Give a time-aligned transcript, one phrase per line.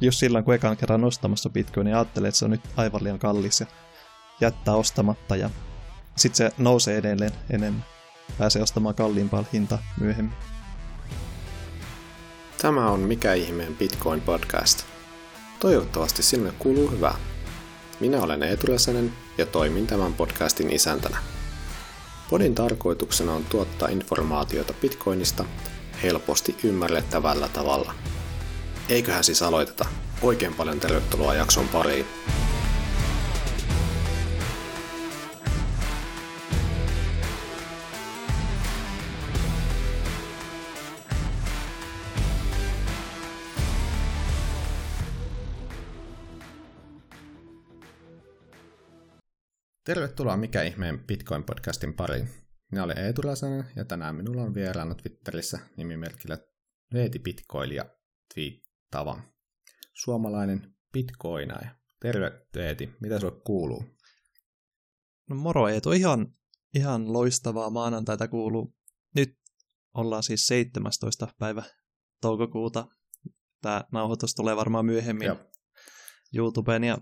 [0.00, 3.18] just silloin, kun ekan kerran ostamassa Bitcoin, niin ajattelee, että se on nyt aivan liian
[3.18, 3.66] kallis ja
[4.40, 5.50] jättää ostamatta ja
[6.16, 7.84] sitten se nousee edelleen enemmän.
[8.38, 10.34] Pääsee ostamaan kalliimpaa hinta myöhemmin.
[12.62, 14.84] Tämä on Mikä ihmeen Bitcoin podcast.
[15.60, 17.14] Toivottavasti sinulle kuuluu hyvää.
[18.00, 18.66] Minä olen Eetu
[19.38, 21.18] ja toimin tämän podcastin isäntänä.
[22.30, 25.44] Podin tarkoituksena on tuottaa informaatiota Bitcoinista
[26.02, 27.94] helposti ymmärrettävällä tavalla.
[28.88, 29.86] Eiköhän siis aloiteta.
[30.22, 32.06] Oikein paljon tervetuloa jakson pariin.
[49.84, 52.28] Tervetuloa Mikä ihmeen Bitcoin-podcastin pariin.
[52.70, 56.38] Minä olen Eetu Räsänen ja tänään minulla on vieraana Twitterissä nimimerkillä
[56.92, 57.84] Veeti Bitcoilia
[58.94, 59.22] twiittava.
[59.92, 61.74] Suomalainen bitcoinaja.
[62.00, 63.84] Terve Veeti, mitä sinulle kuuluu?
[65.30, 66.34] No moro Eetu, ihan,
[66.74, 68.74] ihan loistavaa maanantaita kuuluu.
[69.14, 69.38] Nyt
[69.94, 71.28] ollaan siis 17.
[71.38, 71.62] päivä
[72.20, 72.88] toukokuuta.
[73.60, 75.36] Tämä nauhoitus tulee varmaan myöhemmin Joo.
[76.36, 76.98] YouTubeen ja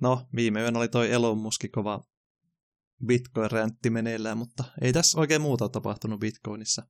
[0.00, 2.04] No, viime yönä oli toi Elon Musk kova
[3.06, 6.82] Bitcoin-räntti meneillään, mutta ei tässä oikein muuta tapahtunut Bitcoinissa.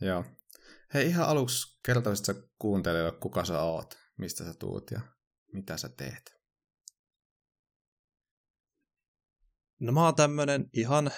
[0.00, 0.24] Joo.
[0.94, 5.00] Hei, ihan aluksi kertoisit sä kuuntelijoille, kuka sä oot, mistä sä tuut ja
[5.52, 6.34] mitä sä teet?
[9.80, 11.10] No mä oon tämmönen ihan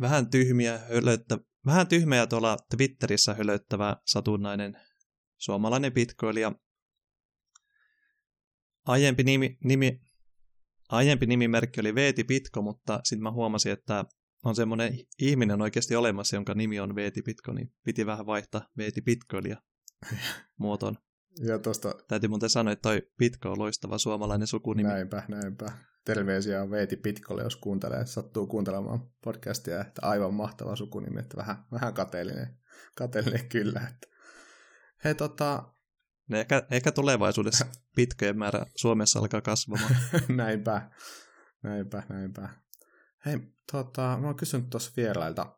[0.00, 4.80] vähän tyhmiä hölöttä, vähän tyhmiä tuolla Twitterissä hölöttävä satunnainen
[5.38, 6.52] suomalainen bitcoilija,
[8.86, 10.00] Aiempi, nimi, nimi,
[10.88, 14.04] aiempi nimimerkki oli Veeti Pitko, mutta sitten mä huomasin, että
[14.44, 19.02] on semmoinen ihminen oikeasti olemassa, jonka nimi on Veeti Pitko, niin piti vähän vaihtaa Veeti
[19.02, 19.56] Pitkoilija
[20.58, 20.96] muotoon.
[21.46, 21.94] Ja tosta...
[22.08, 24.88] Täytyy muuten sanoa, että toi Pitko on loistava suomalainen sukunimi.
[24.88, 25.66] Näinpä, näinpä.
[26.04, 31.56] Terveisiä on Veeti Pitkolle, jos kuuntelee, sattuu kuuntelemaan podcastia, että aivan mahtava sukunimi, että vähän,
[31.72, 32.58] vähän kateellinen,
[32.94, 33.80] kateellinen kyllä.
[33.80, 34.06] Että.
[35.04, 35.72] Hei, tota,
[36.28, 37.66] ne ehkä, ehkä tulevaisuudessa
[37.96, 39.96] pitkäjen määrä Suomessa alkaa kasvamaan.
[40.28, 40.90] näinpä,
[41.62, 42.48] näinpä, näinpä.
[43.26, 43.38] Hei,
[43.72, 45.56] tota, mä oon kysynyt tuossa vierailta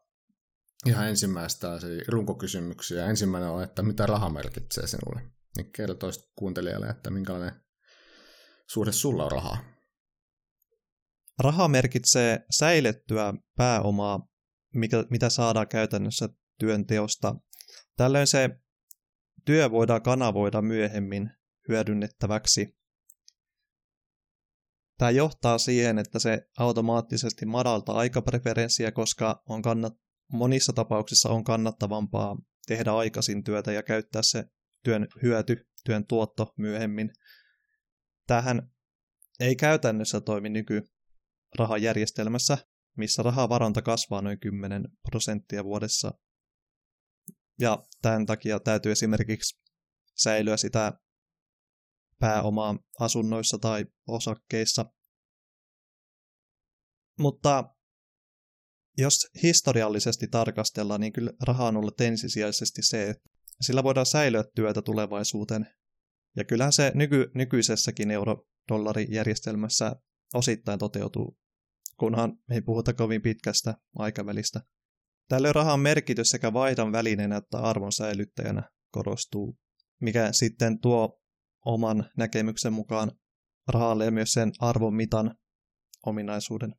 [0.87, 1.69] ihan ensimmäistä
[2.09, 3.07] runkokysymyksiä.
[3.07, 5.31] Ensimmäinen on, että mitä raha merkitsee sinulle?
[5.57, 7.53] Niin kertoisit kuuntelijalle, että minkälainen
[8.69, 9.59] suhde sulla on rahaa.
[11.39, 14.29] Raha merkitsee säilettyä pääomaa,
[14.75, 17.35] mikä, mitä saadaan käytännössä työnteosta.
[17.97, 18.51] Tällöin se
[19.45, 21.31] työ voidaan kanavoida myöhemmin
[21.69, 22.79] hyödynnettäväksi.
[25.03, 29.93] Tämä johtaa siihen, että se automaattisesti madaltaa aikapreferenssiä, koska on kannat,
[30.33, 32.37] monissa tapauksissa on kannattavampaa
[32.67, 34.45] tehdä aikaisin työtä ja käyttää se
[34.85, 37.11] työn hyöty, työn tuotto myöhemmin.
[38.27, 38.71] Tähän
[39.41, 42.59] ei käytännössä toimi nykyrahajärjestelmässä,
[42.97, 46.13] missä rahavaranta kasvaa noin 10 prosenttia vuodessa
[47.61, 49.61] ja tämän takia täytyy esimerkiksi
[50.15, 50.93] säilyä sitä
[52.23, 54.85] pääomaa asunnoissa tai osakkeissa.
[57.19, 57.65] Mutta
[58.99, 63.31] jos historiallisesti tarkastellaan, niin kyllä raha on ollut ensisijaisesti se, että
[63.61, 65.67] sillä voidaan säilyä työtä tulevaisuuteen.
[66.37, 69.97] Ja kyllähän se nyky, nykyisessäkin eurodollarijärjestelmässä
[70.35, 71.39] osittain toteutuu,
[71.99, 74.61] kunhan ei puhuta kovin pitkästä aikavälistä.
[75.29, 79.59] Tällöin rahan merkitys sekä vaihdon välineenä että arvon säilyttäjänä korostuu,
[80.01, 81.22] mikä sitten tuo
[81.65, 83.13] oman näkemyksen mukaan
[83.69, 85.35] rahalle myös sen arvon mitan
[86.07, 86.75] ominaisuuden.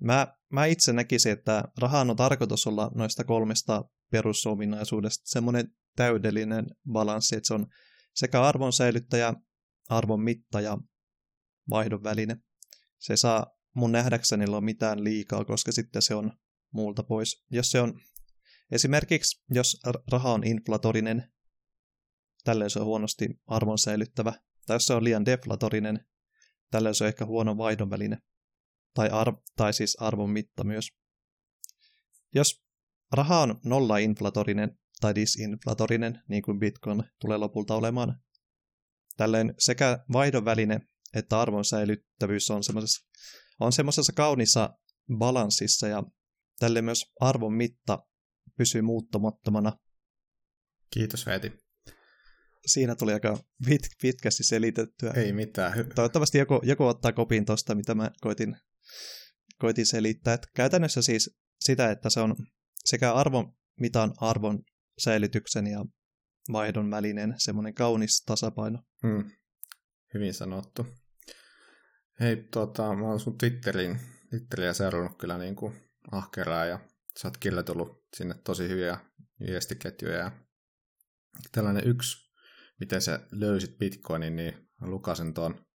[0.00, 7.36] Mä, mä itse näkisin, että rahan on tarkoitus olla noista kolmesta perusominaisuudesta semmoinen täydellinen balanssi,
[7.36, 7.66] että se on
[8.14, 9.34] sekä arvon säilyttäjä,
[9.88, 10.78] arvon mitta ja
[11.70, 12.36] vaihdon väline.
[12.98, 16.32] Se saa mun nähdäkseni olla mitään liikaa, koska sitten se on
[16.72, 17.44] muulta pois.
[17.50, 18.00] Jos se on
[18.72, 19.80] esimerkiksi, jos
[20.12, 21.32] raha on inflatorinen,
[22.44, 24.32] tällöin se on huonosti arvon säilyttävä.
[24.66, 26.06] Tai jos se on liian deflatorinen,
[26.70, 28.18] tällöin se on ehkä huono vaihdon väline.
[28.94, 30.88] Tai, arv- tai siis arvon mitta myös.
[32.34, 32.62] Jos
[33.12, 38.20] raha on nolla inflatorinen tai disinflatorinen, niin kuin Bitcoin tulee lopulta olemaan,
[39.16, 40.80] tällöin sekä vaihdon väline
[41.14, 43.08] että arvon säilyttävyys on semmoisessa,
[43.60, 44.78] on semmoisessa kaunissa
[45.18, 46.02] balanssissa ja
[46.60, 48.06] Tälle myös arvon mitta
[48.56, 49.72] pysyy muuttumattomana.
[50.90, 51.52] Kiitos Veeti.
[52.66, 55.12] Siinä tuli aika pit, pitkästi selitettyä.
[55.16, 55.72] Ei mitään.
[55.94, 58.56] Toivottavasti joku, joku ottaa kopin tuosta, mitä mä koitin,
[59.58, 60.34] koitin selittää.
[60.34, 62.36] Että käytännössä siis sitä, että se on
[62.84, 64.62] sekä arvon mitan arvon
[64.98, 65.84] säilytyksen ja
[66.52, 68.82] vaihdon välinen semmoinen kaunis tasapaino.
[69.02, 69.30] Hmm.
[70.14, 70.86] Hyvin sanottu.
[72.20, 75.74] Hei, tota, mä oon sun Twitterin, Twitteriä seurannut kyllä niin kuin
[76.12, 76.80] ahkeraa ja
[77.20, 78.98] sä oot kyllä tullut sinne tosi hyviä
[79.46, 80.18] viestiketjuja.
[80.18, 80.30] Ja
[81.52, 82.29] tällainen yksi,
[82.80, 85.66] miten sä löysit Bitcoinin, niin lukasen tuon,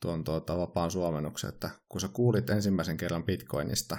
[0.00, 3.98] tuon tuota, vapaan suomennuksen, että kun sä kuulit ensimmäisen kerran Bitcoinista,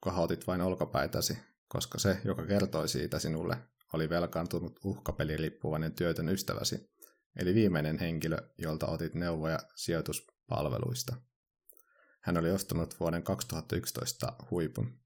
[0.00, 1.38] kohautit vain olkapäitäsi,
[1.68, 3.56] koska se, joka kertoi siitä sinulle,
[3.92, 6.90] oli velkaantunut uhkapeliriippuvainen työtön ystäväsi,
[7.36, 11.16] eli viimeinen henkilö, jolta otit neuvoja sijoituspalveluista.
[12.20, 15.00] Hän oli ostanut vuoden 2011 huipun.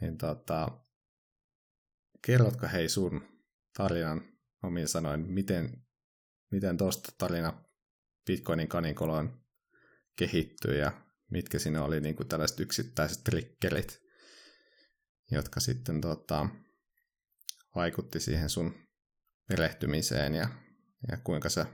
[0.00, 0.68] Niin tota,
[2.22, 3.22] kerrotko hei sun
[3.76, 5.82] tarinan omin sanoin, miten,
[6.50, 7.64] miten tuosta tarina
[8.26, 9.40] Bitcoinin kaninkoloon
[10.16, 10.92] kehittyy ja
[11.30, 14.00] mitkä siinä oli niin kuin tällaiset yksittäiset triggerit,
[15.30, 16.48] jotka sitten tota,
[17.74, 18.74] vaikutti siihen sun
[19.48, 20.48] perehtymiseen ja,
[21.10, 21.66] ja kuinka sä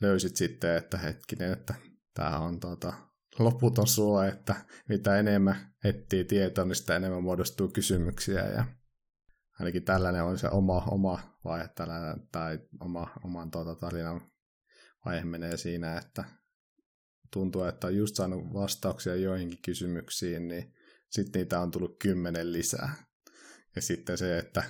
[0.00, 1.74] löysit sitten, että hetkinen, että
[2.14, 2.92] tämä on tota,
[3.38, 8.64] loputon suo, että mitä enemmän etsii tietoa, niin sitä enemmän muodostuu kysymyksiä ja
[9.60, 14.20] ainakin tällainen on se oma, oma vaihe tällainen, tai oma, oman tuota, tarinan
[15.04, 16.24] vaihe menee siinä, että
[17.32, 20.74] tuntuu, että on just saanut vastauksia joihinkin kysymyksiin, niin
[21.10, 22.94] sitten niitä on tullut kymmenen lisää.
[23.76, 24.64] Ja sitten se, että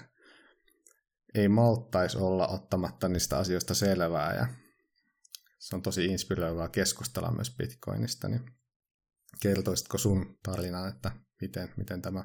[1.34, 4.46] ei malttaisi olla ottamatta niistä asioista selvää ja
[5.58, 8.40] se on tosi inspiroivaa keskustella myös Bitcoinista, niin
[9.42, 11.10] kertoisitko sun tarinan, että
[11.40, 12.25] miten, miten tämä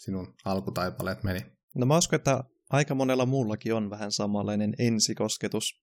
[0.00, 1.59] sinun alkutaipaleet meni?
[1.74, 5.82] No mä uskon, että aika monella muullakin on vähän samanlainen ensikosketus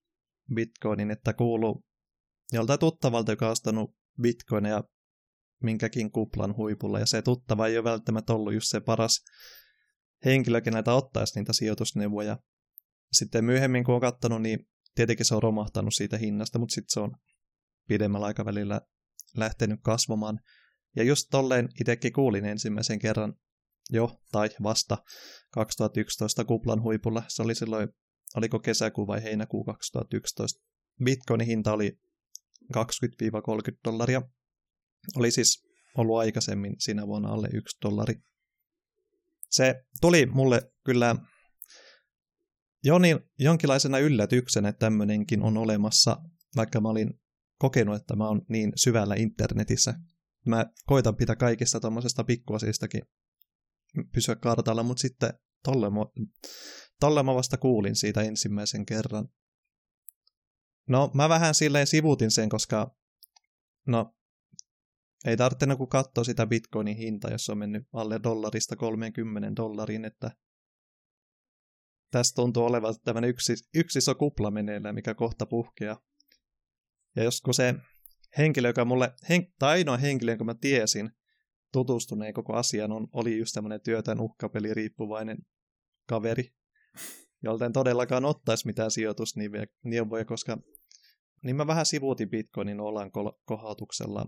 [0.53, 1.85] Bitcoinin, että kuuluu
[2.53, 4.83] joltain tuttavalta, joka on ostanut Bitcoinia
[5.63, 9.23] minkäkin kuplan huipulla, ja se tuttava ei ole välttämättä ollut just se paras
[10.25, 12.37] henkilö, keneltä ottaisi niitä sijoitusneuvoja.
[13.11, 14.59] Sitten myöhemmin, kun on katsonut, niin
[14.95, 17.15] tietenkin se on romahtanut siitä hinnasta, mutta sitten se on
[17.87, 18.81] pidemmällä aikavälillä
[19.37, 20.39] lähtenyt kasvamaan.
[20.95, 23.33] Ja just tolleen itsekin kuulin ensimmäisen kerran
[23.89, 24.97] jo tai vasta
[25.51, 27.23] 2011 kuplan huipulla.
[27.27, 27.89] Se oli silloin,
[28.35, 30.63] oliko kesäkuu vai heinäkuu 2011.
[31.03, 31.99] Bitcoinin hinta oli
[32.73, 32.77] 20-30
[33.85, 34.21] dollaria.
[35.15, 35.67] Oli siis
[35.97, 38.13] ollut aikaisemmin siinä vuonna alle 1 dollari.
[39.49, 41.15] Se tuli mulle kyllä
[42.83, 46.17] jo niin, jonkinlaisena yllätyksenä, että tämmöinenkin on olemassa,
[46.55, 47.19] vaikka mä olin
[47.57, 49.93] kokenut, että mä oon niin syvällä internetissä.
[50.45, 53.01] Mä koitan pitää kaikista tuommoisesta pikkuasistakin
[54.13, 55.87] pysyä kartalla, mutta sitten tolle
[56.99, 59.29] tolle mä vasta kuulin siitä ensimmäisen kerran.
[60.87, 62.95] No, mä vähän silleen sivutin sen, koska
[63.87, 64.15] no,
[65.25, 70.31] ei tarvitse niinku katsoa sitä bitcoinin hinta, jos on mennyt alle dollarista 30 dollariin, että
[72.11, 76.01] tässä tuntuu olevan tämmöinen yksi, yksi iso kupla meneillään, mikä kohta puhkeaa.
[77.15, 77.75] Ja jos kun se
[78.37, 81.11] henkilö, joka mulle, hen, tai ainoa henkilö, jonka mä tiesin
[81.71, 85.37] tutustuneen koko asiaan, on, oli just tämmöinen työtön uhkapeli riippuvainen
[86.09, 86.53] kaveri,
[87.43, 90.57] jolta en todellakaan ottaisi mitään sijoitusneuvoja, koska
[91.43, 93.11] niin mä vähän sivuutin Bitcoinin olan
[93.45, 94.25] kohautuksella.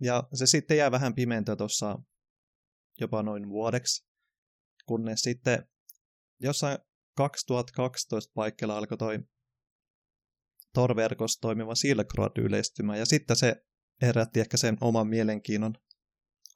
[0.00, 1.98] Ja se sitten jää vähän pimentoa tuossa
[3.00, 4.06] jopa noin vuodeksi,
[4.86, 5.68] kunnes sitten
[6.40, 6.78] jossain
[7.16, 9.18] 2012 paikkeilla alkoi toi
[10.74, 13.64] Tor-verkossa toimiva Silk Road yleistymään, ja sitten se
[14.02, 15.74] herätti ehkä sen oman mielenkiinnon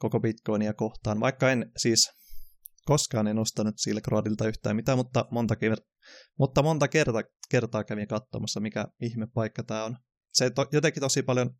[0.02, 2.10] koko Bitcoinia kohtaan, vaikka en siis
[2.84, 5.84] koskaan en ostanut Silk Roadilta yhtään mitään, mutta monta, ker-
[6.38, 9.96] mutta monta kerta, kertaa kävin katsomassa, mikä ihme paikka tämä on.
[10.32, 11.50] Se to- jotenkin tosi paljon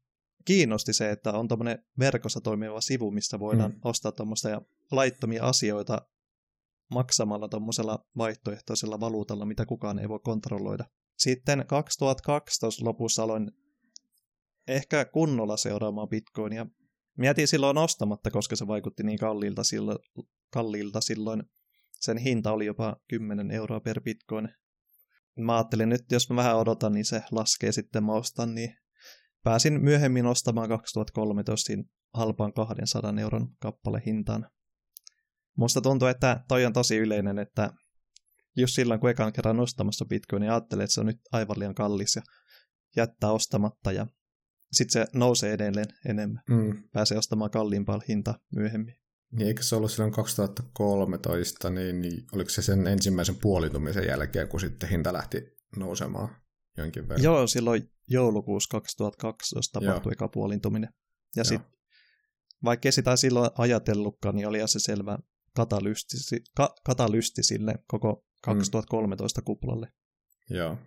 [0.44, 3.80] kiinnosti se, että on tuommoinen verkossa toimiva sivu, missä voidaan mm.
[3.84, 6.06] ostaa tuommoista ja laittomia asioita
[6.90, 10.84] maksamalla tuommoisella vaihtoehtoisella valuutalla, mitä kukaan ei voi kontrolloida.
[11.18, 13.50] Sitten 2012 lopussa aloin
[14.68, 16.66] ehkä kunnolla seuraamaan Bitcoinia.
[17.18, 19.98] Mietin silloin ostamatta, koska se vaikutti niin kalliilta silloin.
[20.52, 21.42] Kalliilta silloin.
[22.00, 24.48] Sen hinta oli jopa 10 euroa per Bitcoin.
[25.38, 28.76] Mä ajattelin nyt, jos mä vähän odotan, niin se laskee sitten mä ostan, niin
[29.42, 31.72] pääsin myöhemmin ostamaan 2013
[32.14, 34.50] halpaan 200 euron kappale hintaan.
[35.56, 37.70] Musta tuntuu, että toi on tosi yleinen, että
[38.56, 41.74] just silloin, kun ekan kerran ostamassa Bitcoin, niin ajattelee, että se on nyt aivan liian
[41.74, 42.22] kallis ja
[42.96, 44.06] jättää ostamatta ja
[44.72, 46.42] sitten se nousee edelleen enemmän.
[46.48, 46.82] Mm.
[46.92, 48.94] Pääsee ostamaan kalliimpaa hinta myöhemmin.
[49.32, 54.60] Niin eikö se ollut silloin 2013, niin, niin oliko se sen ensimmäisen puolitumisen jälkeen, kun
[54.60, 55.42] sitten hinta lähti
[55.76, 56.36] nousemaan
[56.78, 57.24] jonkin verran?
[57.24, 60.90] Joo, silloin joulukuussa 2012 tapahtui eka puolintuminen.
[61.36, 61.72] Ja sitten,
[62.64, 65.18] vaikka sitä silloin ajatellutkaan, niin oli se selvä
[65.56, 66.16] katalysti,
[66.56, 69.88] ka, katalysti sille koko 2013 kuplalle.
[70.50, 70.78] Joo.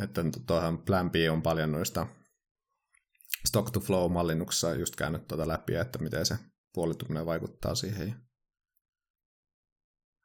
[0.00, 2.06] Että tuohan Plan B on paljon noista
[3.46, 6.36] stock to flow mallinnuksessa just käynyt tuota läpi, että miten se
[6.74, 8.14] puolituminen vaikuttaa siihen.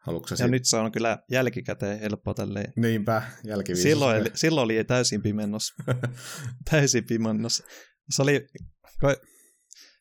[0.02, 0.52] Haluatko ja sit...
[0.52, 2.74] nyt se on kyllä jälkikäteen helppo tälleen.
[2.76, 3.84] Niinpä, jälkiviisus.
[3.84, 5.74] Silloin, silloin oli täysin pimennos.
[6.72, 7.64] täysin pimennos.
[8.10, 8.48] Se oli,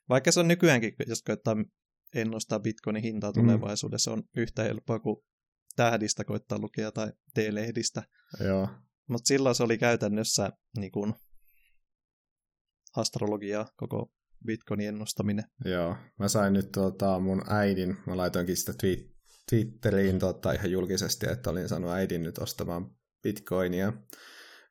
[0.09, 1.57] vaikka se on nykyäänkin, jos koittaa
[2.15, 3.41] ennustaa bitcoinin hintaa mm.
[3.41, 4.15] tulevaisuudessa, mm.
[4.19, 5.17] on yhtä helppoa kuin
[5.77, 8.03] tähdistä koittaa lukea tai T-lehdistä.
[8.45, 8.69] Joo.
[9.11, 11.15] Mutta silloin se oli käytännössä niin kun,
[12.97, 14.13] astrologiaa, koko
[14.47, 15.45] bitcoinin ennustaminen.
[15.65, 19.11] Joo, mä sain nyt tota, mun äidin, mä laitoinkin sitä tweet,
[19.51, 22.91] Twitteriin tota, ihan julkisesti, että olin saanut äidin nyt ostamaan
[23.23, 23.93] bitcoinia.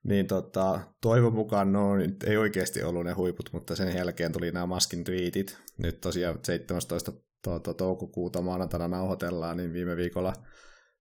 [0.03, 4.51] Niin tota, toivon mukaan no, nyt ei oikeasti ollut ne huiput, mutta sen jälkeen tuli
[4.51, 5.57] nämä Maskin tweetit.
[5.77, 7.11] Nyt tosiaan 17.
[7.43, 10.33] Tuota, toukokuuta maanantaina nauhoitellaan, niin viime viikolla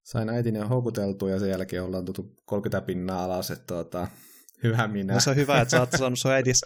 [0.09, 4.09] sain äitini houkuteltua ja sen jälkeen ollaan tultu 30 pinnaa alas, että tuota,
[4.63, 5.15] hyvä minä.
[5.15, 6.61] No se on hyvä, että sä oot saanut sun äidis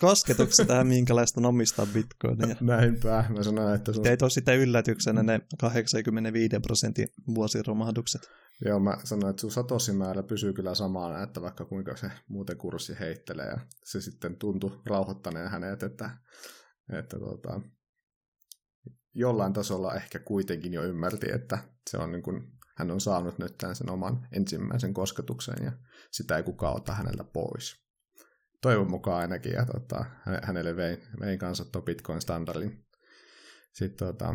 [0.00, 2.56] kosketuksia tähän, minkälaista on omistaa bitcoinia.
[2.60, 3.92] Näinpä, mä sanoin, että...
[3.92, 4.02] Sun...
[4.02, 8.22] Teit ole sitä yllätyksenä ne 85 prosentin vuosiromahdukset.
[8.64, 12.96] Joo, mä sanoin, että sun satosimäärä pysyy kyllä samana, että vaikka kuinka se muuten kurssi
[13.00, 16.10] heittelee, ja se sitten tuntui rauhoittaneen hänet, että,
[16.98, 17.60] että tota,
[19.14, 21.58] jollain tasolla ehkä kuitenkin jo ymmärti, että
[21.90, 25.72] se on niin kuin, hän on saanut nyt tämän sen oman ensimmäisen kosketuksen, ja
[26.10, 27.90] sitä ei kukaan ota häneltä pois.
[28.62, 30.04] Toivon mukaan ainakin, ja tota,
[30.42, 32.86] hänelle vein, vein kanssa tuo Bitcoin-standardin
[33.72, 34.34] sitten tota,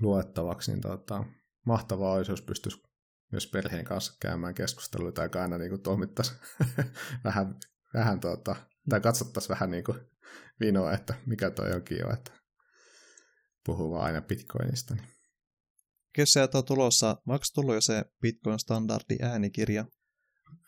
[0.00, 1.24] luettavaksi, niin tota,
[1.66, 2.82] mahtavaa olisi, jos pystyisi
[3.32, 6.32] myös perheen kanssa käymään keskustelua tai aina niin toimittaisi
[7.24, 7.56] vähän,
[7.94, 8.56] vähän tota,
[8.90, 9.98] tai katsottaisiin vähän niin kuin
[10.60, 12.37] vinoa, että mikä toi onkin jo, että
[13.68, 14.94] puhuu vaan aina Bitcoinista.
[14.94, 15.06] Niin.
[16.14, 19.84] Kyllä se on tulossa, onko tullut jo se Bitcoin-standardi äänikirja?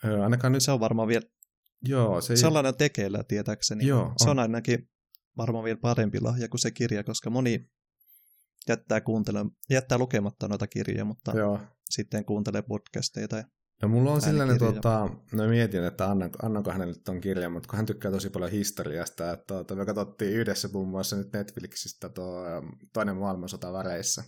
[0.05, 0.63] Öö, ainakaan nyt...
[0.63, 1.27] Se on varmaan vielä
[1.83, 2.37] Joo, se ei...
[2.37, 3.87] Sellainen tekeillä tietääkseni.
[3.87, 4.15] Joo, on.
[4.17, 4.91] Se on ainakin
[5.37, 7.71] varmaan vielä parempi lahja kuin se kirja, koska moni
[8.69, 9.01] jättää,
[9.71, 11.61] jättää lukematta noita kirjoja, mutta Joo.
[11.91, 13.45] sitten kuuntelee podcasteja tai
[13.83, 17.77] No mulla on sellainen, tota, no mietin, että annan, annanko hänelle tuon kirjan, mutta kun
[17.77, 22.45] hän tykkää tosi paljon historiasta, että tota, me katsottiin yhdessä muun muassa nyt Netflixistä tuo
[22.93, 24.25] toinen maailmansota väreissä.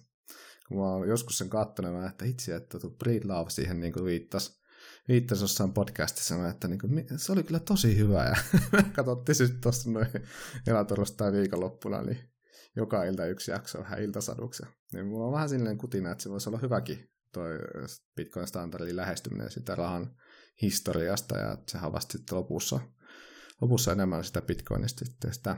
[0.68, 4.04] Kun mä oon joskus sen katsonut, että itse, että tuo Breed Love siihen niin kuin
[4.04, 4.62] viittasi
[5.08, 8.24] viittasi jossain podcastissa, että niin kuin, se oli kyllä tosi hyvä.
[8.24, 8.36] Ja
[8.96, 10.06] katsottiin sitten tuossa noin
[10.66, 12.18] elätorostain viikonloppuna, niin
[12.76, 14.62] joka ilta yksi jakso vähän iltasaduksi.
[14.92, 17.58] Niin mulla on vähän silleen kutina, että se voisi olla hyväkin toi
[18.16, 20.16] Bitcoin-standardin lähestyminen sitä rahan
[20.62, 22.80] historiasta, ja sehän vasta sitten lopussa,
[23.60, 25.56] lopussa enemmän sitä Bitcoinista sitten sitä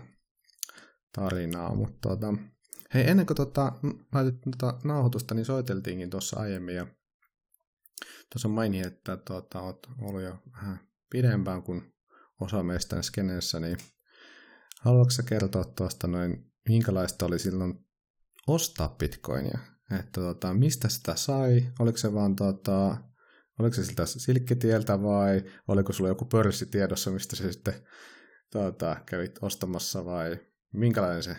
[1.12, 2.34] tarinaa, mutta tota,
[2.94, 3.72] hei, ennen kuin tota,
[4.14, 6.86] laitettiin tota nauhoitusta, niin soiteltiinkin tuossa aiemmin, ja
[8.32, 10.78] Tuossa maini, että tuota, olet ollut jo vähän
[11.10, 11.94] pidempään kuin
[12.40, 13.78] osa meistä skeneessä, niin
[14.80, 17.86] haluatko kertoa tuosta noin, minkälaista oli silloin
[18.46, 19.58] ostaa bitcoinia?
[19.90, 21.72] Että tuota, mistä sitä sai?
[21.78, 22.96] Oliko se vaan tuota,
[23.58, 27.74] oliko se siltä silkkitieltä vai oliko sulla joku pörssi tiedossa, mistä se sitten
[28.52, 30.38] tuota, kävit ostamassa vai
[30.72, 31.36] minkälainen se?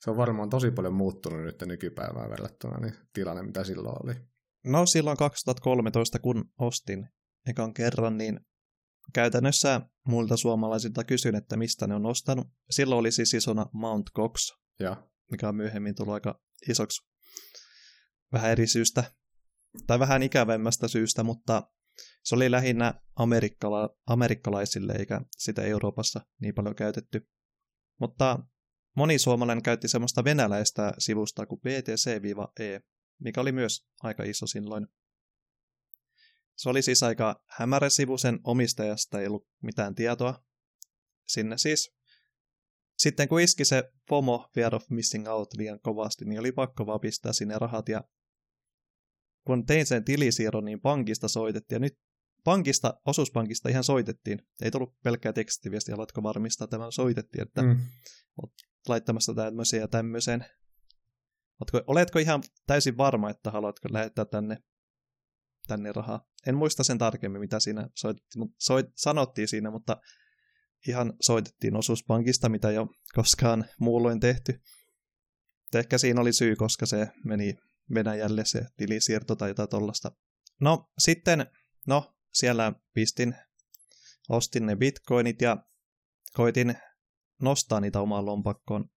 [0.00, 4.14] Se on varmaan tosi paljon muuttunut nyt nykypäivään verrattuna niin tilanne, mitä silloin oli.
[4.64, 7.08] No silloin 2013, kun ostin
[7.46, 8.40] ekan kerran, niin
[9.12, 12.46] käytännössä muilta suomalaisilta kysyin, että mistä ne on ostanut.
[12.70, 15.08] Silloin oli siis isona Mount Cox, ja.
[15.30, 17.12] mikä on myöhemmin tullut aika isoksi
[18.32, 19.04] vähän eri syystä,
[19.86, 21.70] tai vähän ikävemmästä syystä, mutta
[22.24, 27.28] se oli lähinnä amerikkala- amerikkalaisille, eikä sitä Euroopassa niin paljon käytetty.
[28.00, 28.38] Mutta
[28.96, 32.80] moni suomalainen käytti semmoista venäläistä sivusta kuin BTC-E,
[33.20, 34.86] mikä oli myös aika iso silloin.
[36.56, 40.44] Se oli siis aika hämärä sivu, sen omistajasta ei ollut mitään tietoa.
[41.28, 41.94] Sinne siis.
[42.98, 47.00] Sitten kun iski se FOMO, Fear of Missing Out, liian kovasti, niin oli pakko vaan
[47.00, 47.88] pistää sinne rahat.
[47.88, 48.04] Ja
[49.46, 51.76] kun tein sen tilisiirron, niin pankista soitettiin.
[51.76, 51.98] Ja nyt
[52.44, 54.38] pankista, osuuspankista ihan soitettiin.
[54.62, 57.80] Ei tullut pelkkää tekstiviesti, haluatko varmistaa tämän soitettiin, että mm.
[58.42, 58.52] olet
[58.88, 60.44] laittamassa tämmöisen ja tämmöisen.
[61.60, 64.58] Oletko, oletko ihan täysin varma, että haluatko lähettää tänne,
[65.66, 66.26] tänne rahaa?
[66.46, 69.96] En muista sen tarkemmin, mitä siinä soitettiin, soit, sanottiin siinä, mutta
[70.88, 74.60] ihan soitettiin osuuspankista, mitä jo koskaan muulloin tehty.
[75.74, 77.54] Ehkä siinä oli syy, koska se meni
[77.94, 80.12] Venäjälle se tilisiirto tai jotain tollasta.
[80.60, 81.46] No sitten,
[81.86, 83.34] no siellä pistin,
[84.28, 85.56] ostin ne bitcoinit ja
[86.32, 86.74] koitin
[87.42, 88.90] nostaa niitä omaan lompakkoon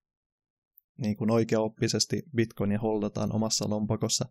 [0.98, 4.26] niin kuin oikeaoppisesti bitcoinia holdataan omassa lompakossa.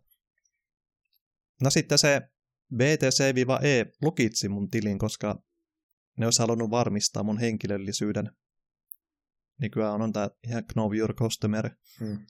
[1.61, 2.21] No sitten se
[2.75, 5.43] BTC-E lukitsi mun tilin, koska
[6.17, 8.31] ne olisi halunnut varmistaa mun henkilöllisyyden.
[9.57, 11.69] Nykyään on tämä ihan Know Your Customer
[11.99, 12.25] hmm.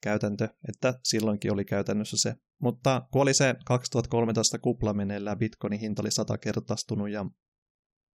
[0.00, 2.34] Käytäntö, että silloinkin oli käytännössä se.
[2.62, 7.26] Mutta kun oli se 2013 kupla meneillään, bitcoinin hinta oli satakertaistunut ja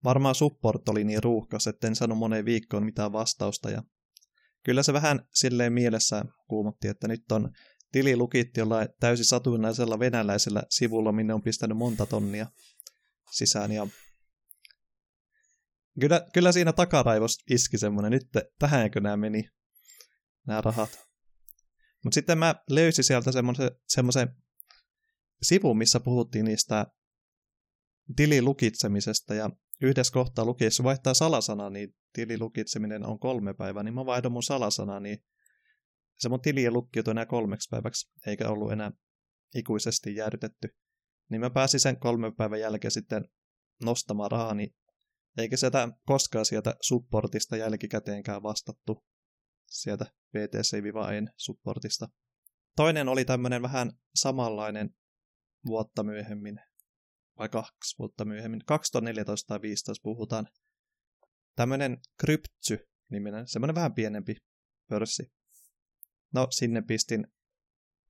[0.05, 3.83] varmaan support oli niin ruuhkas, että en saanut moneen viikkoon mitään vastausta ja
[4.65, 7.51] kyllä se vähän silleen mielessä kuumotti, että nyt on
[7.93, 12.47] tili lukitti jollain täysin satunnaisella venäläisellä sivulla, minne on pistänyt monta tonnia
[13.33, 13.87] sisään ja
[16.01, 18.27] kyllä, kyllä siinä takaraivos iski semmoinen, nyt
[18.59, 19.49] tähänkö nämä meni,
[20.47, 21.10] nämä rahat.
[22.05, 23.31] Mutta sitten mä löysin sieltä
[23.89, 24.29] semmoisen,
[25.43, 26.87] sivun, missä puhuttiin niistä
[28.17, 29.51] tililukitsemisesta ja
[29.83, 34.43] yhdessä kohtaa luki, jos vaihtaa salasana, niin tililukitseminen on kolme päivää, niin mä vaihdan mun
[34.43, 35.19] salasana, niin
[36.19, 38.93] se mun tili ei lukkiutu enää kolmeksi päiväksi, eikä ollut enää
[39.55, 40.69] ikuisesti jäädytetty.
[41.31, 43.25] Niin mä pääsin sen kolmen päivän jälkeen sitten
[43.85, 44.75] nostamaan rahani,
[45.39, 49.05] eikä sitä koskaan sieltä supportista jälkikäteenkään vastattu
[49.71, 52.09] sieltä VTC-en supportista.
[52.77, 54.95] Toinen oli tämmöinen vähän samanlainen
[55.67, 56.61] vuotta myöhemmin,
[57.39, 60.49] vai kaksi vuotta myöhemmin, 2014 tai 2015 puhutaan.
[61.57, 64.37] Tämmöinen Kryptsy-niminen, semmoinen vähän pienempi
[64.89, 65.33] pörssi.
[66.35, 67.27] No, sinne pistin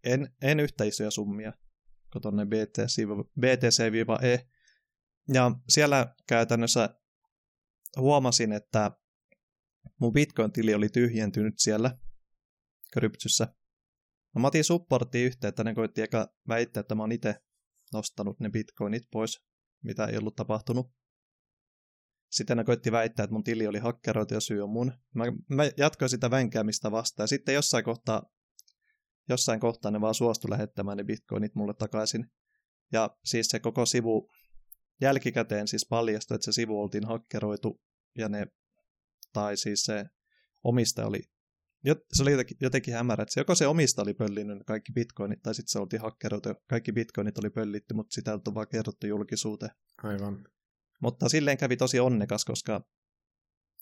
[0.04, 1.52] en, en yhtä isoja summia
[2.12, 3.02] kuin tuonne BTC,
[3.40, 4.48] BTC-E.
[5.32, 7.00] Ja siellä käytännössä
[7.96, 8.90] huomasin, että
[10.00, 11.99] mun Bitcoin-tili oli tyhjentynyt siellä
[12.92, 13.54] kryptyssä.
[14.34, 17.34] No, mä otin supporttiin yhteyttä, ne koitti eka väittää, että mä oon itse
[17.92, 19.40] nostanut ne bitcoinit pois,
[19.84, 20.92] mitä ei ollut tapahtunut.
[22.30, 24.92] Sitten ne koitti väittää, että mun tili oli hakkeroitu ja syy on mun.
[25.14, 27.25] Mä, mä jatkoin sitä vänkäämistä vastaan.
[27.25, 28.22] Ja sitten jossain kohtaa,
[29.28, 32.26] jossain kohtaa ne vaan suostu lähettämään ne bitcoinit mulle takaisin.
[32.92, 34.30] Ja siis se koko sivu
[35.00, 37.80] jälkikäteen siis paljastui, että se sivu oltiin hakkeroitu
[38.19, 38.47] ja ne,
[39.32, 40.04] tai siis se
[40.64, 41.21] omistaja oli,
[42.12, 45.54] se oli jotenkin, jotenkin hämärä, että se, joko se omista oli pöllinyt kaikki bitcoinit, tai
[45.54, 49.73] sitten se oltiin hakkeroitu kaikki bitcoinit oli pöllitty, mutta sitä on vaan kerrottu julkisuuteen.
[50.02, 50.45] Aivan.
[51.02, 52.80] Mutta silleen kävi tosi onnekas, koska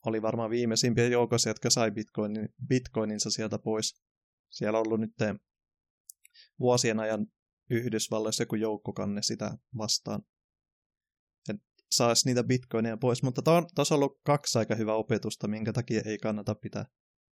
[0.07, 4.03] oli varmaan viimeisimpiä joukossa, jotka sai bitcoinin, bitcoininsa sieltä pois.
[4.51, 5.41] Siellä on ollut nyt
[6.61, 7.27] vuosien ajan
[7.71, 10.23] Yhdysvalloissa joku joukkokanne sitä vastaan.
[11.91, 13.43] Saisi niitä bitcoineja pois, mutta
[13.75, 16.85] tuossa on ollut kaksi aika hyvää opetusta, minkä takia ei kannata pitää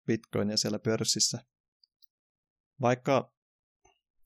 [0.08, 1.40] bitcoinia siellä pörssissä.
[2.82, 3.34] Vaikka,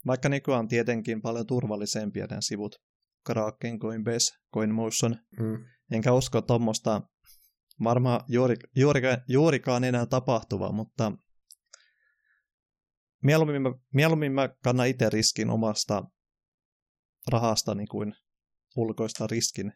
[0.07, 2.75] vaikka nykyään on tietenkin paljon turvallisempia nämä sivut,
[3.25, 5.17] Kraken, Coinbase, CoinMotion.
[5.39, 5.65] Mm.
[5.91, 7.01] Enkä usko tuommoista
[7.83, 11.11] varmaan juuri, juurikaan, juurikaan enää tapahtuvaa, mutta
[13.23, 16.03] mieluummin mä, mieluummin mä kannan itse riskin omasta
[17.31, 18.13] rahastani kuin
[18.75, 19.73] ulkoista riskin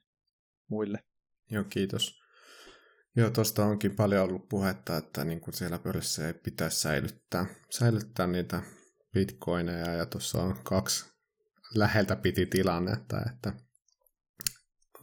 [0.68, 1.04] muille.
[1.52, 2.24] Joo, kiitos.
[3.16, 8.28] Joo, tuosta onkin paljon ollut puhetta, että niin kuin siellä pörssissä ei pitäisi säilyttää, säilyttää
[8.28, 8.62] niitä
[9.14, 11.06] bitcoineja, ja tuossa on kaksi
[11.76, 13.54] läheltä piti tilannetta, että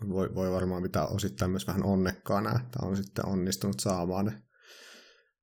[0.09, 4.42] voi, voi varmaan pitää osittain myös vähän onnekkaana, että on sitten onnistunut saamaan ne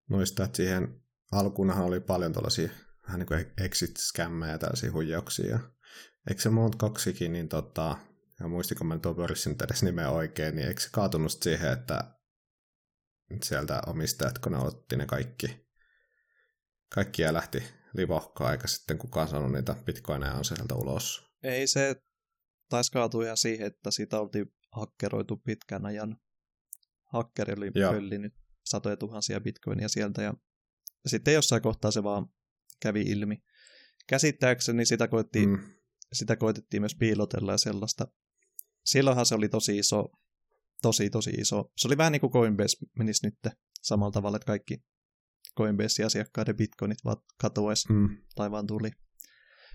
[0.09, 1.01] noista, että siihen
[1.31, 2.69] alkuunhan oli paljon tuollaisia
[3.07, 5.59] vähän niin kuin exit-skämmejä ja tällaisia huijauksia.
[6.29, 7.97] Eikö se Mount kaksikin, niin tota,
[8.39, 12.17] ja muistiko mä tuo pörssin edes nimeä oikein, niin eikö se kaatunut siihen, että
[13.43, 15.67] sieltä omistajat, kun ne otti ne kaikki,
[16.89, 21.31] kaikki ja lähti livohkaa, eikä sitten kukaan sanonut niitä bitcoineja on sieltä ulos.
[21.43, 21.95] Ei se
[22.69, 26.17] taisi kaatua ihan siihen, että siitä oltiin hakkeroitu pitkän ajan.
[27.03, 28.33] Hakkeri oli pöllinyt
[28.65, 30.33] satoja tuhansia bitcoinia sieltä ja
[31.05, 32.29] sitten jossain kohtaa se vaan
[32.81, 33.43] kävi ilmi.
[34.07, 35.59] Käsittääkseni sitä, koitti, mm.
[36.13, 38.07] sitä koitettiin myös piilotella ja sellaista.
[38.87, 40.05] Silloinhan se oli tosi iso,
[40.81, 41.71] tosi tosi iso.
[41.77, 44.77] Se oli vähän niin kuin Coinbase menisi nyt samalla tavalla, että kaikki
[45.57, 48.09] Coinbase-asiakkaiden bitcoinit vaan katoaisi mm.
[48.35, 48.91] tai vaan tuli.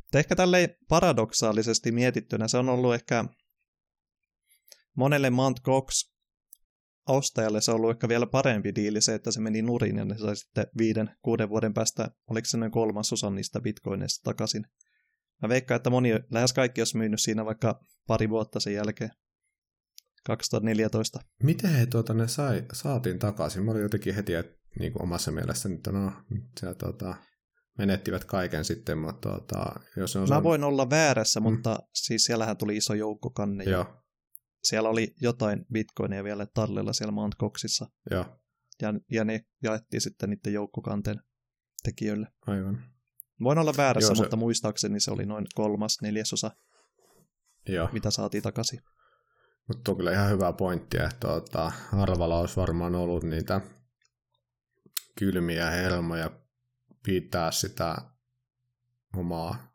[0.03, 3.25] Mutta ehkä tälleen paradoksaalisesti mietittynä se on ollut ehkä
[4.97, 6.13] monelle Mount Cox
[7.09, 10.19] ostajalle se on ollut ehkä vielä parempi diili se, että se meni nurin ja ne
[10.19, 14.65] sai sitten viiden, kuuden vuoden päästä, oliko se noin kolmasosan niistä bitcoineista takaisin.
[15.43, 19.11] Mä veikkaan, että moni, lähes kaikki olisi myynyt siinä vaikka pari vuotta sen jälkeen.
[20.25, 21.21] 2014.
[21.43, 23.65] Miten he tuota, ne sai, saatiin takaisin?
[23.65, 26.13] Mä olin jotenkin heti että niin kuin omassa mielessäni, että no,
[26.61, 27.15] se, tuota,
[27.79, 30.29] menettivät kaiken sitten, mutta tuota, jos on...
[30.29, 31.45] Mä voin olla väärässä, mm.
[31.45, 33.65] mutta siis siellähän tuli iso joukko kanne.
[33.65, 33.87] Joo.
[34.63, 37.87] Siellä oli jotain bitcoineja vielä tallella siellä Mount Coxissa.
[38.11, 38.39] Joo.
[38.83, 41.21] Ja, ja ne jaettiin sitten niiden joukkokanteen
[41.83, 42.27] tekijöille.
[42.47, 42.92] Aivan.
[43.43, 44.23] Voin olla väärässä, Joo, se...
[44.23, 46.51] mutta muistaakseni se oli noin kolmas, neljäsosa
[47.69, 47.89] Joo.
[47.93, 48.81] mitä saatiin takaisin.
[49.69, 53.61] Mutta on kyllä ihan hyvä pointti, että tuota, Arvala olisi varmaan ollut niitä
[55.19, 56.31] kylmiä helmoja
[57.03, 57.97] pitää sitä
[59.17, 59.73] omaa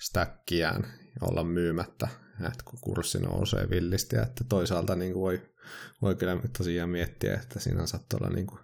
[0.00, 5.52] stäkkiään olla myymättä, että kun kurssi nousee villisti, että toisaalta niin kuin voi,
[6.02, 8.60] voi kyllä tosiaan miettiä, että siinä saattaa olla niin kuin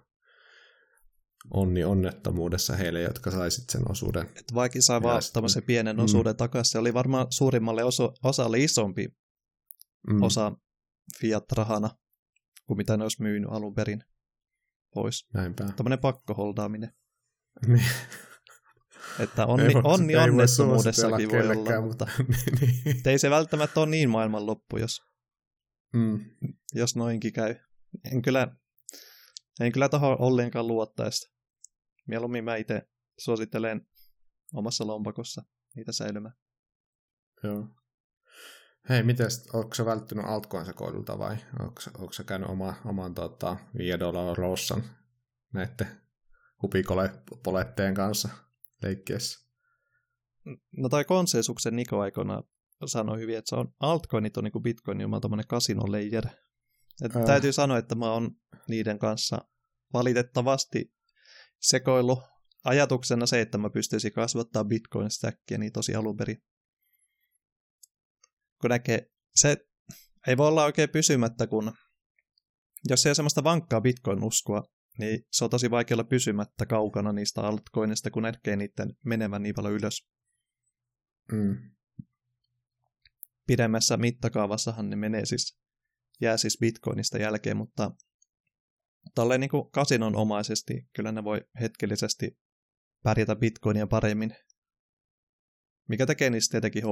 [1.51, 4.25] onni onnettomuudessa heille, jotka saisit sen osuuden.
[4.25, 6.03] Että vaikka sai vaan tämmöisen pienen mm.
[6.03, 6.37] osuuden mm.
[6.37, 9.07] takaisin, se oli varmaan suurimmalle oso, osalle isompi
[10.09, 10.21] mm.
[10.21, 10.51] osa
[11.21, 11.89] fiat-rahana
[12.67, 14.03] kuin mitä ne olisi myynyt alun perin
[14.93, 15.27] pois.
[15.33, 15.63] Näinpä.
[15.75, 16.93] Tämmöinen pakkoholdaaminen.
[17.67, 17.85] Niin.
[19.19, 22.07] että onni, ei onni onnettomuudessakin voi olla, mutta
[22.61, 23.01] niin.
[23.05, 25.01] ei se välttämättä ole niin maailmanloppu, jos,
[25.93, 26.25] mm.
[26.73, 27.55] jos noinkin käy.
[28.11, 28.47] En kyllä,
[29.59, 31.38] en kyllä taho ollenkaan luottaista.
[32.09, 33.87] Mieluummin mä itse suosittelen
[34.53, 35.43] omassa lompakossa
[35.75, 36.35] niitä säilymään.
[37.43, 37.67] Joo.
[38.89, 43.57] Hei, miten, onko se välttynyt altcoin sekoilulta vai onko, onko se käynyt oma, oman tota,
[43.77, 44.83] 5 dollarin rossan
[45.53, 45.87] näiden
[46.61, 48.29] hupikoletteen kanssa
[48.83, 49.49] leikkiessä?
[50.77, 52.43] No tai konsensuksen Niko aikana
[52.85, 56.25] sanoi hyvin, että se on altcoinit on niin kuin bitcoin, on tämmöinen casino layer.
[57.03, 58.31] Että täytyy sanoa, että mä oon
[58.67, 59.47] niiden kanssa
[59.93, 60.98] valitettavasti
[61.59, 62.19] sekoillut
[62.63, 66.41] ajatuksena se, että mä pystyisin kasvattaa bitcoin-stackia niin tosi alun perin
[68.61, 69.57] kun näkee, se
[70.27, 71.71] ei voi olla oikein pysymättä, kun
[72.89, 74.63] jos ei ole semmoista vankkaa bitcoin-uskoa,
[74.97, 79.55] niin se on tosi vaikea olla pysymättä kaukana niistä altcoinista, kun näkee niiden menevän niin
[79.55, 80.09] paljon ylös.
[81.31, 81.71] Mm.
[83.47, 85.59] Pidemmässä mittakaavassahan ne menee siis,
[86.21, 87.91] jää siis bitcoinista jälkeen, mutta
[89.15, 92.37] tolleen niin kasinonomaisesti kyllä ne voi hetkellisesti
[93.03, 94.35] pärjätä bitcoinia paremmin
[95.89, 96.83] mikä tekee niistä tietenkin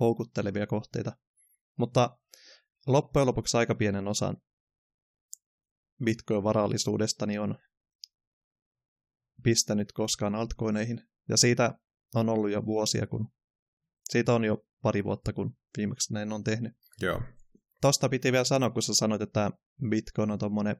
[0.00, 1.16] houkuttelevia kohteita.
[1.78, 2.18] Mutta
[2.86, 4.36] loppujen lopuksi aika pienen osan
[6.04, 7.58] Bitcoin-varallisuudestani on
[9.42, 11.00] pistänyt koskaan altcoineihin.
[11.28, 11.78] Ja siitä
[12.14, 13.28] on ollut jo vuosia, kun
[14.10, 16.72] siitä on jo pari vuotta, kun viimeksi näin on tehnyt.
[17.00, 17.22] Joo.
[17.80, 19.50] Tosta piti vielä sanoa, kun sä sanoit, että
[19.90, 20.76] Bitcoin on tommonen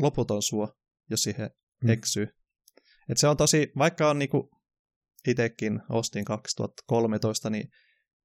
[0.00, 0.74] loputon suo,
[1.10, 1.50] jos siihen
[1.82, 1.90] mm.
[1.90, 2.28] eksyy.
[3.08, 4.50] Et se on tosi, vaikka on niinku
[5.28, 7.68] itsekin ostin 2013, niin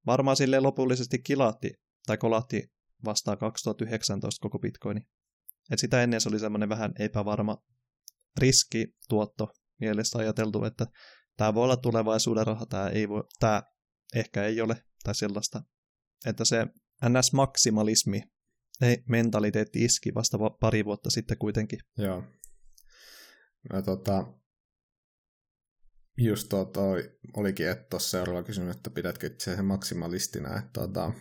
[0.06, 1.72] varmaan sille lopullisesti kilatti
[2.06, 2.72] tai kolatti
[3.04, 5.00] vastaan 2019 koko bitcoini.
[5.70, 7.56] Et sitä ennen se oli semmoinen vähän epävarma
[8.40, 9.48] riskituotto
[9.80, 10.86] mielessä ajateltu, että
[11.36, 13.62] tämä voi olla tulevaisuuden raha, tämä, ei voi, tämä
[14.14, 15.62] ehkä ei ole, tai sellaista.
[16.26, 16.66] Että se
[17.04, 18.22] NS-maksimalismi,
[18.80, 21.78] ei, mentaliteetti iski vasta pari vuotta sitten kuitenkin.
[21.98, 22.24] Joo.
[23.72, 24.26] No, tota,
[26.18, 31.12] Just to, toi olikin, että tuossa seuraava kysymys, että pidätkö itse maksimalistina, että tota,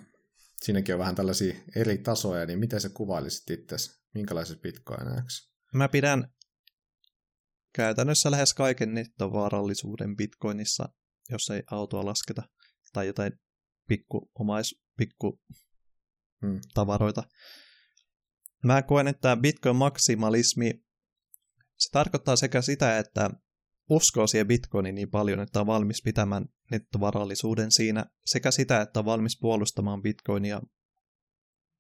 [0.61, 3.75] siinäkin on vähän tällaisia eri tasoja, niin miten se kuvailisit itse,
[4.13, 5.51] minkälaiset bitcoineiksi?
[5.73, 6.33] Mä pidän
[7.73, 10.89] käytännössä lähes kaiken nettovaarallisuuden bitcoinissa,
[11.29, 12.43] jos ei autoa lasketa,
[12.93, 13.33] tai jotain
[13.87, 15.41] pikku omais, pikku
[16.45, 16.59] hmm.
[16.73, 17.23] tavaroita.
[18.63, 20.71] Mä koen, että bitcoin maksimalismi,
[21.77, 23.29] se tarkoittaa sekä sitä, että
[23.89, 29.05] uskoo siihen bitcoiniin niin paljon, että on valmis pitämään nettovarallisuuden siinä, sekä sitä, että on
[29.05, 30.61] valmis puolustamaan bitcoinia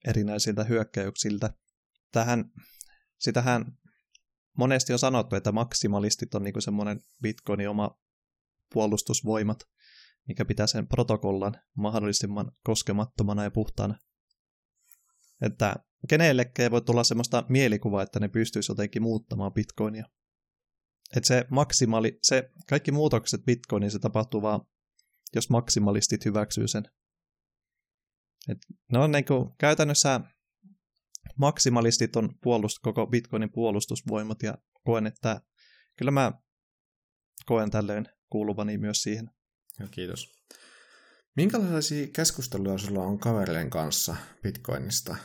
[0.07, 1.53] erinäisiltä hyökkäyksiltä.
[2.11, 2.45] Tähän,
[3.19, 3.65] sitähän
[4.57, 7.99] monesti on sanottu, että maksimalistit on niin semmoinen bitcoinin oma
[8.73, 9.59] puolustusvoimat,
[10.27, 13.97] mikä pitää sen protokollan mahdollisimman koskemattomana ja puhtaana.
[15.41, 15.75] Että
[16.09, 20.05] kenellekään voi tulla semmoista mielikuvaa, että ne pystyisi jotenkin muuttamaan bitcoinia.
[21.15, 24.61] Että se maksimali, se kaikki muutokset Bitcoiniin se tapahtuu vaan,
[25.35, 26.83] jos maksimalistit hyväksyy sen.
[28.49, 28.57] Et
[28.91, 30.21] ne on niin kuin, käytännössä
[31.37, 35.41] maksimalistit on puolust, koko Bitcoinin puolustusvoimat ja koen, että
[35.97, 36.31] kyllä mä
[37.45, 39.29] koen tälleen kuuluvani myös siihen.
[39.79, 40.34] Ja kiitos.
[41.35, 45.15] Minkälaisia keskusteluja sulla on kavereiden kanssa Bitcoinista?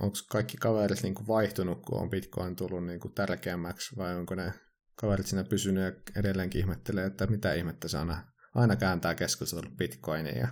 [0.00, 4.34] Onko kaikki kaverit niin kuin vaihtunut, kun on Bitcoin tullut niin kuin tärkeämmäksi, vai onko
[4.34, 4.52] ne
[4.94, 10.38] kaverit siinä pysynyt ja edelleenkin ihmettelee, että mitä ihmettä se aina, aina kääntää keskustelua Bitcoiniin
[10.38, 10.48] ja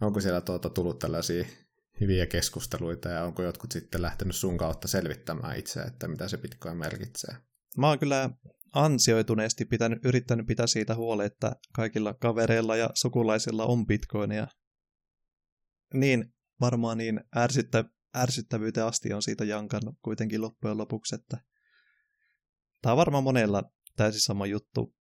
[0.00, 1.44] onko siellä tuota tullut tällaisia
[2.00, 6.76] hyviä keskusteluita ja onko jotkut sitten lähtenyt sun kautta selvittämään itse, että mitä se Bitcoin
[6.76, 7.36] merkitsee?
[7.76, 8.30] Mä oon kyllä
[8.72, 14.46] ansioituneesti pitänyt, yrittänyt pitää siitä huolta, että kaikilla kavereilla ja sukulaisilla on bitcoinia.
[15.94, 17.84] Niin, varmaan niin ärsyttä,
[18.16, 21.38] ärsyttävyyteen asti on siitä jankannut kuitenkin loppujen lopuksi, että
[22.82, 23.62] Tämä on varmaan monella
[23.96, 24.96] täysin sama juttu,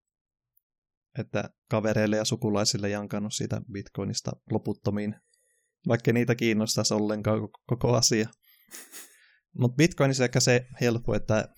[1.20, 5.16] että kavereille ja sukulaisille jankannut siitä bitcoinista loputtomiin.
[5.88, 8.30] vaikka niitä kiinnostaisi ollenkaan koko asia.
[9.60, 11.50] Mutta Bitcoinissa ehkä se helppo, että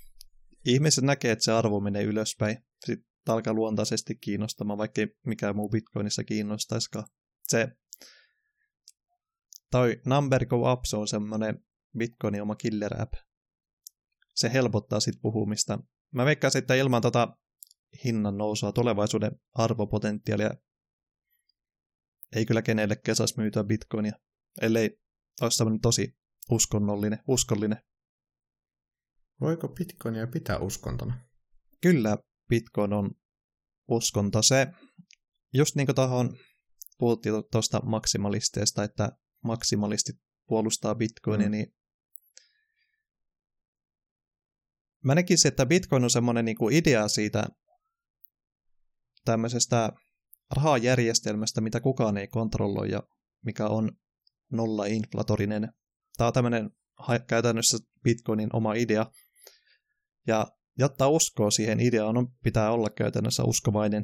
[0.67, 2.57] ihmiset näkee, että se arvo menee ylöspäin.
[2.85, 7.05] Sitten alkaa luontaisesti kiinnostamaan, vaikka mikä muu Bitcoinissa kiinnostaisikaan.
[7.47, 7.67] Se
[9.71, 11.65] toi Number Go Up, se on semmoinen
[11.97, 13.13] Bitcoinin oma killer app.
[14.35, 15.79] Se helpottaa sit puhumista.
[16.13, 17.37] Mä veikkaisin, että ilman tota
[18.03, 20.51] hinnan nousua tulevaisuuden arvopotentiaalia
[22.35, 24.13] ei kyllä kenellekään saisi myytyä bitcoinia,
[24.61, 24.99] ellei
[25.41, 26.17] olisi tosi
[26.51, 27.86] uskonnollinen, uskollinen.
[29.41, 31.19] Voiko bitcoinia pitää uskontona?
[31.81, 32.17] Kyllä
[32.49, 33.11] bitcoin on
[33.87, 34.41] uskonto.
[34.41, 34.67] Se,
[35.53, 36.37] just niin kuin tuohon
[36.97, 39.11] puhuttiin tuosta maksimalisteesta, että
[39.43, 40.15] maksimalistit
[40.47, 41.51] puolustaa bitcoinia, mm.
[41.51, 41.73] niin
[45.03, 47.47] mä näkisin, että bitcoin on semmoinen niin kuin idea siitä
[49.25, 49.91] tämmöisestä
[50.55, 53.03] rahajärjestelmästä, mitä kukaan ei kontrolloi ja
[53.45, 53.91] mikä on
[54.51, 55.73] nolla-inflatorinen.
[56.17, 56.69] Tämä on tämmöinen
[57.27, 59.05] käytännössä Bitcoinin oma idea.
[60.27, 64.03] Ja jotta uskoo siihen ideaan, on, pitää olla käytännössä uskovainen.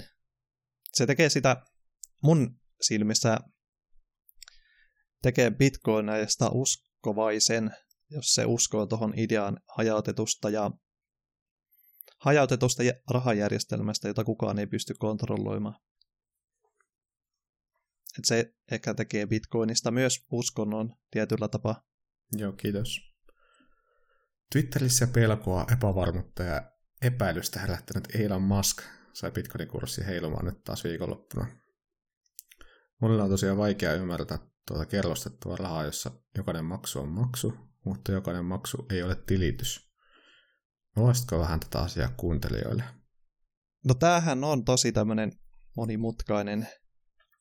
[0.93, 1.65] Se tekee sitä
[2.23, 3.37] mun silmissä
[5.21, 7.71] tekee Bitcoinista uskovaisen,
[8.09, 10.71] jos se uskoo tuohon ideaan hajautetusta ja
[12.19, 15.75] hajautetusta rahajärjestelmästä, jota kukaan ei pysty kontrolloimaan.
[18.19, 21.83] Et se ehkä tekee Bitcoinista myös uskonnon tietyllä tapaa.
[22.37, 23.12] Joo, kiitos.
[24.53, 28.81] Twitterissä pelkoa, epävarmuutta ja epäilystä herättänyt Elon Musk
[29.13, 31.47] sai Bitcoinin kurssi heilumaan nyt taas viikonloppuna.
[33.01, 37.53] Monilla on tosiaan vaikea ymmärtää tuota kerrostettua rahaa, jossa jokainen maksu on maksu,
[37.85, 39.93] mutta jokainen maksu ei ole tilitys.
[40.95, 42.83] Voisitko vähän tätä asiaa kuuntelijoille?
[43.85, 45.31] No tämähän on tosi tämmöinen
[45.77, 46.67] monimutkainen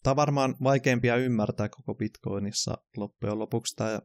[0.02, 4.00] Tämä on varmaan vaikeampia ymmärtää koko Bitcoinissa loppujen lopuksi tämä,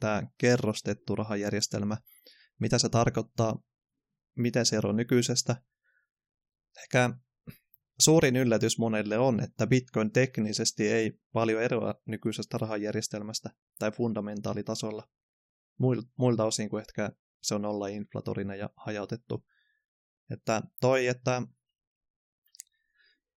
[0.00, 1.96] tämä kerrostettu rahajärjestelmä,
[2.60, 3.62] mitä se tarkoittaa,
[4.36, 5.56] miten se eroaa nykyisestä.
[6.82, 7.10] Ehkä
[7.98, 15.08] suurin yllätys monelle on, että Bitcoin teknisesti ei paljon eroa nykyisestä rahajärjestelmästä tai fundamentaalitasolla.
[16.18, 17.10] Muilta osin kuin ehkä
[17.42, 19.46] se on olla inflatorinen ja hajautettu.
[20.30, 21.42] Että toi, että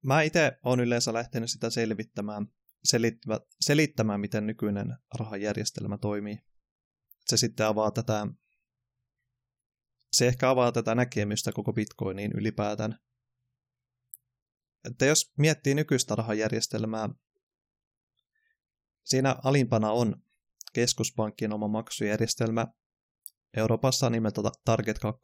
[0.04, 2.48] Mä itse olen yleensä lähtenyt sitä selvittämään,
[2.84, 6.38] selittämään, selittämään, miten nykyinen rahajärjestelmä toimii.
[7.34, 8.28] Se sitten avaa tätä,
[10.12, 13.00] se ehkä avaa tätä näkemystä koko Bitcoiniin ylipäätään.
[14.90, 17.10] Että jos miettii nykyistä rahajärjestelmää,
[19.04, 20.24] siinä alimpana on
[20.74, 22.68] keskuspankkien oma maksujärjestelmä.
[23.58, 25.22] Euroopassa nimeltä Target 2.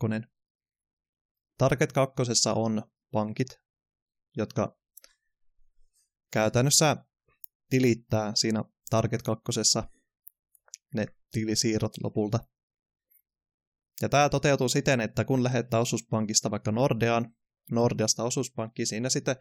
[1.58, 2.24] Target 2
[2.56, 3.62] on pankit,
[4.38, 4.78] jotka
[6.32, 7.06] käytännössä
[7.69, 9.63] tilittää siinä Target 2
[10.93, 12.39] ne tilisiirrot lopulta.
[14.02, 17.34] Ja tämä toteutuu siten, että kun lähettää osuuspankista vaikka Nordeaan,
[17.71, 19.36] Nordeasta osuuspankkiin, siinä sitten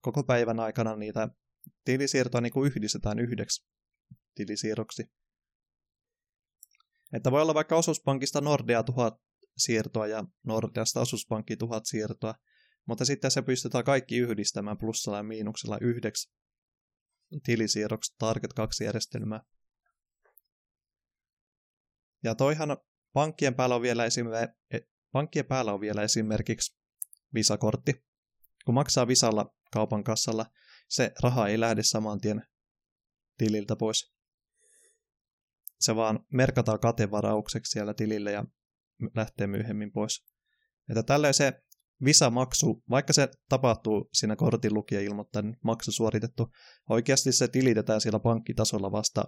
[0.00, 1.28] koko päivän aikana niitä
[1.84, 3.66] tilisiirtoja niin kuin yhdistetään yhdeksi
[4.34, 5.04] tilisiirroksi.
[7.12, 9.14] Että voi olla vaikka osuuspankista Nordea tuhat
[9.56, 12.34] siirtoa ja Nordeasta osuuspankki tuhat siirtoa,
[12.86, 16.32] mutta sitten se pystytään kaikki yhdistämään plussalla ja miinuksella yhdeksi
[17.44, 19.40] tilisiirroksi Target 2 järjestelmää.
[22.24, 22.76] Ja toihan
[23.12, 24.56] pankkien päällä on vielä, esimerkiksi,
[25.12, 26.78] pankkien päällä on vielä esimerkiksi
[27.34, 28.04] Visa-kortti.
[28.64, 30.46] Kun maksaa Visalla kaupan kassalla,
[30.88, 32.42] se raha ei lähde saman tien
[33.38, 34.14] tililtä pois.
[35.80, 38.44] Se vaan merkataan katevaraukseksi siellä tilille ja
[39.14, 40.24] lähtee myöhemmin pois.
[40.90, 41.62] Että tällöin se
[42.04, 46.50] Visa-maksu, vaikka se tapahtuu siinä kortin lukija ilmoittaa, niin maksu suoritettu,
[46.90, 49.24] oikeasti se tilitetään siellä pankkitasolla vasta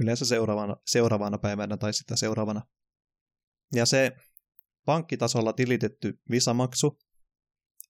[0.00, 2.62] yleensä seuraavana, seuraavana päivänä tai sitä seuraavana.
[3.74, 4.12] Ja se
[4.84, 6.98] pankkitasolla tilitetty Visa-maksu,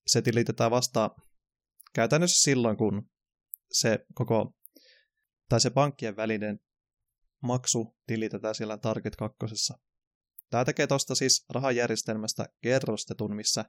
[0.06, 1.10] se tilitetään vasta
[1.94, 3.10] käytännössä silloin, kun
[3.72, 4.54] se koko,
[5.48, 6.60] tai se pankkien välinen
[7.42, 9.36] maksu tilitetään siellä Target 2.
[10.50, 13.64] Tämä tekee tuosta siis rahajärjestelmästä kerrostetun, missä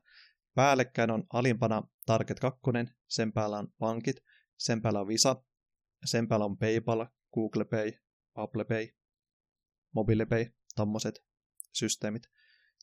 [0.55, 2.59] päällekkäin on alimpana Target 2,
[3.07, 4.15] sen päällä on pankit,
[4.57, 5.43] sen päällä on Visa,
[6.05, 7.91] sen päällä on PayPal, Google Pay,
[8.43, 8.87] Apple Pay,
[9.91, 11.23] Mobile Pay, tommoset
[11.73, 12.23] systeemit.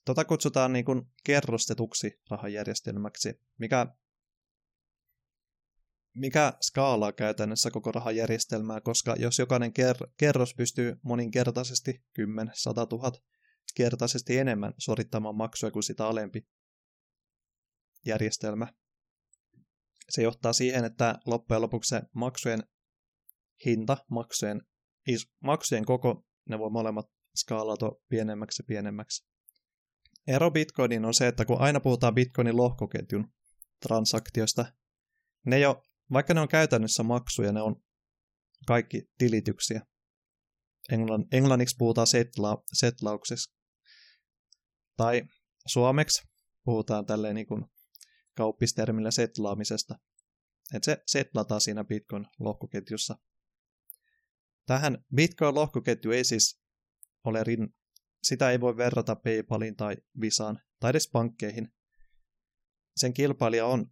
[0.05, 3.87] Tota kutsutaan niin kuin kerrostetuksi rahajärjestelmäksi, mikä,
[6.14, 13.12] mikä skaalaa käytännössä koko rahajärjestelmää, koska jos jokainen ker- kerros pystyy moninkertaisesti 10, 100 000
[13.75, 16.47] kertaisesti enemmän suorittamaan maksuja kuin sitä alempi
[18.07, 18.73] järjestelmä.
[20.09, 22.62] se johtaa siihen, että loppujen lopuksi se maksujen
[23.64, 24.62] hinta, maksujen,
[25.07, 29.27] is, maksujen koko, ne voi molemmat skaalata pienemmäksi ja pienemmäksi.
[30.27, 33.33] Ero Bitcoinin on se, että kun aina puhutaan Bitcoinin lohkoketjun
[33.81, 34.73] transaktiosta,
[35.47, 37.83] ne jo, vaikka ne on käytännössä maksuja, ne on
[38.66, 39.87] kaikki tilityksiä.
[40.92, 43.57] Englann, englanniksi puhutaan setla, setlauksessa.
[44.97, 45.23] Tai
[45.66, 46.29] suomeksi
[46.64, 47.64] puhutaan tälleen niin kuin
[48.37, 49.99] kauppistermillä setlaamisesta.
[50.75, 53.19] Että se setlataan siinä Bitcoin-lohkoketjussa.
[54.66, 56.61] Tähän Bitcoin-lohkoketju ei siis
[57.24, 57.74] ole rin...
[58.22, 61.72] Sitä ei voi verrata PayPalin tai Visaan tai edes pankkeihin.
[62.96, 63.87] Sen kilpailija on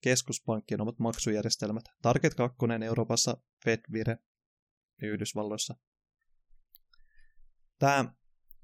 [0.00, 1.84] keskuspankkien omat maksujärjestelmät.
[2.02, 4.18] Target 2 Euroopassa, FedVire
[5.02, 5.74] Yhdysvalloissa.
[7.78, 8.14] Tämä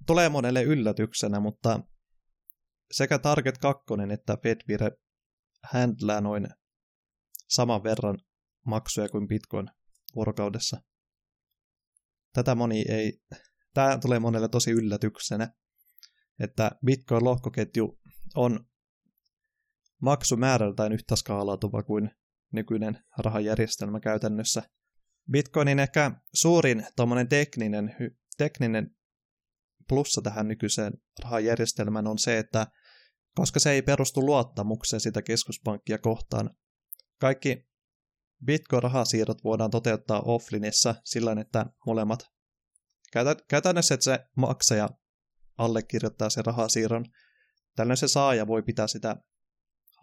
[0.06, 1.80] tulee monelle yllätyksenä, mutta
[2.92, 4.90] sekä Target 2 että FedVire
[5.72, 6.48] handlää noin
[7.48, 8.18] saman verran
[8.66, 9.70] maksuja kuin Bitcoin
[10.14, 10.82] vuorokaudessa.
[12.32, 13.20] Tätä moni ei,
[13.74, 15.52] tämä tulee monelle tosi yllätyksenä,
[16.40, 18.00] että Bitcoin-lohkoketju
[18.34, 18.66] on
[20.02, 22.10] maksumäärältään yhtä skaalautuva kuin
[22.52, 24.62] nykyinen rahajärjestelmä käytännössä.
[25.30, 26.86] Bitcoinin ehkä suurin
[27.28, 27.96] tekninen,
[28.36, 28.96] tekninen
[29.88, 30.92] plussa tähän nykyiseen
[31.22, 32.66] rahajärjestelmään on se, että
[33.34, 36.50] koska se ei perustu luottamukseen sitä keskuspankkia kohtaan,
[37.20, 37.67] kaikki
[38.44, 42.20] Bitcoin-rahasiirrot voidaan toteuttaa offlineissa sillä että molemmat
[43.48, 44.88] käytännössä, että se maksaja
[45.58, 47.04] allekirjoittaa sen rahasiirron.
[47.76, 49.16] Tällöin se saaja voi pitää sitä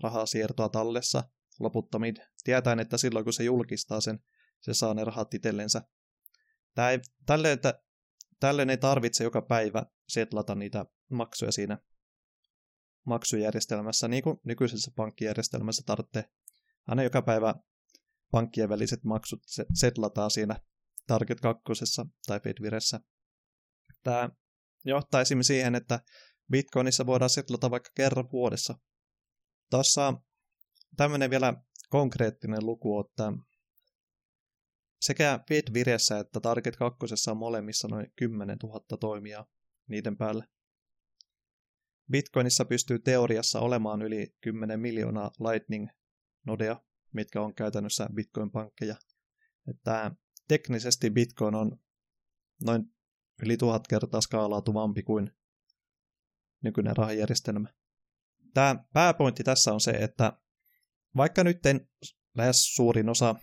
[0.04, 1.24] rahasiirtoa tallessa
[1.60, 4.19] loputtomiin, tietäen, että silloin kun se julkistaa sen,
[4.62, 5.82] se saa ne rahat itsellensä.
[7.54, 7.80] Että,
[8.39, 11.78] tällöin ei tarvitse joka päivä setlata niitä maksuja siinä
[13.06, 16.24] maksujärjestelmässä, niin kuin nykyisessä pankkijärjestelmässä tarvitsee.
[16.88, 17.56] Aina joka päivä
[18.36, 19.39] pankkien väliset maksut
[19.74, 20.56] setlataan siinä
[21.08, 21.63] Target 2
[22.28, 23.00] tai Fedviressä.
[24.04, 24.30] Tämä
[25.21, 26.00] esimerkiksi siihen, että
[26.52, 28.78] Bitcoinissa voidaan setlata vaikka kerran vuodessa.
[29.69, 30.13] Tuossa
[30.98, 31.54] tämmöinen vielä
[31.89, 33.34] konkreettinen luku, että
[35.02, 37.00] sekä Fedviressä että Target 2
[37.32, 39.45] on molemmissa noin 10 000 toimia
[39.88, 40.45] niiden päälle.
[42.12, 46.82] Bitcoinissa pystyy teoriassa olemaan yli 10 miljoonaa Lightning-nodea,
[47.15, 48.95] mitkä on käytännössä Bitcoin-pankkeja.
[49.67, 50.12] Että
[50.47, 51.80] teknisesti Bitcoin on
[52.65, 52.84] noin
[53.43, 55.32] yli tuhat kertaa skaalautuvampi kuin
[56.63, 57.69] nykyinen rahajärjestelmä.
[58.54, 60.39] Tämä pääpointti tässä on se, että
[61.15, 61.60] vaikka nyt
[62.38, 63.36] lähes suurin osa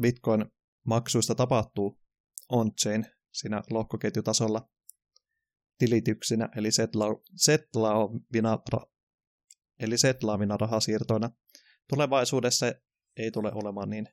[0.00, 2.00] Bitcoin-maksuista tapahtuu
[2.48, 4.70] on-chain siinä lohkoketjutasolla
[5.78, 6.68] tilityksinä, eli
[7.36, 8.58] setlaavina,
[9.78, 11.30] eli setlaavina rahasiirtoina,
[11.88, 12.66] tulevaisuudessa
[13.16, 14.08] ei tule olemaan niin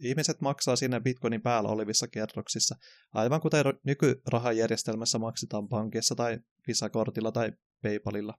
[0.00, 2.76] Ihmiset maksaa siinä Bitcoinin päällä olevissa kerroksissa,
[3.12, 6.38] aivan kuten nykyrahajärjestelmässä maksetaan pankissa tai
[6.68, 8.34] Visa-kortilla tai PayPalilla.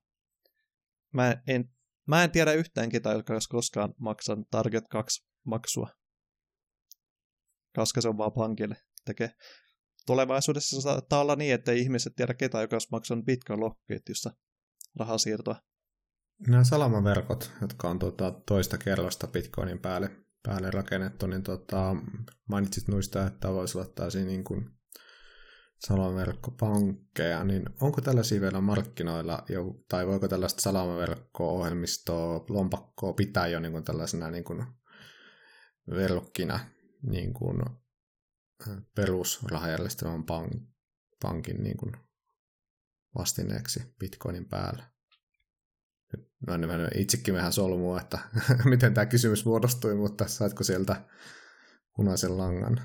[1.13, 1.69] Mä en,
[2.08, 5.89] mä en tiedä yhtään ketään, joka olisi koskaan maksanut Target 2 maksua,
[7.75, 8.75] koska se on vaan pankille
[9.06, 9.32] tekee.
[10.06, 14.32] Tulevaisuudessa saattaa olla niin, että ihmiset tiedä ketään, joka olisi maksanut Bitcoin-lohkoketjussa
[14.99, 15.56] rahasiirtoa.
[16.47, 20.12] Nämä salamaverkot, jotka on tuota toista kerrosta Bitcoinin päälle
[20.43, 21.95] päälle rakennettu, niin tota,
[22.49, 24.69] mainitsit noista, että voisi olla tällaisia niin kuin
[25.80, 33.71] salamaverkkopankkeja, niin onko tällaisia vielä markkinoilla, jo, tai voiko tällaista salamaverkko-ohjelmistoa, lompakkoa pitää jo niin
[33.71, 34.65] kuin tällaisena niin kuin
[35.89, 36.60] verkkina
[37.02, 37.62] niin kuin
[38.95, 40.67] perusrahajärjestelmän pank-
[41.21, 41.91] pankin niin kuin
[43.17, 44.98] vastineeksi Bitcoinin päällä?
[46.47, 48.19] No niin, mä itsekin vähän solmua, että
[48.69, 51.05] miten tämä kysymys muodostui, mutta saitko sieltä
[51.95, 52.81] punaisen langan?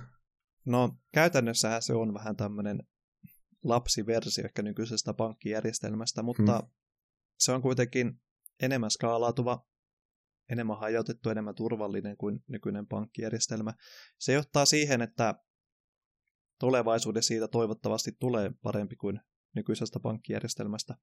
[0.64, 2.82] No käytännössähän se on vähän tämmöinen
[3.64, 6.68] lapsiversio ehkä nykyisestä pankkijärjestelmästä, mutta hmm.
[7.38, 8.20] se on kuitenkin
[8.62, 9.66] enemmän skaalautuva,
[10.50, 13.75] enemmän hajautettu, enemmän turvallinen kuin nykyinen pankkijärjestelmä.
[14.18, 15.35] Se johtaa siihen, että
[16.60, 19.20] tulevaisuudessa siitä toivottavasti tulee parempi kuin
[19.54, 20.94] nykyisestä pankkijärjestelmästä.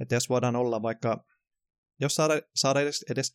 [0.00, 1.24] Että jos voidaan olla vaikka,
[2.00, 3.32] jos saada, saada edes, edes,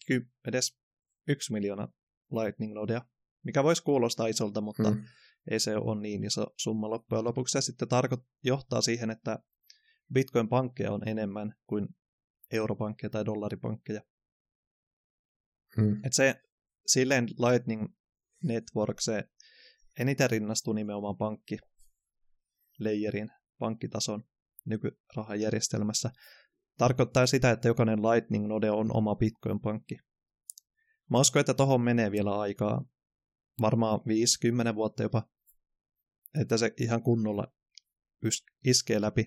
[0.47, 0.79] edes
[1.27, 1.87] yksi miljoona
[2.31, 3.01] Lightning Nodea,
[3.43, 5.03] mikä voisi kuulostaa isolta, mutta mm.
[5.51, 7.51] ei se ole niin iso summa loppujen lopuksi.
[7.51, 9.39] Se sitten tarko- johtaa siihen, että
[10.13, 11.87] Bitcoin-pankkeja on enemmän kuin
[12.51, 14.01] europankkeja tai dollaripankkeja.
[15.77, 16.05] Mm.
[16.05, 16.41] Et se
[16.85, 17.87] silleen Lightning
[18.43, 19.23] Network, se
[19.99, 21.57] eniten rinnastuu nimenomaan pankki
[22.79, 24.23] layerin, pankkitason
[24.65, 26.11] nykyrahajärjestelmässä
[26.77, 29.97] tarkoittaa sitä, että jokainen Lightning-node on oma Bitcoin-pankki.
[31.11, 32.85] Mä uskon, että tohon menee vielä aikaa.
[33.61, 33.99] Varmaan
[34.71, 35.23] 5-10 vuotta jopa.
[36.41, 37.47] Että se ihan kunnolla
[38.65, 39.25] iskee läpi.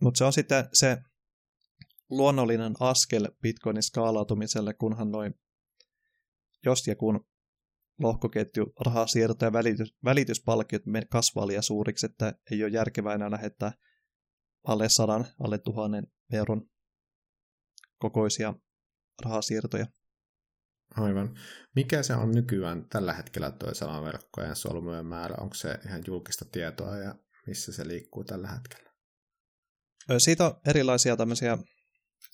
[0.00, 0.98] Mutta se on sitten se
[2.10, 5.34] luonnollinen askel Bitcoinin skaalautumiselle, kunhan noin,
[6.64, 7.26] jos ja kun
[7.98, 13.72] lohkoketju, rahasiirto ja välitys, välityspalkkiot kasvaa liian suuriksi, että ei ole järkevää enää lähettää
[14.68, 16.70] alle sadan, alle tuhannen euron
[17.98, 18.54] kokoisia
[19.24, 19.86] rahasiirtoja.
[20.96, 21.38] Aivan.
[21.74, 25.34] Mikä se on nykyään tällä hetkellä tuo salaverkkojen solmujen määrä?
[25.40, 27.14] Onko se ihan julkista tietoa ja
[27.46, 28.92] missä se liikkuu tällä hetkellä?
[30.18, 31.58] Siitä on erilaisia tämmöisiä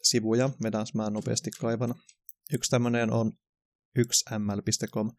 [0.03, 1.95] sivuja, vedän mä nopeasti kaivan.
[2.53, 3.33] Yksi tämmöinen on
[3.99, 5.11] 1ml.com.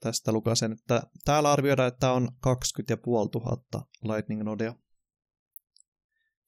[0.00, 4.74] Tästä lukasen, että täällä arvioidaan, että on 20 500 Lightning Nodea,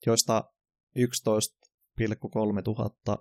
[0.05, 0.53] joista
[0.99, 3.17] 11,3 tuhatta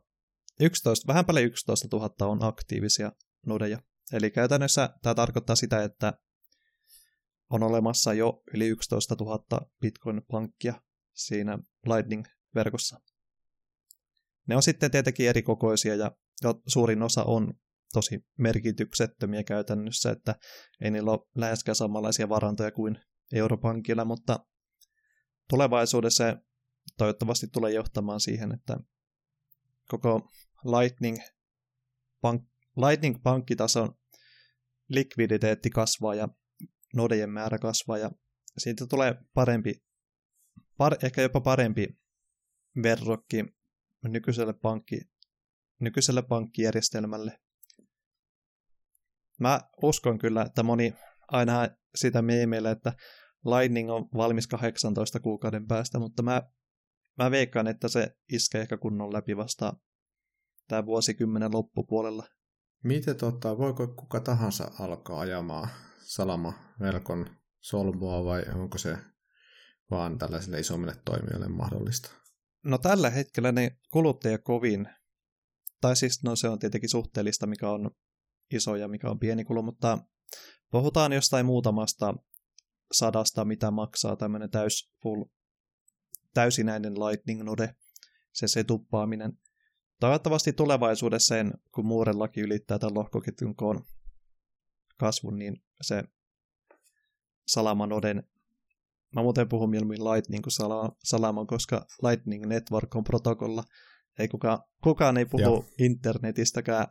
[0.61, 3.13] 11, vähän paljon 11 000 on aktiivisia
[3.47, 3.79] nodeja.
[4.13, 6.13] Eli käytännössä tämä tarkoittaa sitä, että
[7.51, 10.75] on olemassa jo yli 11 000 Bitcoin-pankkia
[11.15, 13.01] siinä Lightning-verkossa.
[14.49, 16.17] Ne on sitten tietenkin eri kokoisia ja
[16.67, 17.55] suurin osa on
[17.93, 20.35] tosi merkityksettömiä käytännössä, että
[20.81, 22.99] ei niillä ole läheskään samanlaisia varantoja kuin
[23.33, 24.47] Europankilla, mutta
[25.49, 26.37] tulevaisuudessa
[27.01, 28.77] toivottavasti tulee johtamaan siihen, että
[29.89, 30.31] koko
[30.65, 31.19] Lightning,
[32.21, 32.43] pank,
[32.77, 33.95] Lightning pankkitason
[34.89, 36.29] likviditeetti kasvaa ja
[36.95, 38.11] nodejen määrä kasvaa ja
[38.59, 39.85] siitä tulee parempi,
[40.77, 41.89] par, ehkä jopa parempi
[42.83, 43.45] verrokki
[44.05, 45.01] nykyiselle, pankki,
[45.81, 47.41] nykyiselle pankkijärjestelmälle.
[49.39, 50.95] Mä uskon kyllä, että moni
[51.29, 52.93] aina sitä meille, että
[53.45, 56.43] Lightning on valmis 18 kuukauden päästä, mutta mä,
[57.21, 59.77] mä veikkaan, että se iskee ehkä kunnon läpi vasta
[60.69, 62.27] tämä vuosikymmenen loppupuolella.
[62.85, 65.69] Miten tota, voiko kuka tahansa alkaa ajamaan
[66.03, 67.27] salama-verkon
[67.61, 68.99] solmua vai onko se
[69.91, 72.11] vaan tällaisille isommille toimijoille mahdollista?
[72.65, 73.77] No tällä hetkellä ne
[74.43, 74.89] kovin,
[75.81, 77.91] tai siis no se on tietenkin suhteellista, mikä on
[78.51, 79.99] iso ja mikä on pieni kulu, mutta
[80.71, 82.15] puhutaan jostain muutamasta
[82.93, 85.25] sadasta, mitä maksaa tämmöinen täys full,
[86.35, 87.75] täysinäinen lightning node,
[88.33, 89.33] se setuppaaminen.
[90.01, 93.85] Toivottavasti tulevaisuudessa sen, kun muuren laki ylittää tämän lohkoketjun koon
[94.99, 96.05] kasvun, niin se
[97.47, 98.25] Salamanoden
[99.15, 103.65] Mä muuten puhun mieluummin Lightning kuin Salama, koska Lightning Network on protokolla.
[104.19, 105.65] Ei kukaan, kukaan ei puhu Joo.
[105.79, 106.87] internetistäkään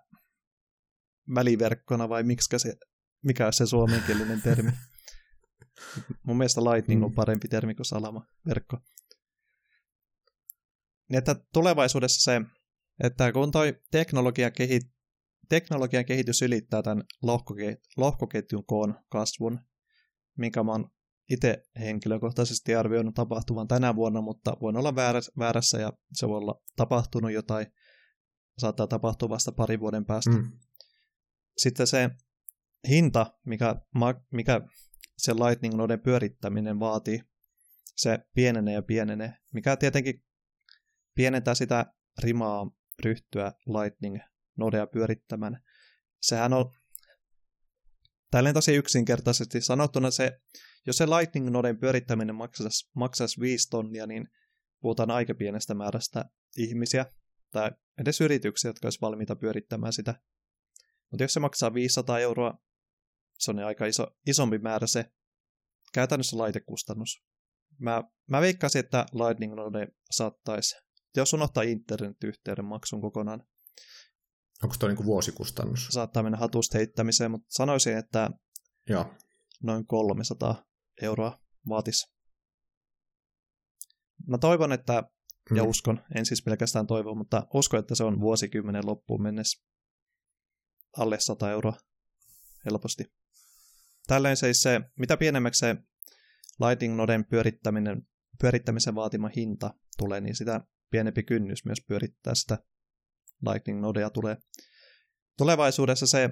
[1.36, 2.76] väliverkkona vai miksi se,
[3.24, 4.72] mikä on se suomenkielinen termi.
[6.28, 7.16] Mun mielestä Lightning on mm.
[7.16, 8.78] parempi termi kuin Salama-verkko.
[8.78, 9.09] Niin
[11.18, 12.42] että tulevaisuudessa se
[13.04, 14.82] että kun toi teknologia kehit,
[15.50, 19.60] teknologian kehitys ylittää tämän lohkoket, lohkoketjun koon kasvun,
[20.38, 20.92] minkä mä oon
[21.30, 24.96] itse henkilökohtaisesti arvioinut tapahtuvan tänä vuonna, mutta voin olla
[25.40, 27.68] väärässä ja se voi olla tapahtunut jotain,
[28.58, 30.32] saattaa tapahtua vasta pari vuoden päästä.
[30.32, 30.52] Mm.
[31.58, 32.10] Sitten se
[32.90, 33.76] hinta, mikä,
[34.32, 34.62] mikä
[35.18, 37.22] se Lightning Noden pyörittäminen vaatii,
[37.96, 40.24] se pienenee ja pienenee, mikä tietenkin
[41.20, 41.86] pienentää sitä
[42.24, 42.72] rimaa
[43.04, 45.64] ryhtyä Lightning-nodea pyörittämään.
[46.22, 46.72] Sehän on
[48.32, 50.40] tälleen tosi yksinkertaisesti sanottuna se,
[50.88, 54.28] jos se Lightning-noden pyörittäminen maksaisi, maksaisi 5 tonnia, niin
[54.82, 56.26] puhutaan aika pienestä määrästä
[56.58, 57.06] ihmisiä
[57.52, 60.16] tai edes yrityksiä, jotka olisivat valmiita pyörittämään sitä.
[61.12, 62.58] Mutta jos se maksaa 500 euroa,
[63.38, 65.06] se on aika iso, isompi määrä se
[65.94, 67.24] käytännössä laitekustannus.
[67.80, 73.44] Mä, mä veikkaisin, että Lightning Node saattaisi jos unohtaa internetyhteyden maksun kokonaan.
[74.64, 75.88] Onko tuo niin vuosikustannus?
[75.92, 78.30] Saattaa mennä hatusta heittämiseen, mutta sanoisin, että
[78.90, 79.14] Joo.
[79.64, 80.66] noin 300
[81.02, 81.40] euroa
[81.70, 82.08] vaatisi.
[84.28, 85.04] Mä toivon, että,
[85.56, 85.70] ja mm.
[85.70, 89.64] uskon, en siis pelkästään toivo, mutta uskon, että se on vuosikymmenen loppuun mennessä
[90.98, 91.78] alle 100 euroa
[92.66, 93.04] helposti.
[94.08, 95.76] Tällöin siis se, mitä pienemmäksi se
[96.68, 98.08] Lightning Noden pyörittäminen,
[98.42, 100.62] pyörittämisen vaatima hinta tulee, niin sitä
[100.92, 102.58] pienempi kynnys myös pyörittää sitä
[103.50, 104.38] Lightning Nodea tulee.
[105.38, 106.30] Tulevaisuudessa se,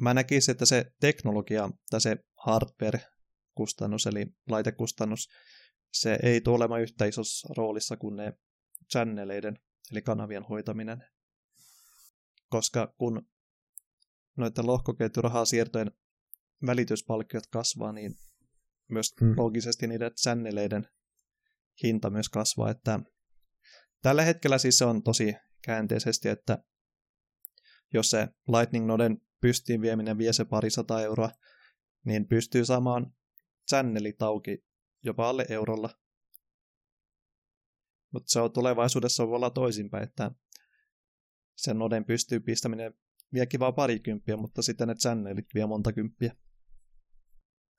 [0.00, 2.16] mä näkisin, että se teknologia tai se
[2.46, 5.28] hardware-kustannus, eli laitekustannus,
[5.92, 8.32] se ei tule olemaan yhtä isossa roolissa kuin ne
[8.92, 9.58] channeleiden,
[9.92, 11.04] eli kanavien hoitaminen.
[12.48, 13.28] Koska kun
[14.36, 15.90] noiden lohkoketjurahaa-siirtojen
[16.66, 18.14] välityspalkkiot kasvaa, niin
[18.88, 19.34] myös hmm.
[19.36, 20.88] logisesti niiden channeleiden
[21.82, 23.00] hinta myös kasvaa, että
[24.02, 26.58] Tällä hetkellä siis se on tosi käänteisesti, että
[27.94, 31.30] jos se Lightning Noden pystiin vieminen vie se parisata euroa,
[32.04, 33.12] niin pystyy saamaan
[33.70, 34.64] channelit auki
[35.04, 35.90] jopa alle eurolla.
[38.12, 40.30] Mutta se on tulevaisuudessa voi olla toisinpäin, että
[41.56, 42.94] sen noden pystyy pistäminen
[43.32, 46.36] vie kivaa parikymppiä, mutta sitten ne channelit vie monta kymppiä.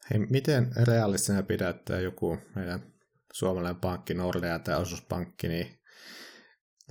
[0.09, 2.93] Hei, miten realistisena pidätte joku meidän
[3.33, 5.80] suomalainen pankki, Nordea tai osuuspankki, niin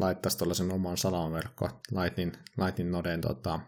[0.01, 2.34] laittaisi tuollaisen oman salaverkko Lightning,
[2.64, 3.61] Lightning Noden tota,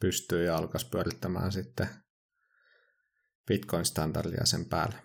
[0.00, 1.88] pystyy ja alkaisi pyörittämään sitten
[3.46, 4.96] Bitcoin-standardia sen päälle.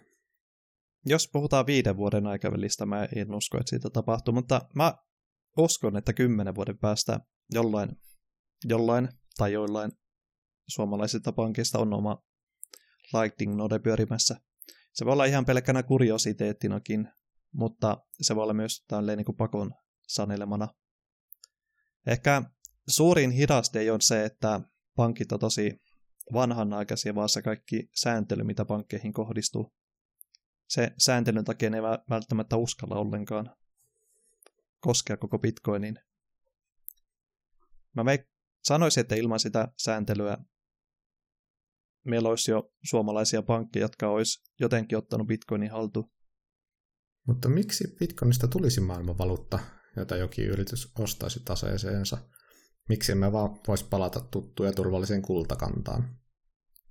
[1.05, 4.93] Jos puhutaan viiden vuoden aikavälistä, mä en usko, että siitä tapahtuu, mutta mä
[5.57, 7.20] uskon, että kymmenen vuoden päästä
[7.53, 7.89] jollain,
[8.63, 9.91] jollain tai joillain
[10.68, 12.24] suomalaisista pankista on oma
[13.13, 14.36] Lightning Node pyörimässä.
[14.93, 17.09] Se voi olla ihan pelkkänä kuriositeettinakin,
[17.53, 19.72] mutta se voi olla myös tälleen niin kuin pakon
[20.08, 20.68] sanelemana.
[22.08, 22.43] Ehkä
[22.88, 24.62] suurin hidaste ole se, että
[24.95, 25.82] pankit on tosi
[26.34, 29.74] vanhanaikaisia, vaan se kaikki sääntely, mitä pankkeihin kohdistuu.
[30.68, 33.56] Se sääntelyn takia ne ei välttämättä uskalla ollenkaan
[34.80, 35.99] koskea koko Bitcoiniin.
[37.95, 38.28] Mä me
[38.64, 40.38] sanoisin, että ilman sitä sääntelyä
[42.03, 46.12] meillä olisi jo suomalaisia pankkeja, jotka olisi jotenkin ottanut Bitcoinin haltuun.
[47.28, 49.60] Mutta miksi Bitcoinista tulisi maailmanvaluutta,
[49.96, 52.18] jota jokin yritys ostaisi taseeseensa?
[52.89, 56.20] Miksi emme vaan voisi palata tuttuun ja turvalliseen kultakantaan?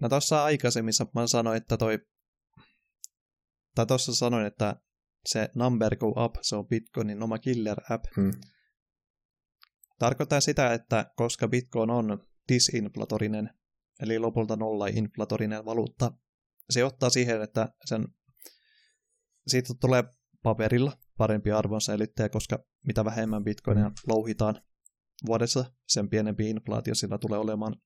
[0.01, 1.99] No tuossa aikaisemmin mä sanoin, että toi...
[3.75, 4.77] Tai tuossa sanoin, että
[5.27, 8.05] se Number Go Up, se on Bitcoinin oma killer app.
[8.17, 8.31] Hmm.
[9.99, 13.51] Tarkoittaa sitä, että koska Bitcoin on disinflatorinen,
[14.01, 16.13] eli lopulta nolla inflatorinen valuutta,
[16.71, 18.09] se ottaa siihen, että sen,
[19.47, 20.05] siitä tulee
[20.43, 23.95] paperilla parempi arvonsäilyttäjä, koska mitä vähemmän bitcoinia mm.
[24.07, 24.61] louhitaan
[25.27, 27.77] vuodessa, sen pienempi inflaatio sillä tulee olemaan.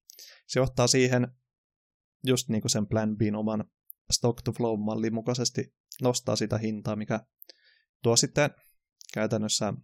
[0.47, 1.29] Se johtaa siihen,
[2.27, 3.65] just niin kuin sen Plan Bin oman
[4.13, 7.21] stock to flow mallin mukaisesti nostaa sitä hintaa, mikä
[8.03, 8.51] tuo sitten
[9.15, 9.75] käytännössä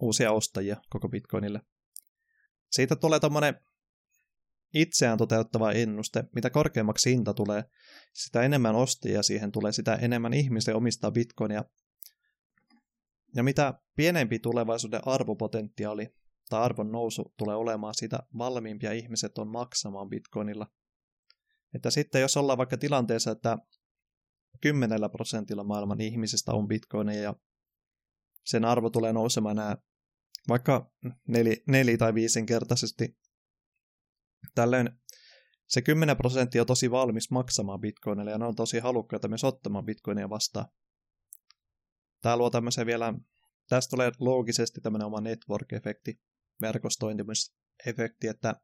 [0.00, 1.60] uusia ostajia koko Bitcoinille.
[2.70, 3.54] Siitä tulee tämmöinen
[4.74, 6.24] itseään toteuttava ennuste.
[6.34, 7.64] Mitä korkeammaksi hinta tulee,
[8.14, 11.64] sitä enemmän ostajia siihen tulee, sitä enemmän ihmisiä omistaa Bitcoinia.
[13.36, 16.14] Ja mitä pienempi tulevaisuuden arvopotentiaali
[16.48, 20.66] tai arvon nousu tulee olemaan, sitä valmiimpia ihmiset on maksamaan Bitcoinilla.
[21.74, 23.58] Että sitten jos ollaan vaikka tilanteessa, että
[24.60, 27.34] 10 prosentilla maailman ihmisistä on bitcoineja ja
[28.44, 29.76] sen arvo tulee nousemaan nämä
[30.48, 30.92] vaikka
[31.28, 33.18] neli, neli tai viisinkertaisesti.
[34.54, 34.90] Tällöin
[35.66, 39.84] se 10 prosenttia on tosi valmis maksamaan bitcoinille ja ne on tosi halukkaita myös ottamaan
[39.84, 40.66] bitcoinia vastaan.
[42.22, 43.14] Tämä luo tämmöisen vielä,
[43.68, 46.20] tästä tulee loogisesti tämmöinen oma network-efekti,
[46.60, 48.54] verkostointimisefekti, että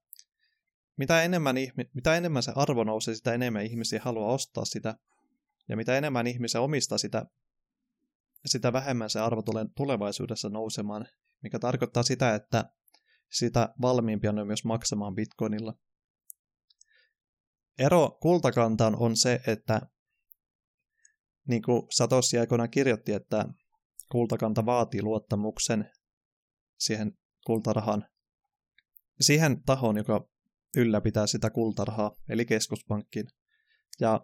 [0.97, 1.57] mitä enemmän,
[1.95, 4.95] mitä enemmän se arvo nousee, sitä enemmän ihmisiä haluaa ostaa sitä.
[5.69, 7.27] Ja mitä enemmän ihmisiä omistaa sitä,
[8.47, 11.07] sitä vähemmän se arvo tulee tulevaisuudessa nousemaan,
[11.43, 12.65] mikä tarkoittaa sitä, että
[13.31, 15.75] sitä valmiimpia on myös maksamaan bitcoinilla.
[17.79, 19.81] Ero kultakantaan on se, että
[21.49, 23.45] niin kuin Satoshi aikoinaan kirjoitti, että
[24.13, 25.91] kultakanta vaatii luottamuksen
[26.79, 27.13] siihen
[27.47, 28.09] kultarahan,
[29.21, 30.29] siihen tahoon, joka
[30.77, 33.27] ylläpitää sitä kultarahaa, eli keskuspankkiin.
[34.01, 34.21] Ja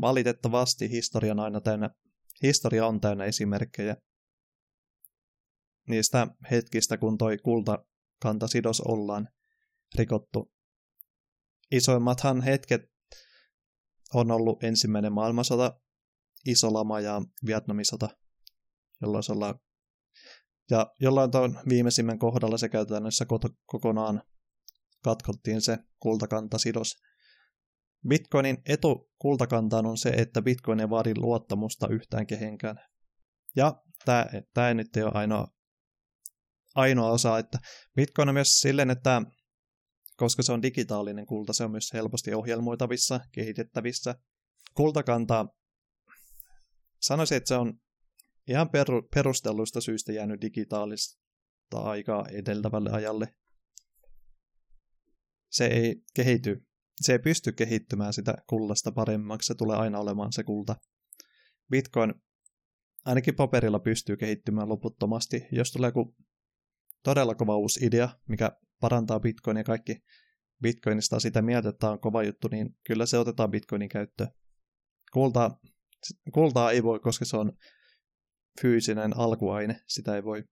[0.00, 1.90] valitettavasti historia on aina täynnä,
[2.42, 3.96] historia on täynnä esimerkkejä
[5.88, 9.28] niistä hetkistä, kun toi kultakantasidos ollaan
[9.94, 10.52] rikottu.
[11.70, 12.82] Isoimmathan hetket
[14.14, 15.80] on ollut ensimmäinen maailmansota,
[16.46, 18.08] iso lama ja Vietnamin sota,
[19.02, 19.54] jolloin se ollaan
[20.70, 23.26] ja jollain tuon viimeisimmän kohdalla se käytännössä
[23.66, 24.22] kokonaan
[25.04, 26.94] katkottiin se kultakantasidos.
[28.08, 32.76] Bitcoinin etu kultakantaan on se, että Bitcoin ei vaadi luottamusta yhtään kehenkään.
[33.56, 35.46] Ja tämä, tämä nyt ei ole ainoa,
[36.74, 37.58] ainoa osa, että
[37.96, 39.22] Bitcoin on myös silleen, että
[40.16, 44.14] koska se on digitaalinen kulta, se on myös helposti ohjelmoitavissa, kehitettävissä.
[44.74, 45.46] Kultakanta,
[47.00, 47.80] sanoisin, että se on
[48.48, 48.70] ihan
[49.14, 51.18] perustelluista syistä jäänyt digitaalista
[51.72, 53.34] aikaa edeltävälle ajalle
[55.56, 56.66] se ei kehity,
[57.00, 60.76] se ei pysty kehittymään sitä kullasta paremmaksi, se tulee aina olemaan se kulta.
[61.70, 62.14] Bitcoin
[63.04, 65.46] ainakin paperilla pystyy kehittymään loputtomasti.
[65.52, 66.16] Jos tulee joku
[67.02, 69.96] todella kova uusi idea, mikä parantaa Bitcoinia ja kaikki
[70.62, 74.30] Bitcoinista sitä mieltä, että on kova juttu, niin kyllä se otetaan Bitcoinin käyttöön.
[75.12, 75.60] Kultaa,
[76.34, 77.52] kultaa ei voi, koska se on
[78.60, 80.44] fyysinen alkuaine, sitä ei voi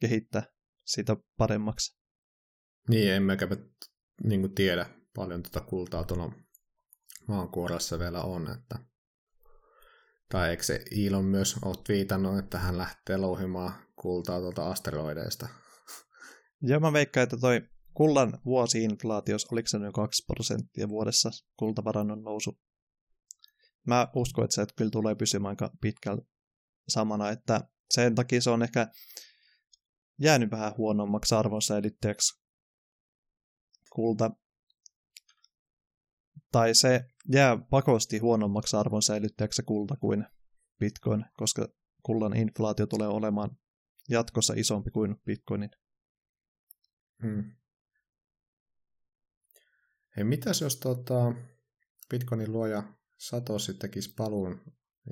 [0.00, 0.42] kehittää
[0.84, 1.98] sitä paremmaksi.
[2.88, 3.56] Niin, emmekä me
[4.24, 6.32] niin kuin tiedä paljon tuota kultaa tuolla
[7.28, 8.50] maankuoressa vielä on.
[8.50, 8.78] Että...
[10.28, 15.48] Tai eikö se Elon myös ole viitannut, että hän lähtee louhimaan kultaa tuolta asteroideista?
[16.68, 17.62] Joo, mä veikkaan, että toi
[17.94, 22.58] kullan vuosi-inflaatios, oliko se noin 2 prosenttia vuodessa kultavarannon nousu?
[23.86, 26.22] Mä uskon, että se kyllä tulee pysymään aika pitkällä
[26.88, 28.86] samana, että sen takia se on ehkä
[30.18, 32.42] jäänyt vähän huonommaksi arvonsäilyttäjäksi
[33.92, 34.30] kulta.
[36.52, 40.26] Tai se jää pakosti huonommaksi arvonsäilyttäjäksi kulta kuin
[40.78, 41.68] bitcoin, koska
[42.02, 43.50] kullan inflaatio tulee olemaan
[44.08, 45.70] jatkossa isompi kuin bitcoinin.
[47.22, 47.52] Hmm.
[50.16, 51.34] Hei, mitäs jos tota,
[52.10, 52.82] Bitcoinin luoja
[53.22, 54.60] Satoshi tekisi paluun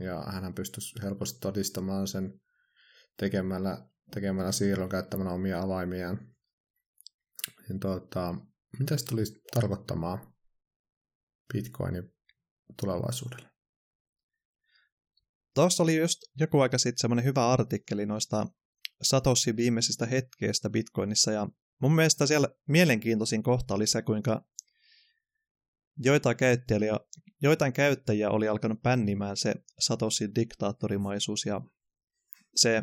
[0.00, 2.40] ja hän pystyisi helposti todistamaan sen
[3.16, 6.34] tekemällä, tekemällä siirron käyttämällä omia avaimiaan.
[7.68, 8.34] Niin tota,
[8.78, 10.34] mitä se tulisi tarkoittamaan
[11.52, 12.14] Bitcoinin
[12.80, 13.50] tulevaisuudelle?
[15.54, 18.46] Tuossa oli just joku aika sitten semmoinen hyvä artikkeli noista
[19.02, 21.48] Satoshi viimeisistä hetkeistä Bitcoinissa, ja
[21.80, 24.44] mun mielestä siellä mielenkiintoisin kohta oli se, kuinka
[26.00, 26.96] joitain käyttäjiä,
[27.42, 31.60] joitain käyttäjiä oli alkanut pännimään se Satoshi diktaattorimaisuus, ja
[32.54, 32.82] se,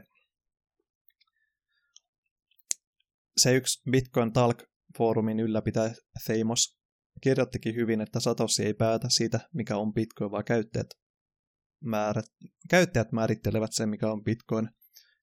[3.37, 5.93] se yksi Bitcoin Talk-foorumin ylläpitäjä
[6.25, 6.77] Theimos
[7.21, 10.89] kirjoittikin hyvin, että Satoshi ei päätä siitä, mikä on Bitcoin, vaan käyttäjät,
[11.83, 12.25] määrät,
[12.69, 14.69] käyttäjät määrittelevät sen, mikä on Bitcoin.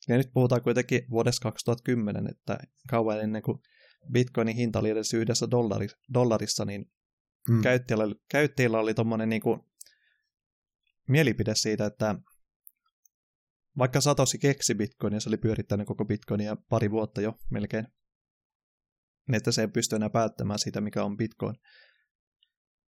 [0.08, 2.58] Ja nyt puhutaan kuitenkin vuodesta 2010, että
[2.90, 3.58] kauan ennen kuin
[4.12, 6.86] Bitcoinin hinta oli edes yhdessä dollari, dollarissa, niin
[7.48, 7.62] mm.
[7.62, 9.42] käyttäjillä, käyttäjillä oli tuommoinen niin
[11.08, 12.14] mielipide siitä, että
[13.78, 17.86] vaikka Satoshi keksi Bitcoinia, se oli pyörittänyt koko Bitcoinia pari vuotta jo melkein,
[19.28, 21.56] niin että se ei pysty enää päättämään siitä, mikä on Bitcoin.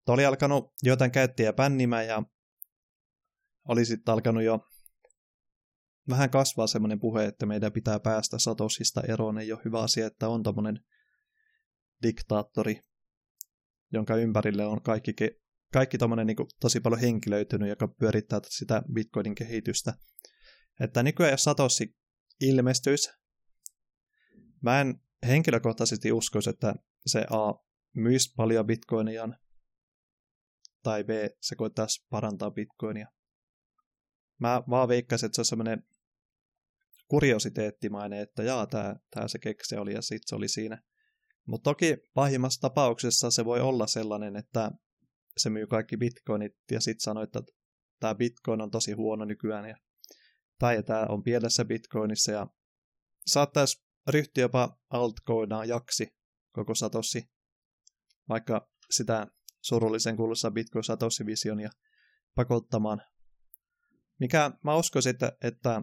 [0.06, 2.24] Tuo oli alkanut jotain käyttäjiä pännimään ja
[3.68, 4.68] oli sitten alkanut jo
[6.10, 9.38] vähän kasvaa semmoinen puhe, että meidän pitää päästä Satoshista eroon.
[9.38, 10.80] Ei ole hyvä asia, että on tommonen
[12.04, 12.80] diktaattori,
[13.94, 15.14] jonka ympärille on kaikki,
[15.74, 19.94] kaikki tommonen niin tosi paljon henkilöitynyt, joka pyörittää sitä Bitcoinin kehitystä.
[20.80, 21.96] Että nykyään jos Satoshi
[22.42, 23.12] ilmestyisi,
[24.62, 24.96] mä en
[25.28, 26.76] henkilökohtaisesti uskoisi, että
[27.06, 27.54] se A
[27.96, 29.30] myisi paljon bitcoinia,
[30.84, 31.10] tai B
[31.42, 33.08] se koittaisi parantaa bitcoinia.
[34.40, 35.84] Mä vaan veikkaisin, että se on semmoinen
[37.08, 40.82] kuriositeettimainen, että jaa, tää se kekse oli ja sitten se oli siinä.
[41.46, 44.72] Mutta toki pahimmassa tapauksessa se voi olla sellainen, että
[45.38, 47.42] se myy kaikki bitcoinit ja sitten sanoo, että
[48.00, 49.78] tämä bitcoin on tosi huono nykyään ja
[50.60, 52.48] tai tämä on pielessä bitcoinissa ja
[53.28, 56.16] saattaisi ryhtyä jopa altcoinajaksi
[56.52, 57.30] koko Satoshi,
[58.30, 59.28] vaikka sitä
[59.62, 61.70] surullisen kuulussa Bitcoin Satoshi-visionia
[62.36, 63.02] pakottamaan.
[64.20, 65.82] Mikä mä uskoisin, että, että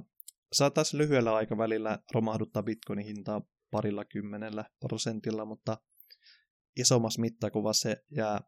[0.53, 5.77] saataisiin lyhyellä aikavälillä romahduttaa Bitcoinin hintaa parilla kymmenellä prosentilla, mutta
[6.77, 8.41] isommassa mittakuvassa se jää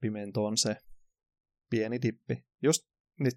[0.00, 0.76] pimentoon se
[1.70, 2.44] pieni dippi.
[2.62, 2.82] Just
[3.20, 3.34] nyt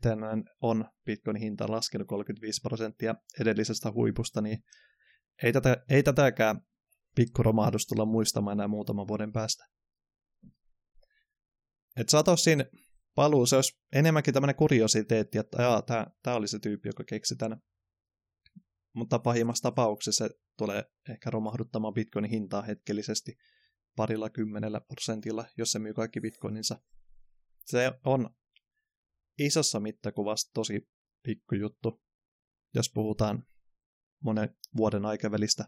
[0.61, 4.63] on Bitcoinin hinta laskenut 35 prosenttia edellisestä huipusta, niin
[5.43, 6.61] ei, tätä, ei tätäkään
[7.15, 9.65] pikkuromahdus tulla muistamaan enää muutaman vuoden päästä.
[11.97, 12.65] Et Satosin
[13.15, 15.57] paluu, se olisi enemmänkin tämmöinen kuriositeetti, että
[16.23, 17.61] tämä oli se tyyppi, joka keksi tämän.
[18.95, 23.37] Mutta pahimmassa tapauksessa se tulee ehkä romahduttamaan bitcoinin hintaa hetkellisesti
[23.95, 26.81] parilla kymmenellä prosentilla, jos se myy kaikki bitcoininsa.
[27.65, 28.29] Se on
[29.39, 30.89] isossa mittakuvassa tosi
[31.23, 32.01] pikkujuttu,
[32.73, 33.47] jos puhutaan
[34.23, 35.65] monen vuoden aikavälistä.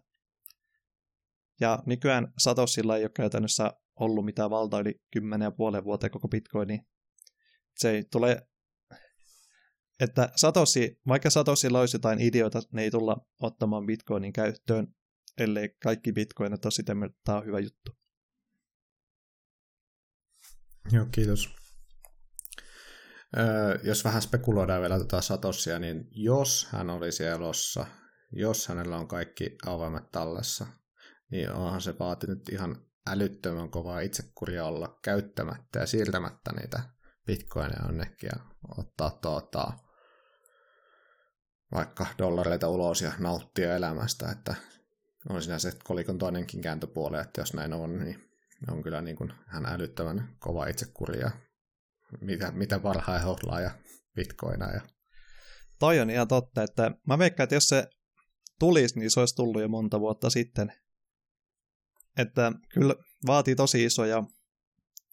[1.60, 6.82] Ja nykyään Satoshilla ei ole käytännössä ollut mitään valtaa yli 10,5 vuoteen koko Bitcoini.
[7.76, 8.48] Se ei tule,
[10.00, 14.88] että Satoshi, vaikka Satoshilla olisi jotain ideoita, ne ei tulla ottamaan Bitcoinin käyttöön,
[15.38, 17.92] ellei kaikki Bitcoinit ole sitä, että tämä on hyvä juttu.
[20.92, 21.50] Joo, kiitos.
[23.38, 27.86] Öö, jos vähän spekuloidaan vielä tätä Satosia, niin jos hän olisi elossa,
[28.32, 30.68] jos hänellä on kaikki avaimet tallessa,
[31.32, 36.80] niin onhan se vaatinut ihan älyttömän kovaa itsekuria olla käyttämättä ja siirtämättä niitä
[37.26, 38.46] bitcoineja onnekin ja
[38.78, 39.74] ottaa tuota,
[41.72, 44.56] vaikka dollareita ulos ja nauttia elämästä, että
[45.30, 48.30] on siinä se kolikon toinenkin kääntöpuoli, että jos näin on, niin
[48.72, 51.32] on kyllä niin kuin hän älyttömän kova itsekuria,
[52.22, 53.72] mitä, mitä parhain hohlaa ja
[54.16, 54.72] bitcoina.
[54.72, 54.82] Ja...
[55.80, 57.88] Toi on ihan totta, että mä veikkaan, että jos se
[58.60, 60.74] tulisi, niin se olisi tullut jo monta vuotta sitten.
[62.18, 62.96] että kyllä
[63.28, 64.24] vaatii tosi isoja,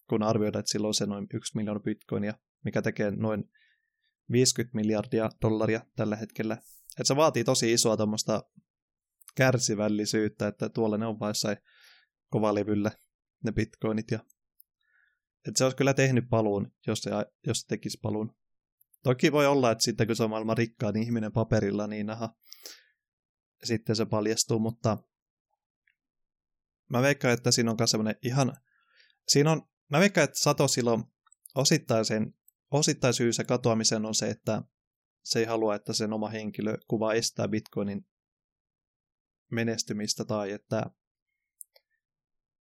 [0.09, 2.33] kun arvioidaan, että silloin se noin 1 miljoona bitcoinia,
[2.63, 3.43] mikä tekee noin
[4.31, 6.53] 50 miljardia dollaria tällä hetkellä.
[6.99, 8.43] Että se vaatii tosi isoa tuommoista
[9.35, 11.57] kärsivällisyyttä, että tuolla ne on vain jossain
[12.29, 12.91] kovalevyllä
[13.43, 14.11] ne bitcoinit.
[14.11, 14.19] Ja...
[15.47, 17.11] Että se olisi kyllä tehnyt paluun, jos se,
[17.47, 18.35] jos se tekisi paluun.
[19.03, 22.35] Toki voi olla, että sitten kun se on maailman rikkaan ihminen paperilla, niin aha,
[23.63, 24.97] sitten se paljastuu, mutta
[26.89, 28.57] mä veikkaan, että siinä on myös semmoinen ihan,
[29.27, 31.03] siinä on, mä veikkaan, että Satosilla on
[31.55, 32.33] osittaisen,
[32.71, 34.63] osittain syy se katoamisen on se, että
[35.23, 38.05] se ei halua, että sen oma henkilökuva estää Bitcoinin
[39.51, 40.85] menestymistä tai että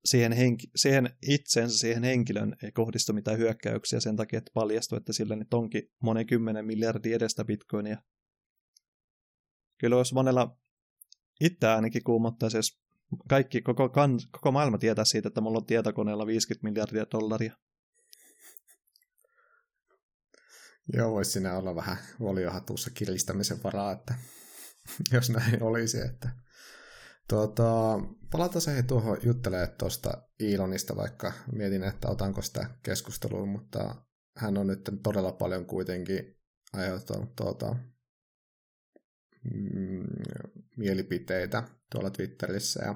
[0.04, 5.12] siihen, henki, siihen itsensä, siihen henkilön ei kohdistu mitään hyökkäyksiä sen takia, että paljastuu, että
[5.12, 8.02] sillä nyt onkin monen kymmenen miljardia edestä bitcoinia.
[9.78, 10.56] Kyllä jos monella
[11.40, 12.80] itse ainakin kuumottaisi, jos
[13.28, 17.56] kaikki, koko, kan, koko maailma tietää siitä, että mulla on tietokoneella 50 miljardia dollaria.
[20.92, 24.14] Joo, voisi siinä olla vähän voliohatussa kiristämisen varaa, että
[25.12, 26.44] jos näin olisi, että
[27.28, 27.98] Tuota,
[28.30, 33.94] palataan se tuohon juttelemaan tuosta Ilonista, vaikka mietin, että otanko sitä keskustelua, mutta
[34.36, 36.36] hän on nyt todella paljon kuitenkin
[36.72, 37.76] aiheuttanut tuota,
[39.54, 40.04] mm,
[40.76, 41.62] mielipiteitä
[41.92, 42.94] tuolla Twitterissä ja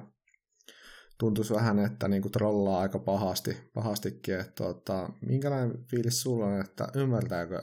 [1.17, 6.87] tuntuisi vähän, että niinku trollaa aika pahasti, pahastikin, että tuota, minkälainen fiilis sulla on, että
[6.95, 7.61] ymmärtääkö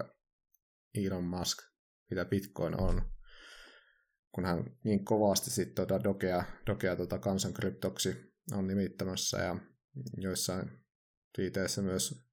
[0.96, 1.58] Elon Musk,
[2.10, 3.16] mitä Bitcoin on?
[4.36, 8.16] kun hän niin kovasti sitten tuota Dokea, Dokea tuota kansankryptoksi
[8.52, 9.56] on nimittämässä ja
[10.16, 10.70] joissain
[11.34, 12.26] twiiteissä myös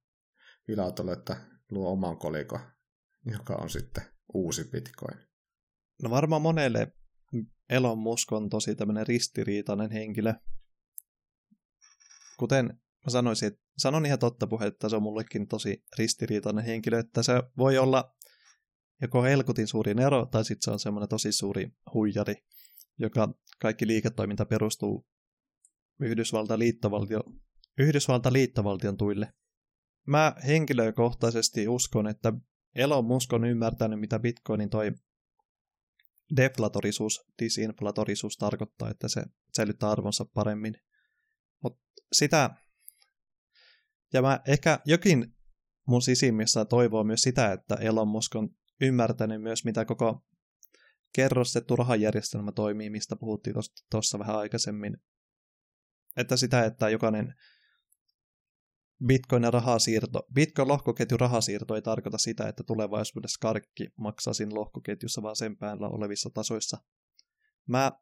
[0.68, 1.36] vilautellut, että
[1.70, 2.60] luo oman koliko,
[3.26, 4.04] joka on sitten
[4.34, 5.18] uusi Bitcoin.
[6.02, 6.92] No varmaan monelle
[7.70, 10.34] Elon Musk on tosi tämmöinen ristiriitainen henkilö.
[12.38, 12.66] Kuten
[13.04, 17.22] mä sanoisin, että sanon ihan totta puhe, että se on mullekin tosi ristiriitainen henkilö, että
[17.22, 18.13] se voi olla
[19.04, 22.34] joko helkutin suurin ero, tai sitten se on semmoinen tosi suuri huijari,
[22.98, 25.06] joka kaikki liiketoiminta perustuu
[26.00, 27.20] Yhdysvalta liittovaltio,
[27.78, 29.32] Yhdysvalta liittovaltion tuille.
[30.06, 32.32] Mä henkilökohtaisesti uskon, että
[32.74, 34.92] Elon Musk on ymmärtänyt, mitä Bitcoinin toi
[36.36, 39.24] deflatorisuus, disinflatorisuus tarkoittaa, että se
[39.56, 40.74] säilyttää arvonsa paremmin.
[41.62, 41.82] Mutta
[42.12, 42.50] sitä,
[44.12, 45.36] ja mä ehkä jokin
[45.86, 48.50] mun sisimmissä toivoo myös sitä, että Elon Musk on
[48.80, 50.24] ymmärtänyt myös, mitä koko
[51.14, 53.56] kerrostettu rahajärjestelmä toimii, mistä puhuttiin
[53.90, 54.96] tuossa vähän aikaisemmin.
[56.16, 57.34] Että sitä, että jokainen
[59.06, 65.22] Bitcoin ja rahasiirto, Bitcoin lohkoketju rahasiirto ei tarkoita sitä, että tulevaisuudessa karkki maksaa siinä lohkoketjussa,
[65.22, 66.78] vaan sen päällä olevissa tasoissa.
[67.68, 67.92] Mä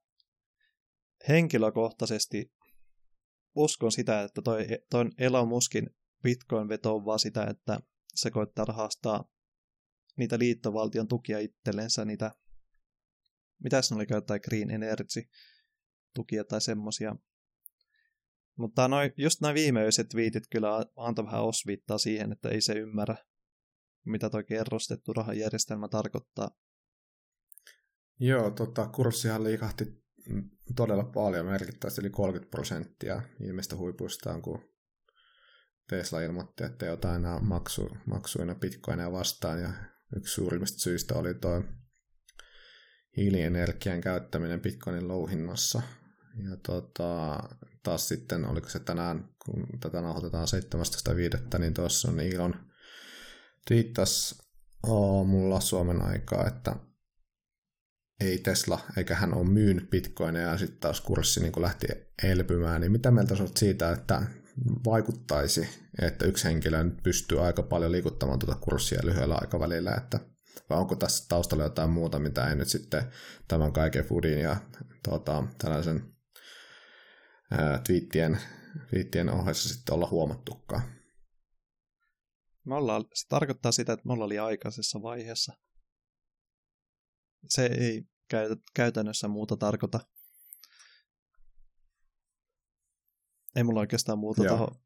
[1.28, 2.52] henkilökohtaisesti
[3.54, 5.90] uskon sitä, että toi, toi Elon Muskin
[6.22, 7.80] Bitcoin-veto on vaan sitä, että
[8.14, 9.24] se koittaa rahastaa
[10.16, 12.30] niitä liittovaltion tukia itsellensä, niitä,
[13.64, 15.22] mitä se oli käyttää Green Energy
[16.14, 17.16] tukia tai semmosia.
[18.56, 23.16] Mutta noi, just nämä viimeiset viitit kyllä antoi vähän osviittaa siihen, että ei se ymmärrä,
[24.04, 26.50] mitä tuo kerrostettu rahajärjestelmä tarkoittaa.
[28.20, 29.84] Joo, tota, kurssihan liikahti
[30.76, 34.72] todella paljon, merkittävästi yli 30 prosenttia viimeistä huipuistaan, kun
[35.88, 39.72] Tesla ilmoitti, että ei ota enää maksu, maksuina bitcoineja vastaan, ja
[40.16, 41.64] yksi suurimmista syistä oli tuo
[43.16, 45.82] hiilienergian käyttäminen Bitcoinin louhinnassa.
[46.44, 47.38] Ja tota,
[47.82, 50.46] taas sitten, oliko se tänään, kun tätä nauhoitetaan
[51.54, 52.54] 17.5., niin tuossa on Ilon
[53.68, 54.42] twiittas
[54.82, 56.76] aamulla Suomen aikaa, että
[58.20, 61.86] ei Tesla, eikä hän ole myynyt bitcoineja, ja sitten taas kurssi niin lähti
[62.22, 64.22] elpymään, niin mitä mieltä olet siitä, että
[64.84, 65.68] vaikuttaisi,
[66.02, 70.20] että yksi henkilö pystyy aika paljon liikuttamaan tuota kurssia lyhyellä aikavälillä, että
[70.70, 73.12] vai onko tässä taustalla jotain muuta, mitä ei nyt sitten
[73.48, 74.56] tämän kaiken foodin ja
[75.04, 76.14] tuota, tällaisen
[77.50, 78.38] ää, twiittien,
[78.90, 80.82] twiittien ohessa sitten olla huomattukaan.
[82.64, 85.52] Me ollaan, se tarkoittaa sitä, että me ollaan liian aikaisessa vaiheessa.
[87.48, 88.02] Se ei
[88.74, 90.00] käytännössä muuta tarkoita.
[93.56, 94.76] Ei mulla oikeastaan muuta tuohon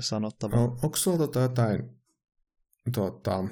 [0.00, 0.58] sanottavaa.
[0.58, 2.00] No, onko sulla tota jotain,
[2.94, 3.44] tuota,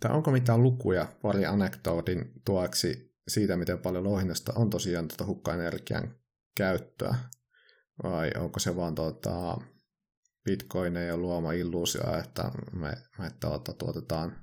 [0.00, 6.14] tai onko mitään lukuja pari anekdootin tuoksi siitä, miten paljon louhinnasta on tosiaan tuota hukkaenergian
[6.56, 7.14] käyttöä?
[8.02, 9.58] Vai onko se vaan tuota,
[10.44, 14.36] bitcoineja luoma illuusio, että me, me tuota, tuotetaan,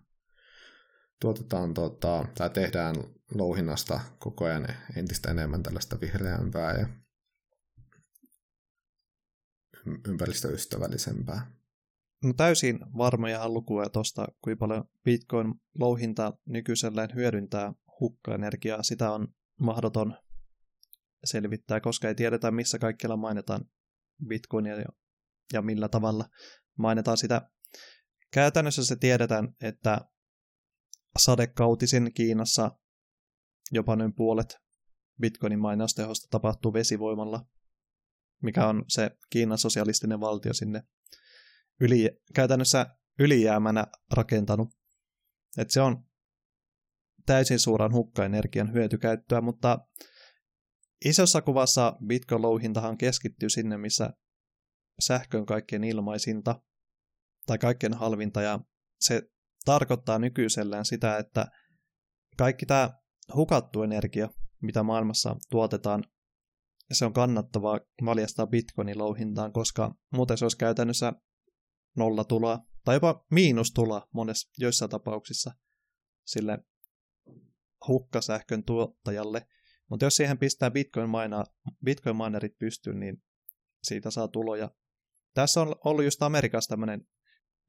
[1.22, 2.96] tuotetaan tuota, tai tehdään
[3.34, 6.88] louhinnasta koko ajan entistä enemmän tällaista vihreämpää ja
[10.08, 11.52] ympäristöystävällisempää.
[12.24, 18.84] No täysin varmoja lukuja tuosta, kuinka paljon Bitcoin-louhinta nykyisellään hyödyntää hukkaenergiaa.
[18.84, 19.28] Sitä on
[19.60, 20.18] mahdoton
[21.24, 23.66] selvittää, koska ei tiedetä, missä kaikkialla mainitaan
[24.28, 24.76] Bitcoinia
[25.54, 26.26] ja, millä tavalla
[26.78, 27.50] mainitaan sitä.
[28.34, 30.02] Käytännössä se tiedetään, että
[31.20, 32.72] sadekautisin Kiinassa
[33.72, 34.58] jopa noin puolet
[35.22, 37.46] Bitcoinin mainaustehosta tapahtuu vesivoimalla,
[38.42, 40.84] mikä on se Kiinan sosialistinen valtio sinne
[41.82, 42.86] yli, käytännössä
[43.20, 44.70] ylijäämänä rakentanut.
[45.58, 46.06] Et se on
[47.26, 49.80] täysin suuran hukkaenergian hyötykäyttöä, mutta
[51.06, 54.14] isossa kuvassa Bitcoin-louhintahan keskittyy sinne, missä
[55.00, 56.62] sähkö on kaikkein ilmaisinta
[57.46, 58.60] tai kaikkein halvinta, ja
[59.00, 59.22] se
[59.66, 61.46] tarkoittaa nykyisellään sitä, että
[62.38, 62.90] kaikki tämä
[63.36, 64.30] hukattu energia,
[64.62, 66.04] mitä maailmassa tuotetaan,
[66.92, 71.14] se on kannattavaa valjastaa bitcoinin louhintaan, koska muuten se olisi käytännössä
[71.98, 75.52] nolla tuloa, tai jopa miinustuloa monessa joissain tapauksissa
[76.26, 76.60] sille
[77.88, 79.48] hukkasähkön tuottajalle.
[79.90, 81.44] Mutta jos siihen pistää bitcoin, maina,
[81.86, 83.24] bitcoin minerit pystyyn, niin
[83.84, 84.72] siitä saa tuloja.
[85.34, 87.08] Tässä on ollut just Amerikassa tämmöinen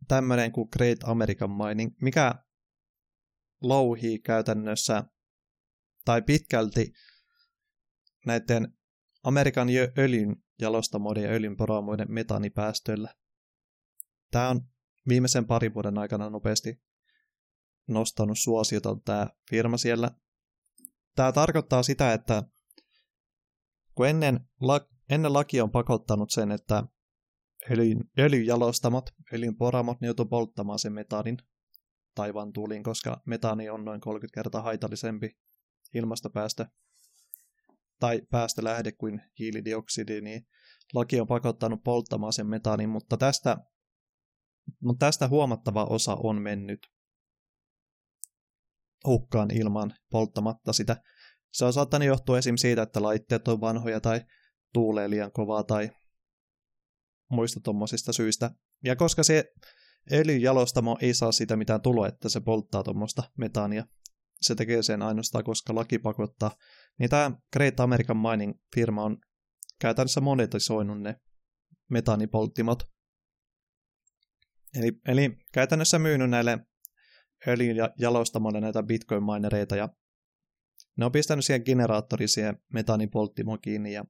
[0.09, 2.35] tämmöinen kuin Great American Mining, mikä
[3.63, 5.05] louhii käytännössä
[6.05, 6.93] tai pitkälti
[8.27, 8.79] näiden
[9.23, 9.69] Amerikan
[9.99, 13.15] öljyn jalostamoiden ja öljynporaamoiden metanipäästöillä.
[14.31, 14.61] Tämä on
[15.09, 16.83] viimeisen parin vuoden aikana nopeasti
[17.89, 20.11] nostanut suosiota tämä firma siellä.
[21.17, 22.43] Tämä tarkoittaa sitä, että
[23.95, 24.41] kun ennen,
[25.11, 26.85] ennen laki on pakottanut sen, että
[27.71, 31.39] öljyn, öljyjalostamot, öljynporamot, ne joutuu polttamaan sen metaanin
[32.15, 35.39] taivaan tuuliin, koska metaani on noin 30 kertaa haitallisempi
[35.95, 36.67] ilmastopäästö
[38.03, 40.47] tai päästölähde kuin hiilidioksidi, niin
[40.95, 43.57] laki on pakottanut polttamaan sen metaanin, mutta tästä,
[44.81, 46.79] mutta tästä huomattava osa on mennyt
[49.07, 50.97] hukkaan ilman polttamatta sitä.
[51.53, 52.57] Se on saattanut johtua esim.
[52.57, 54.21] siitä, että laitteet on vanhoja tai
[54.73, 55.91] tuulee liian kovaa tai
[57.31, 58.51] muista tuommoisista syistä.
[58.85, 59.45] Ja koska se
[60.13, 63.87] öljyjalostamo ei saa sitä mitään tuloa, että se polttaa tuommoista metaania,
[64.41, 66.51] se tekee sen ainoastaan, koska laki pakottaa,
[66.99, 69.19] niin tämä Great American Mining firma on
[69.79, 71.17] käytännössä monetisoinut ne
[71.91, 72.83] metaanipolttimot.
[74.79, 76.59] Eli, eli käytännössä myynyt näille
[77.49, 79.89] öljyjalostamoille näitä bitcoin-minereita ja
[80.97, 84.05] ne on pistänyt siihen generaattori siihen metaanipolttimoon kiinni ja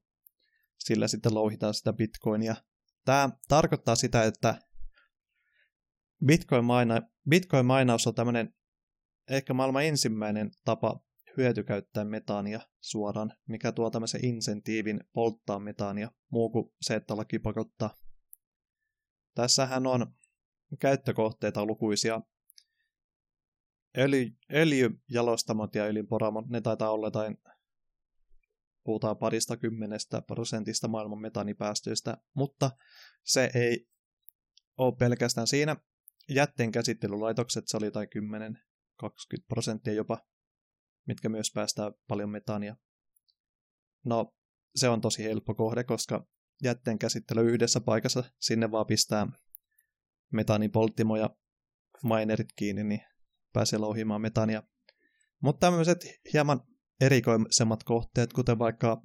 [0.79, 2.55] sillä sitten louhitaan sitä bitcoinia
[3.05, 4.59] Tämä tarkoittaa sitä, että
[6.27, 8.55] Bitcoin-maina, Bitcoin-mainaus on tämmöinen
[9.31, 11.01] ehkä maailman ensimmäinen tapa
[11.37, 17.97] hyötykäyttää metaania suoraan, mikä tuo tämmöisen insentiivin polttaa metaania, muu kuin se, että laki pakottaa.
[19.35, 20.15] Tässähän on
[20.81, 22.21] käyttökohteita lukuisia.
[23.99, 27.39] Öljy, öljyjalostamot ja öljynporamot, ne taitaa olla jotain
[28.85, 32.71] puhutaan parista kymmenestä prosentista maailman metanipäästöistä, mutta
[33.25, 33.89] se ei
[34.77, 35.77] ole pelkästään siinä.
[36.29, 38.09] Jätteen käsittelylaitokset, se oli jotain
[39.03, 39.07] 10-20
[39.49, 40.19] prosenttia jopa,
[41.07, 42.77] mitkä myös päästää paljon metania.
[44.05, 44.35] No,
[44.77, 46.27] se on tosi helppo kohde, koska
[46.63, 49.27] jätteen käsittely yhdessä paikassa, sinne vaan pistää
[50.33, 51.31] metanipolttimo ja
[52.03, 53.01] minerit kiinni, niin
[53.53, 54.63] pääsee louhimaan metania.
[55.41, 55.99] Mutta tämmöiset
[56.33, 56.61] hieman
[57.01, 59.03] erikoisemmat kohteet, kuten vaikka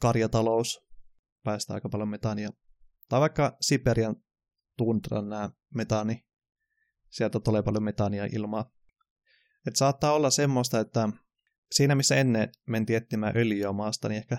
[0.00, 0.80] karjatalous,
[1.42, 2.50] päästää aika paljon metaania.
[3.08, 4.16] Tai vaikka Siperian
[4.76, 6.26] tundran nämä metaani,
[7.10, 8.70] sieltä tulee paljon metaania ilmaa.
[9.66, 11.08] Et saattaa olla semmoista, että
[11.74, 14.38] siinä missä ennen mentiin etsimään öljyä maasta, niin ehkä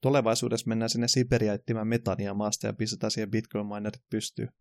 [0.00, 4.52] tulevaisuudessa mennään sinne Siberia etsimään metania maasta ja pistetään siihen bitcoin-minerit pystyyn.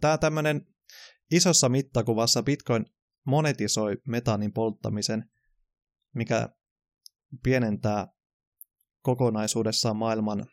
[0.00, 0.66] Tämä tämmöinen
[1.30, 2.86] isossa mittakuvassa Bitcoin
[3.26, 5.24] monetisoi metaanin polttamisen–
[6.14, 6.48] mikä
[7.42, 8.06] pienentää
[9.02, 10.46] kokonaisuudessaan maailman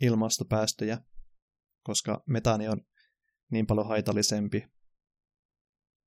[0.00, 0.98] ilmastopäästöjä,
[1.82, 2.80] koska metaani on
[3.50, 4.71] niin paljon haitallisempi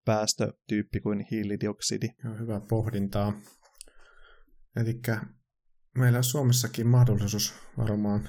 [0.04, 2.08] päästötyyppi kuin hiilidioksidi.
[2.24, 3.32] Joo, hyvä pohdintaa.
[4.76, 5.00] Eli
[5.98, 8.28] meillä on Suomessakin mahdollisuus varmaan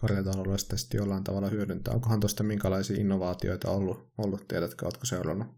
[0.00, 1.94] karjataloudesta jollain tavalla hyödyntää.
[1.94, 5.48] Onkohan tuosta minkälaisia innovaatioita ollut, ollut tiedätkö, oletko seurannut,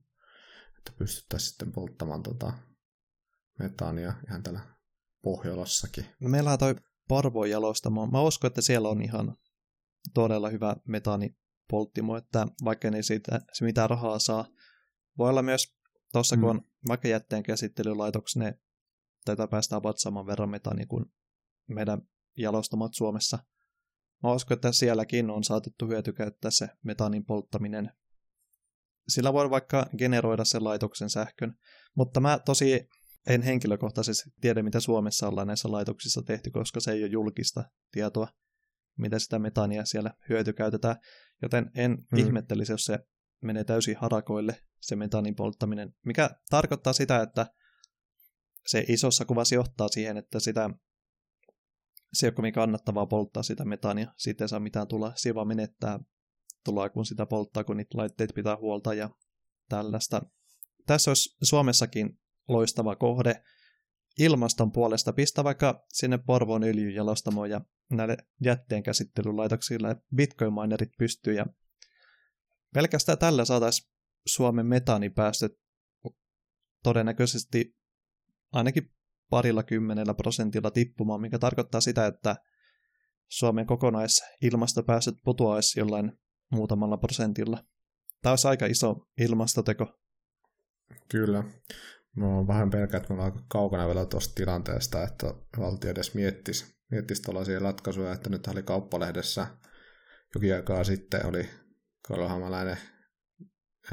[0.78, 2.52] että pystyttäisiin sitten polttamaan tota
[3.58, 4.60] metaania ihan täällä
[5.22, 6.06] Pohjolassakin.
[6.20, 6.74] No meillä on toi
[7.08, 8.06] Parvo jalostamo.
[8.06, 9.36] Mä uskon, että siellä on ihan
[10.14, 14.44] todella hyvä metaanipolttimo, että vaikka ei siitä se mitään rahaa saa.
[15.18, 15.74] Voi olla myös
[16.12, 16.40] tuossa, mm.
[16.40, 18.58] kun on vaikka jätteen käsittelylaitoksi, ne
[19.24, 21.04] tätä päästä about saman verran metaania kuin
[21.68, 22.02] meidän
[22.36, 23.38] jalostamat Suomessa.
[24.22, 27.90] mä uskon, että sielläkin on saatettu hyötykäyttää se metaanin polttaminen.
[29.08, 31.54] Sillä voi vaikka generoida sen laitoksen sähkön,
[31.96, 32.88] mutta mä tosi
[33.26, 38.28] en henkilökohtaisesti tiedä, mitä Suomessa ollaan näissä laitoksissa tehty, koska se ei ole julkista tietoa,
[38.98, 40.96] mitä sitä metania siellä hyötykäytetään,
[41.42, 42.18] joten en mm.
[42.18, 42.98] ihmettelisi, jos se
[43.42, 47.46] menee täysin harakoille, se metanin polttaminen, mikä tarkoittaa sitä, että
[48.66, 50.70] se isossa kuvassa johtaa siihen, että sitä
[52.12, 56.00] se ei ole kannattavaa polttaa sitä metania, siitä ei saa mitään tulla, siinä vaan menettää
[56.64, 59.10] tuloa, kun sitä polttaa, kun niitä laitteet pitää huolta ja
[59.68, 60.22] tällaista.
[60.86, 62.18] Tässä olisi Suomessakin
[62.48, 63.42] loistava kohde
[64.18, 65.12] ilmaston puolesta.
[65.12, 67.60] Pistä vaikka sinne Porvoon öljyjalostamoon ja
[67.90, 71.46] näille jätteenkäsittelylaitoksille bitcoin-minerit pystyy ja
[72.74, 73.91] pelkästään tällä saataisiin
[74.26, 75.52] Suomen metaanipäästöt
[76.82, 77.76] todennäköisesti
[78.52, 78.90] ainakin
[79.30, 82.36] parilla kymmenellä prosentilla tippumaan, mikä tarkoittaa sitä, että
[83.28, 86.12] Suomen kokonaisilmastopäästöt putoaisi jollain
[86.50, 87.64] muutamalla prosentilla.
[88.22, 89.86] Tämä olisi aika iso ilmastoteko.
[91.08, 91.44] Kyllä.
[92.16, 95.26] Mä oon vähän pelkää, että me ollaan aika kaukana vielä tuosta tilanteesta, että
[95.58, 99.46] valtio edes miettisi, miettisi tällaisia ratkaisuja, että nyt oli kauppalehdessä
[100.34, 101.48] jokin aikaa sitten oli
[102.08, 102.28] Karlo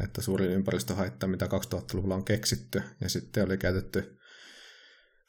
[0.04, 4.18] että suurin ympäristöhaitta, mitä 2000-luvulla on keksitty, ja sitten oli käytetty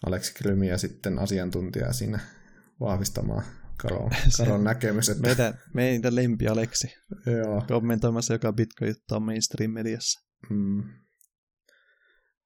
[0.06, 2.20] Aleksi Krymiä sitten asiantuntijaa siinä
[2.80, 3.44] vahvistamaan
[3.82, 5.08] Karon, Karon näkemys.
[5.08, 5.22] Että...
[5.22, 6.88] Meidän, meidän lempi Aleksi.
[7.26, 7.64] Joo.
[7.68, 10.20] Kommentoimassa joka Bitcoin-juttu mainstream-mediassa.
[10.50, 10.82] Mm.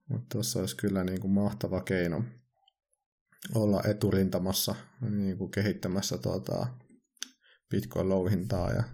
[0.09, 2.25] Mutta tuossa olisi kyllä niin kuin mahtava keino
[3.55, 6.67] olla eturintamassa niin kuin kehittämässä tuota
[7.71, 8.73] Bitcoin-louhintaa.
[8.73, 8.85] Ja...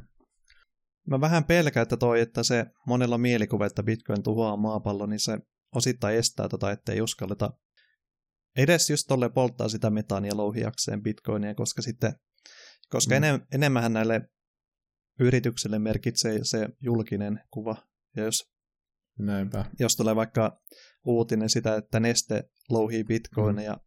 [1.11, 5.39] Mä vähän pelkään, että toi, että se monella mielikuva, että Bitcoin tuhoaa maapallon, niin se
[5.75, 7.51] osittain estää tota, ettei uskalleta
[8.57, 12.13] edes just tolle polttaa sitä metaania louhiakseen bitcoinia, koska sitten,
[12.91, 13.17] koska mm.
[13.17, 14.21] enem, enemmän näille
[15.21, 17.77] yrityksille merkitsee se julkinen kuva.
[18.17, 18.53] Ja jos,
[19.19, 19.65] Näinpä.
[19.79, 20.61] jos tulee vaikka
[21.05, 23.81] uutinen sitä, että Neste louhii bitcoinia mm.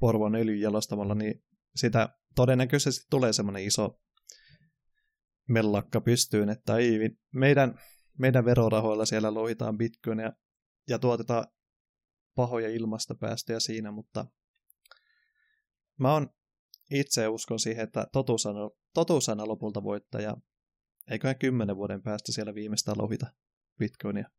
[0.00, 1.42] Porvon öljyjalostamalla, niin
[1.76, 4.00] sitä todennäköisesti tulee semmoinen iso
[5.50, 6.98] mellakka pystyyn, että ei,
[7.34, 7.80] meidän,
[8.18, 10.32] meidän verorahoilla siellä louhitaan bitcoinia
[10.88, 11.46] ja tuotetaan
[12.34, 14.26] pahoja ilmastopäästöjä siinä, mutta
[15.98, 16.30] mä on
[16.90, 20.36] itse uskon siihen, että totuus on, totuus aina lopulta voittaja.
[21.10, 23.26] Eiköhän kymmenen vuoden päästä siellä viimeistään lohita
[23.78, 24.30] bitcoinia.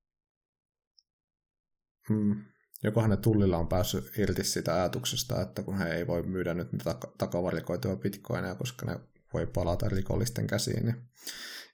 [2.09, 2.45] Hmm.
[2.83, 6.67] Jokohan ne tullilla on päässyt irti sitä ajatuksesta, että kun he ei voi myydä nyt
[6.73, 8.99] tak- takavarikoitua bitcoineja, koska ne
[9.33, 10.95] voi palata rikollisten käsiin, niin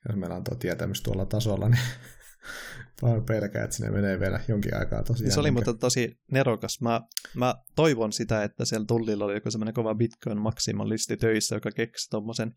[0.07, 1.81] jos meillä on tuo tietämys tuolla tasolla, niin
[3.01, 5.31] Vaan pelkää, että sinne menee vielä jonkin aikaa tosiaan.
[5.31, 6.81] Se oli mutta tosi nerokas.
[6.81, 7.01] Mä,
[7.35, 12.09] mä toivon sitä, että siellä tullilla oli joku semmoinen kova bitcoin maksimalisti töissä, joka keksi
[12.09, 12.53] tuommoisen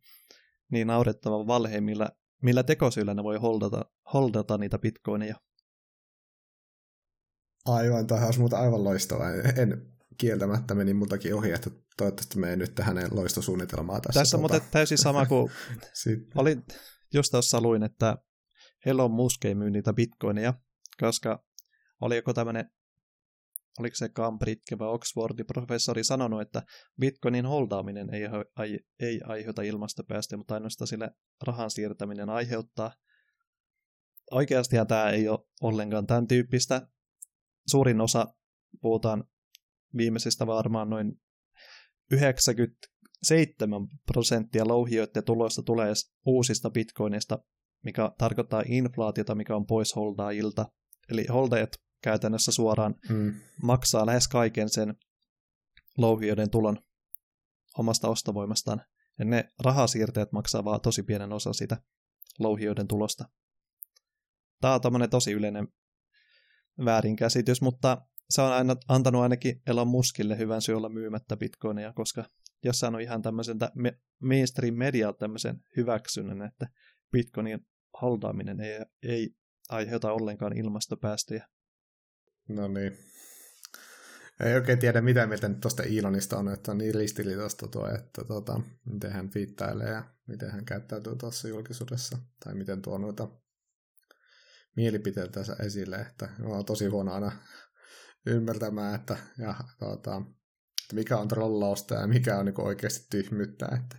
[0.71, 2.09] niin naurettavan valheen, millä,
[2.43, 5.35] millä tekosyillä ne voi holdata, holdata niitä bitcoineja.
[7.65, 9.31] Aivan, tämä olisi aivan loistavaa.
[9.57, 14.21] En kieltämättä meni multakin ohi, että toivottavasti me ei nyt hänen loistosuunnitelmaa tässä.
[14.21, 14.61] Tässä on tota...
[14.71, 15.51] täysin sama kuin
[16.35, 16.65] olin
[17.15, 18.17] just tuossa luin, että
[18.87, 20.55] Elon Musk ei myy niitä bitcoineja,
[21.01, 21.45] koska
[22.01, 22.71] oli joku tämmöinen,
[23.79, 26.63] oliko se Cambridge vai Oxfordin professori sanonut, että
[27.01, 28.23] bitcoinin holdaaminen ei,
[28.57, 31.11] ai, ei aiheuta ilmastopäästöjä, mutta ainoastaan sille
[31.43, 32.93] rahan siirtäminen aiheuttaa.
[34.31, 36.89] Oikeastihan tämä ei ole ollenkaan tämän tyyppistä.
[37.67, 38.27] Suurin osa,
[38.81, 39.25] puhutaan
[39.97, 41.21] viimeisestä varmaan noin
[42.11, 45.93] 97 prosenttia louhijoiden tuloista tulee
[46.27, 47.39] uusista bitcoinista
[47.83, 50.67] mikä tarkoittaa inflaatiota, mikä on pois holdaajilta.
[51.09, 51.71] Eli holdajat
[52.03, 53.35] käytännössä suoraan hmm.
[53.63, 54.95] maksaa lähes kaiken sen
[55.99, 56.79] louhijoiden tulon
[57.79, 58.83] omasta ostovoimastaan.
[59.19, 61.77] Ja ne rahasiirteet maksaa vaan tosi pienen osan sitä
[62.39, 63.25] louhijoiden tulosta.
[64.61, 65.69] Tämä on tämmöinen tosi yleinen
[66.85, 72.25] väärinkäsitys, mutta se on aina antanut ainakin Elon Muskille hyvän syy olla myymättä bitcoineja, koska
[72.65, 73.59] jos on ihan tämmöisen
[74.23, 76.67] mainstream media tämmöisen hyväksynnän, että
[77.13, 77.67] bitcoinin
[78.01, 79.31] haldaaminen ei, ei
[79.69, 81.47] aiheuta ollenkaan ilmastopäästöjä.
[82.49, 82.99] No niin.
[84.45, 88.25] Ei oikein tiedä, mitä mieltä nyt tuosta Elonista on, että on niin ristiriitaista tuo, että
[88.25, 93.29] tota, miten hän viittailee ja miten hän käyttäytyy tuossa julkisuudessa, tai miten tuo noita
[94.77, 97.33] mielipiteitä esille, että on tosi huono aina
[98.27, 100.17] ymmärtämään, että, ja, tota,
[100.85, 103.97] että mikä on trollausta ja mikä on niin oikeasti tyhmyyttä, että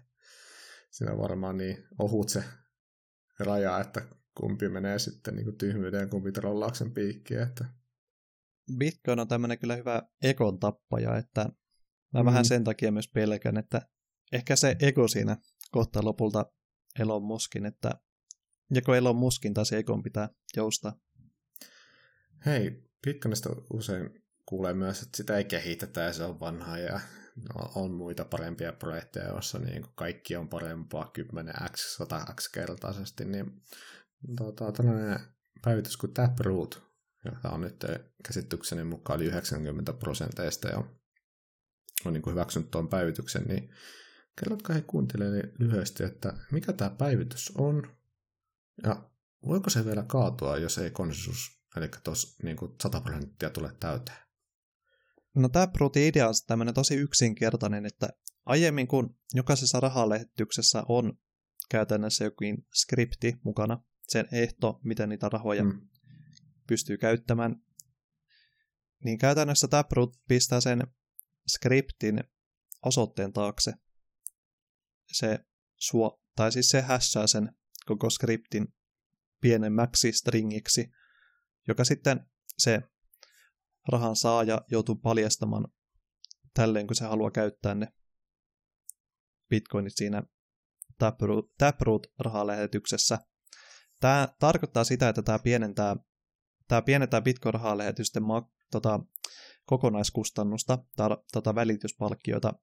[0.92, 2.44] siinä on varmaan niin ohut se
[3.40, 4.02] raja, että
[4.38, 7.42] kumpi menee sitten niin tyhmyyden ja kumpi trollauksen piikkiin.
[7.42, 7.66] Että...
[8.78, 11.50] Bitcoin on tämmöinen kyllä hyvä ekon tappaja, että
[12.14, 12.26] mä mm.
[12.26, 13.82] vähän sen takia myös pelkän, että
[14.32, 15.38] ehkä se ego siinä
[15.72, 16.46] kohta lopulta
[17.00, 17.92] Elon Muskin, että
[18.72, 21.00] joko Elon Muskin tai Seikon pitää joustaa.
[22.46, 27.00] Hei, Bitcoinista usein kuulee myös, että sitä ei kehitetä ja se on vanha ja
[27.76, 33.62] on muita parempia projekteja, joissa niin kaikki on parempaa 10x, 100x kertaisesti, niin
[34.38, 35.20] tota, tällainen
[35.62, 36.84] päivitys kuin Taproot,
[37.26, 37.86] joka on nyt
[38.28, 40.84] käsitykseni mukaan yli 90 prosenteista ja
[42.06, 43.70] on niin kuin hyväksynyt tuon päivityksen, niin
[44.40, 47.98] kerrotko he kuuntelijoille lyhyesti, että mikä tämä päivitys on
[48.84, 49.10] ja
[49.46, 54.18] voiko se vielä kaatua, jos ei konsensus, eli tuossa niin 100 prosenttia tule täyteen?
[55.36, 58.10] No tämä idea on tämmöinen tosi yksinkertainen, että
[58.46, 61.18] aiemmin kun jokaisessa rahalehdyksessä on
[61.70, 65.88] käytännössä jokin skripti mukana, sen ehto, miten niitä rahoja mm.
[66.68, 67.56] pystyy käyttämään,
[69.04, 70.88] niin käytännössä Taproot pistää sen
[71.48, 72.24] skriptin
[72.86, 73.74] osoitteen taakse.
[75.12, 75.40] Se
[75.78, 77.56] suo, tai siis se hässää sen
[77.86, 78.68] koko skriptin
[79.42, 80.92] pienemmäksi stringiksi,
[81.68, 82.26] joka sitten
[82.58, 82.82] se
[83.88, 85.68] rahan saaja joutuu paljastamaan
[86.54, 87.88] tälleen, kun se haluaa käyttää ne
[89.50, 90.24] bitcoinit siinä
[91.58, 93.20] Taproot-rahalähetyksessä.
[94.00, 95.96] Tämä tarkoittaa sitä, että tämä pienentää,
[96.68, 99.00] tämä pienentää bitcoin-rahalähetysten ma- tota,
[99.66, 102.54] kokonaiskustannusta, tar- tota välityspalkkioita.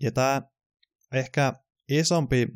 [0.00, 0.42] Ja tämä
[1.12, 1.52] ehkä
[1.88, 2.48] isompi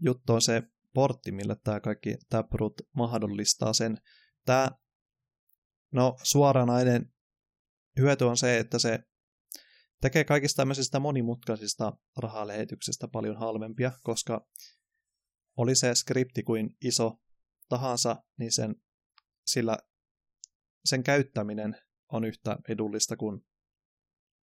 [0.00, 0.62] juttu on se
[0.94, 3.98] portti, millä tämä kaikki Taproot mahdollistaa sen.
[4.44, 4.70] Tämä
[5.92, 7.12] No suoranainen
[7.98, 8.98] hyöty on se, että se
[10.00, 14.48] tekee kaikista tämmöisistä monimutkaisista rahalähetyksistä paljon halvempia, koska
[15.56, 17.20] oli se skripti kuin iso
[17.68, 18.74] tahansa, niin sen,
[19.46, 19.78] sillä
[20.84, 21.76] sen käyttäminen
[22.12, 23.40] on yhtä edullista kuin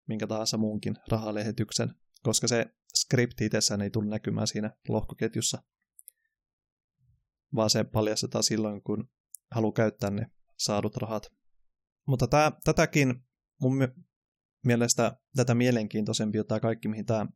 [0.09, 5.63] minkä tahansa muunkin rahalähetyksen, koska se skripti itsessään ei tule näkymään siinä lohkoketjussa,
[7.55, 9.09] vaan se paljastetaan silloin, kun
[9.51, 10.27] haluaa käyttää ne
[10.59, 11.27] saadut rahat.
[12.07, 13.15] Mutta tää, tätäkin
[13.61, 13.89] mun
[14.65, 17.27] mielestä tätä mielenkiintoisempi on tämä kaikki, mihin tämä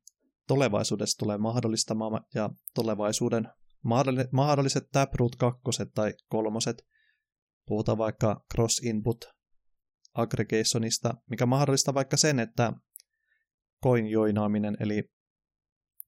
[0.48, 3.48] tulevaisuudessa tulee mahdollistamaan ja tulevaisuuden
[4.32, 6.82] mahdolliset Taproot kakkoset tai kolmoset.
[7.66, 9.34] Puhutaan vaikka cross-input
[10.14, 12.72] aggregationista, mikä mahdollistaa vaikka sen, että
[13.82, 15.10] coin joinaaminen, eli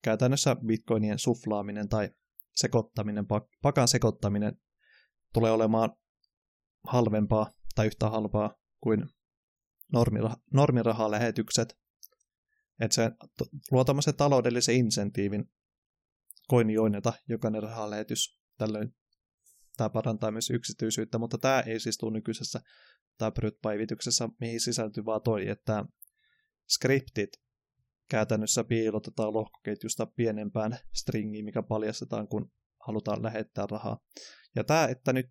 [0.02, 2.10] käytännössä bitcoinien suflaaminen tai
[2.56, 3.26] sekoittaminen,
[3.62, 4.56] pakan sekoittaminen
[5.32, 5.96] tulee olemaan
[6.84, 9.06] halvempaa tai yhtä halpaa kuin
[9.92, 11.78] normiraha, normirahalähetykset.
[12.80, 13.10] Että se
[13.70, 15.44] luo tämmöisen taloudellisen insentiivin
[16.48, 18.40] koinioineta jokainen rahalähetys.
[18.58, 18.96] Tällöin
[19.76, 22.60] tämä parantaa myös yksityisyyttä, mutta tämä ei siis tule nykyisessä
[23.18, 25.84] Taproot-päivityksessä, mihin sisältyy vaan toi, että
[26.68, 27.30] skriptit
[28.08, 32.52] käytännössä piilotetaan lohkoketjusta pienempään stringiin, mikä paljastetaan, kun
[32.86, 33.98] halutaan lähettää rahaa.
[34.56, 35.28] Ja tämä, että nyt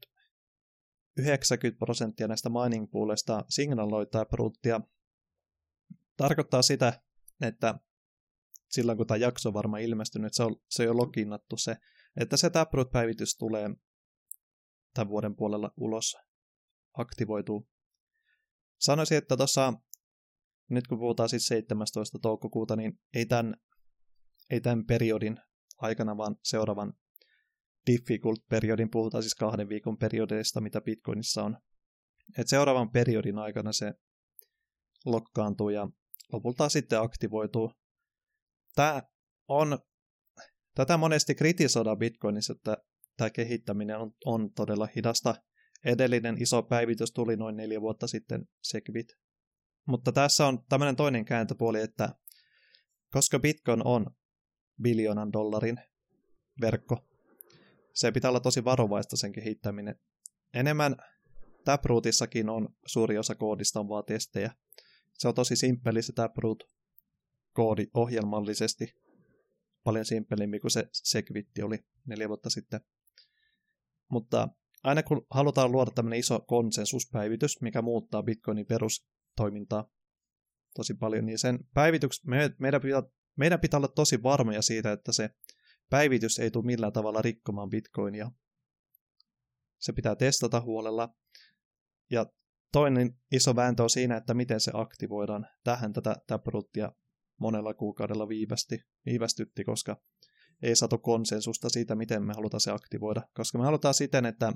[1.18, 4.82] 90 prosenttia näistä mining poolista signaloi bruttia.
[6.18, 7.02] Tarkoittaa sitä,
[7.42, 7.80] että
[8.70, 11.76] silloin kun tämä jakso on varmaan ilmestynyt, se on, se on jo loginnattu se,
[12.22, 13.70] että se Taproot-päivitys tulee
[14.94, 16.18] tämän vuoden puolella ulos,
[16.94, 17.70] aktivoituu.
[18.80, 19.74] Sanoisin, että tuossa,
[20.70, 22.20] nyt kun puhutaan siis 17.
[22.22, 23.56] toukokuuta, niin ei tämän,
[24.50, 25.38] ei tämän periodin
[25.78, 26.94] aikana, vaan seuraavan
[27.92, 31.58] difficult-periodin, puhutaan siis kahden viikon periodeista, mitä Bitcoinissa on.
[32.38, 33.94] Et seuraavan periodin aikana se
[35.06, 35.88] lokkaantuu ja
[36.34, 37.72] lopulta sitten aktivoituu.
[38.76, 39.04] Tämä
[39.48, 39.80] on,
[40.76, 42.78] tätä monesti kritisoidaan Bitcoinissa, että
[43.18, 45.36] tämä kehittäminen on, on todella hidasta.
[45.86, 49.08] Edellinen iso päivitys tuli noin neljä vuotta sitten, Segwit.
[49.86, 52.10] Mutta tässä on tämmöinen toinen kääntöpuoli, että
[53.12, 54.06] koska Bitcoin on
[54.82, 55.78] biljoonan dollarin
[56.62, 57.08] verkko,
[57.94, 60.00] se pitää olla tosi varovaista sen kehittäminen.
[60.54, 60.96] Enemmän
[61.66, 64.52] Taprootissakin on suuri osa koodista on vaan testejä.
[65.14, 68.96] Se on tosi simppeli se Taproot-koodi ohjelmallisesti.
[69.84, 72.82] Paljon simppelimpi kuin se Segwitti oli neljä vuotta sitten.
[74.08, 74.50] Mutta
[74.84, 78.66] aina kun halutaan luoda tämmöinen iso konsensuspäivitys, mikä muuttaa Bitcoinin
[79.36, 79.90] perustoimintaa
[80.76, 82.30] tosi paljon, niin sen päivityksen
[82.60, 83.04] meidän pitää,
[83.38, 85.30] meidän pitää olla tosi varmoja siitä, että se
[85.90, 88.32] päivitys ei tule millään tavalla rikkomaan bitcoinia.
[89.80, 91.16] Se pitää testata huolella.
[92.12, 92.26] Ja
[92.72, 95.48] toinen iso vääntö on siinä, että miten se aktivoidaan.
[95.64, 96.92] Tähän tätä Taprootia
[97.40, 100.02] monella kuukaudella viivästi, viivästytti, koska
[100.62, 103.22] ei saatu konsensusta siitä, miten me halutaan se aktivoida.
[103.34, 104.54] Koska me halutaan siten, että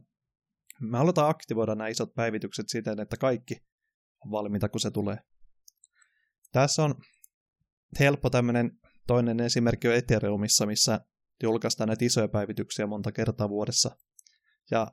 [0.82, 3.56] me halutaan aktivoida nämä isot päivitykset siten, että kaikki
[4.32, 5.18] valmiita, kun se tulee.
[6.52, 6.96] Tässä on
[8.00, 8.72] helppo tämmöinen
[9.08, 11.00] Toinen esimerkki on Ethereumissa, missä
[11.44, 13.96] julkaistaan näitä isoja päivityksiä monta kertaa vuodessa.
[14.72, 14.88] Ja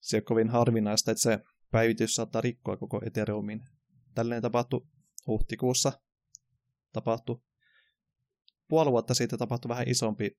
[0.00, 1.38] se on kovin harvinaista, että se
[1.70, 3.60] päivitys saattaa rikkoa koko Ethereumin.
[4.14, 4.86] Tällainen tapahtui
[5.26, 5.92] huhtikuussa.
[6.92, 7.42] Tapahtui
[8.68, 10.30] puoli vuotta sitten tapahtui vähän isompi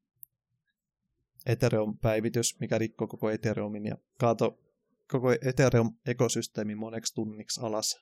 [1.46, 4.60] Ethereum-päivitys, mikä rikkoi koko Ethereumin ja kaato
[5.08, 7.96] koko Ethereum-ekosysteemi moneksi tunniksi alas.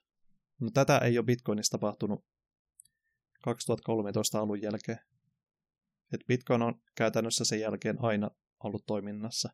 [0.62, 2.26] No, tätä ei ole Bitcoinissa tapahtunut
[3.44, 5.00] 2013 alun jälkeen.
[6.14, 8.30] Et Bitcoin on käytännössä sen jälkeen aina
[8.64, 9.50] ollut toiminnassa.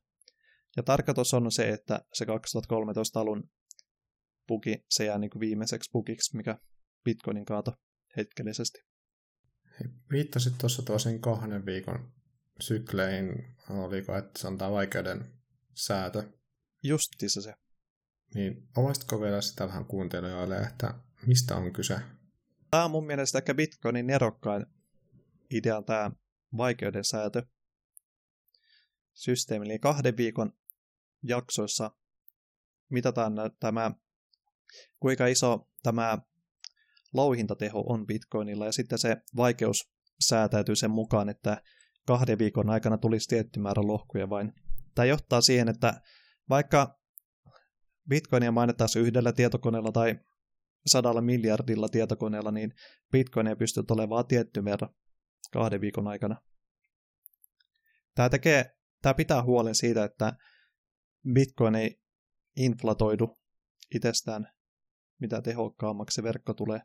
[0.78, 3.50] Ja tarkoitus on se, että se 2013 alun
[4.48, 6.58] bugi, se jää niin kuin viimeiseksi bugiksi, mikä
[7.04, 7.74] Bitcoinin kaato
[8.18, 8.80] hetkellisesti.
[10.12, 12.14] Viittasit tuossa tosin kahden viikon
[12.60, 15.34] sykleihin, oliko, että se on tämä vaikeuden
[15.76, 16.24] säätö.
[16.84, 17.54] Justiinsa se.
[18.36, 20.94] Niin, avaisitko vielä sitä vähän kuuntelijoille, että
[21.26, 22.00] mistä on kyse?
[22.72, 24.66] Tämä on mun mielestä ehkä Bitcoinin nerokkain
[25.50, 26.12] idea, tämä
[26.58, 27.44] vaikeuden säätö
[29.14, 29.66] systeemi.
[29.66, 30.54] Eli kahden viikon
[31.24, 31.92] jaksoissa
[32.90, 33.92] mitataan tämä,
[35.00, 36.18] kuinka iso tämä
[37.14, 41.62] louhintateho on Bitcoinilla, ja sitten se vaikeus säätäytyy sen mukaan, että
[42.08, 44.54] kahden viikon aikana tulisi tietty määrä lohkuja vain.
[44.96, 46.02] Tämä johtaa siihen, että
[46.50, 47.00] vaikka
[48.10, 50.20] Bitcoinia mainittaisiin yhdellä tietokoneella tai
[50.86, 52.74] sadalla miljardilla tietokoneella, niin
[53.12, 54.96] Bitcoinia pystyy olemaan tietty verran
[55.52, 56.42] kahden viikon aikana.
[58.16, 60.34] Tämä, tekee, tämä pitää huolen siitä, että
[61.34, 62.02] Bitcoin ei
[62.56, 63.40] inflatoidu
[63.96, 64.48] itsestään,
[65.20, 66.82] mitä tehokkaammaksi se verkko tulee.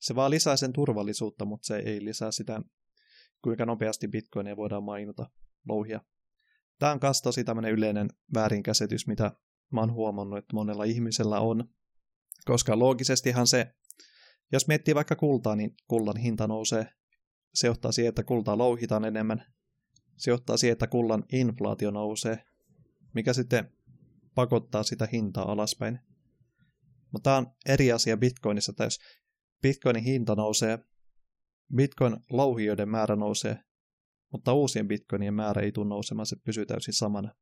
[0.00, 2.62] Se vaan lisää sen turvallisuutta, mutta se ei lisää sitä,
[3.42, 5.30] kuinka nopeasti Bitcoinia voidaan mainita,
[5.68, 6.00] louhia.
[6.78, 9.32] Tämä on myös tosi tämmöinen yleinen väärinkäsitys, mitä
[9.72, 11.64] mä oon huomannut, että monella ihmisellä on.
[12.44, 13.74] Koska loogisestihan se,
[14.52, 16.86] jos miettii vaikka kultaa, niin kullan hinta nousee.
[17.54, 19.44] Se johtaa siihen, että kultaa louhitaan enemmän.
[20.16, 22.44] Se johtaa siihen, että kullan inflaatio nousee,
[23.14, 23.72] mikä sitten
[24.34, 25.98] pakottaa sitä hintaa alaspäin.
[27.12, 28.98] Mutta tämä on eri asia Bitcoinissa, että jos
[29.62, 30.78] Bitcoinin hinta nousee,
[31.74, 33.58] Bitcoin louhijoiden määrä nousee,
[34.32, 37.34] mutta uusien bitcoinien määrä ei tule nousemaan, se pysyy täysin samana.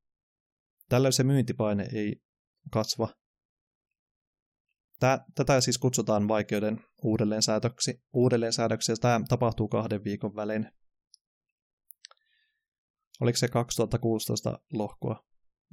[0.88, 2.22] Tällöin se myyntipaine ei
[2.70, 3.08] kasva.
[5.34, 8.02] Tätä siis kutsutaan vaikeuden uudelleensäädöksi.
[8.12, 10.70] Uudelleensäädöksi ja tämä tapahtuu kahden viikon välein.
[13.20, 15.24] Oliko se 2016 lohkoa?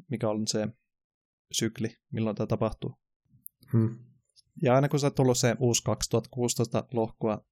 [0.09, 0.67] Mikä on se
[1.51, 2.95] sykli, milloin tämä tapahtuu?
[3.73, 3.99] Hmm.
[4.61, 7.45] Ja aina kun se on tullut se uusi 2016 lohkoa,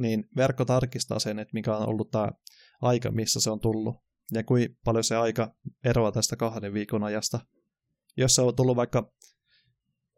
[0.00, 2.28] niin verkko tarkistaa sen, että mikä on ollut tämä
[2.82, 3.96] aika, missä se on tullut,
[4.32, 5.54] ja kuinka paljon se aika
[5.84, 7.40] eroaa tästä kahden viikon ajasta.
[8.16, 9.12] Jos se on tullut vaikka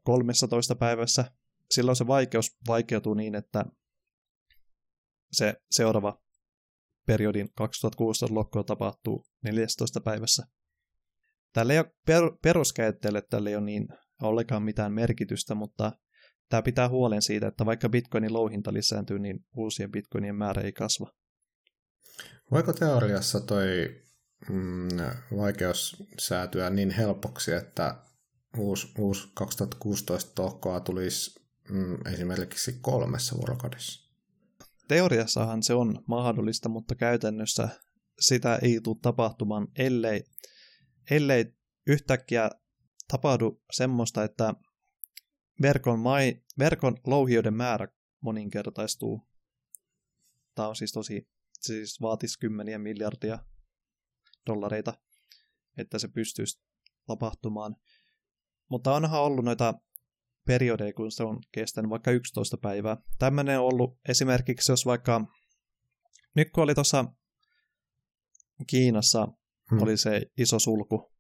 [0.05, 1.25] 13 päivässä,
[1.71, 3.65] silloin se vaikeus vaikeutuu niin, että
[5.33, 6.23] se seuraava
[7.07, 10.47] periodin 2016 lokko tapahtuu 14 päivässä.
[11.53, 13.89] Tällä ei ole per- peruskäyttäjälle tällä ei ole niin
[14.23, 15.93] ollenkaan mitään merkitystä, mutta
[16.53, 21.11] Tämä pitää huolen siitä, että vaikka bitcoinin louhinta lisääntyy, niin uusien bitcoinien määrä ei kasva.
[22.51, 23.67] Voiko teoriassa toi
[24.49, 24.89] mm,
[25.37, 27.97] vaikeus säätyä niin helpoksi, että
[28.59, 34.13] uusi, uusi 2016 tohkoa tulisi mm, esimerkiksi kolmessa vuorokaudessa?
[34.89, 37.69] Teoriassahan se on mahdollista, mutta käytännössä
[38.21, 40.25] sitä ei tule tapahtumaan, ellei,
[41.11, 41.55] ellei
[41.87, 42.51] yhtäkkiä
[43.09, 44.55] tapahdu semmoista, että
[45.63, 47.89] verkon, mai, verkon louhijoiden määrä
[48.21, 49.29] moninkertaistuu.
[50.55, 51.29] Tämä on siis tosi,
[51.61, 53.39] se siis vaatisi kymmeniä miljardia
[54.47, 54.95] dollareita,
[55.77, 56.63] että se pystyisi
[57.07, 57.77] tapahtumaan.
[58.69, 59.75] Mutta onhan ollut noita
[60.47, 62.97] periodeja, kun se on kestänyt vaikka 11 päivää.
[63.19, 65.27] Tämmöinen on ollut esimerkiksi, jos vaikka
[66.35, 67.05] nyt kun oli tuossa
[68.67, 69.29] Kiinassa
[69.71, 69.83] hmm.
[69.83, 71.13] oli se iso sulku,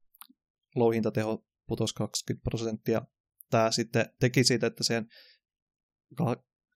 [0.75, 3.03] louhintateho putosi 20 prosenttia
[3.53, 5.07] tämä sitten teki siitä, että sen,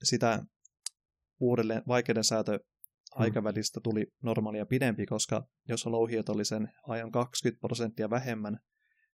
[0.02, 0.44] sitä
[1.40, 2.62] uudelleen vaikeuden säätö mm.
[3.10, 8.58] aikavälistä tuli normaalia pidempi, koska jos louhijat oli sen ajan 20 prosenttia vähemmän,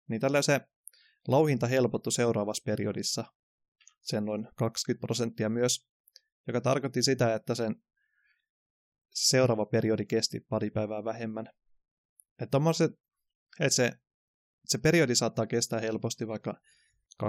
[0.09, 0.61] niin tällä se
[1.27, 3.23] louhinta helpottui seuraavassa periodissa
[4.01, 5.87] sen noin 20 prosenttia myös,
[6.47, 7.75] joka tarkoitti sitä, että sen
[9.09, 11.47] seuraava periodi kesti pari päivää vähemmän.
[12.41, 12.57] Että,
[13.59, 13.91] että se,
[14.65, 16.61] se periodi saattaa kestää helposti vaikka
[17.23, 17.25] 12-13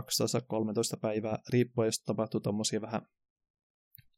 [1.01, 3.03] päivää, riippuen jos tapahtuu tuommoisia vähän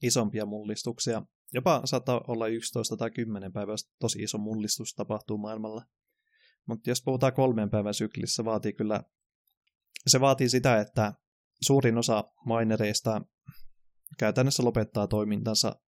[0.02, 1.22] isompia mullistuksia.
[1.52, 5.84] Jopa saattaa olla 11 tai 10 päivää, tosi iso mullistus tapahtuu maailmalla.
[6.66, 9.02] Mutta jos puhutaan kolmen päivän syklissä, vaatii kyllä,
[10.06, 11.12] se vaatii sitä, että
[11.62, 13.22] suurin osa minereista
[14.18, 15.80] käytännössä lopettaa toimintansa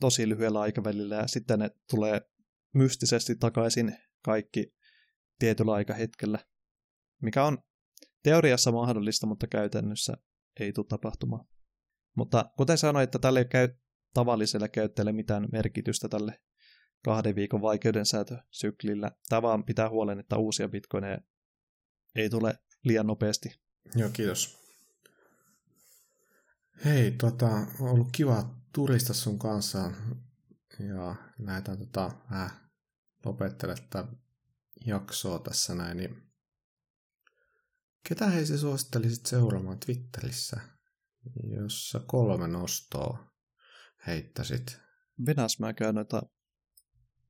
[0.00, 2.20] tosi lyhyellä aikavälillä ja sitten ne tulee
[2.74, 4.74] mystisesti takaisin kaikki
[5.38, 6.38] tietyllä aikahetkellä,
[7.22, 7.58] mikä on
[8.26, 10.16] teoriassa mahdollista, mutta käytännössä
[10.60, 11.46] ei tule tapahtumaan.
[12.16, 13.68] Mutta kuten sanoin, että tälle ei käy
[14.14, 16.40] tavalliselle käyttäjälle mitään merkitystä tälle
[17.04, 19.10] kahden viikon vaikeudensäätösyklillä.
[19.28, 21.18] Tämä vaan pitää huolen, että uusia bitcoineja
[22.14, 23.48] ei tule liian nopeasti.
[23.94, 24.58] Joo, kiitos.
[26.84, 27.46] Hei, tota,
[27.80, 29.90] on ollut kiva turista sun kanssa
[30.78, 32.60] ja lähdetään tota, äh,
[33.24, 34.08] lopettelemaan tätä
[34.86, 36.25] jaksoa tässä näin, niin
[38.08, 40.60] ketä hei se suosittelisit seuraamaan Twitterissä,
[41.60, 43.32] jos sä kolme nostoa
[44.06, 44.78] heittäisit?
[45.26, 46.22] Venäs mä käyn noita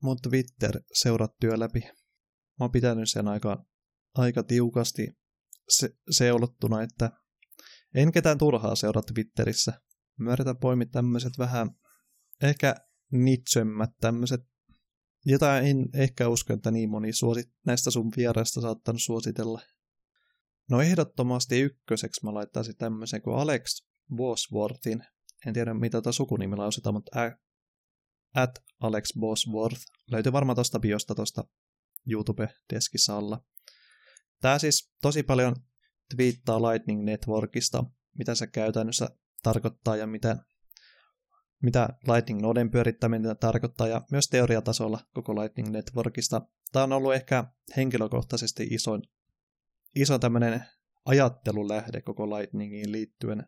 [0.03, 1.79] mun Twitter-seurattyä läpi.
[1.79, 3.65] Mä oon pitänyt sen aika,
[4.13, 5.17] aika tiukasti
[5.69, 7.11] se, seulottuna, että
[7.95, 9.81] en ketään turhaa seuraa Twitterissä.
[10.17, 11.69] Mä yritän poimia tämmöiset vähän
[12.43, 12.75] ehkä
[13.11, 14.41] nitsemmät tämmöiset,
[15.25, 19.61] jota en ehkä usko, että niin moni suosit, näistä sun vieraista saattanut suositella.
[20.69, 23.85] No ehdottomasti ykköseksi mä laittaisin tämmöisen kuin Alex
[24.15, 25.03] Bosworthin.
[25.45, 27.11] En tiedä mitä tämä sukunimi lausutaan, mutta
[28.35, 29.81] at Alex Bosworth.
[30.11, 31.43] Löytyy varmaan tosta biosta tosta
[32.11, 33.43] YouTube-deskissä alla.
[34.41, 35.55] Tää siis tosi paljon
[36.15, 37.83] twiittaa Lightning Networkista,
[38.17, 39.09] mitä se käytännössä
[39.43, 40.37] tarkoittaa ja mitä,
[41.63, 46.41] mitä Lightning Noden pyörittäminen tarkoittaa ja myös teoriatasolla koko Lightning Networkista.
[46.71, 47.43] Tämä on ollut ehkä
[47.77, 49.01] henkilökohtaisesti isoin,
[49.95, 50.65] iso tämmöinen
[51.05, 53.43] ajattelulähde koko Lightningiin liittyen.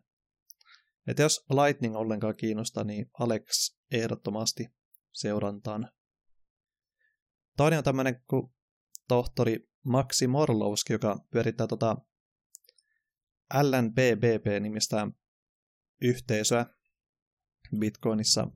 [1.06, 4.66] Että jos Lightning ollenkaan kiinnostaa, niin Alex ehdottomasti
[5.12, 5.90] seurantaan.
[7.56, 8.52] Toinen on tämmöinen kuin
[9.08, 11.96] tohtori Maxi Morlowski, joka pyörittää tota
[13.62, 15.08] LNBBP-nimistä
[16.02, 16.66] yhteisöä
[17.78, 18.50] Bitcoinissa,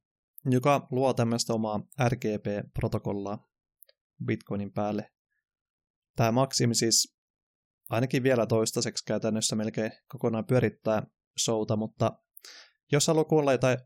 [0.45, 3.51] joka luo tämmöistä omaa RGB-protokollaa
[4.25, 5.11] Bitcoinin päälle.
[6.17, 7.14] Tämä Maxim siis
[7.91, 11.07] ainakin vielä toistaiseksi käytännössä melkein kokonaan pyörittää
[11.41, 12.19] showta, mutta
[12.93, 13.79] jos haluaa kuulla jotain,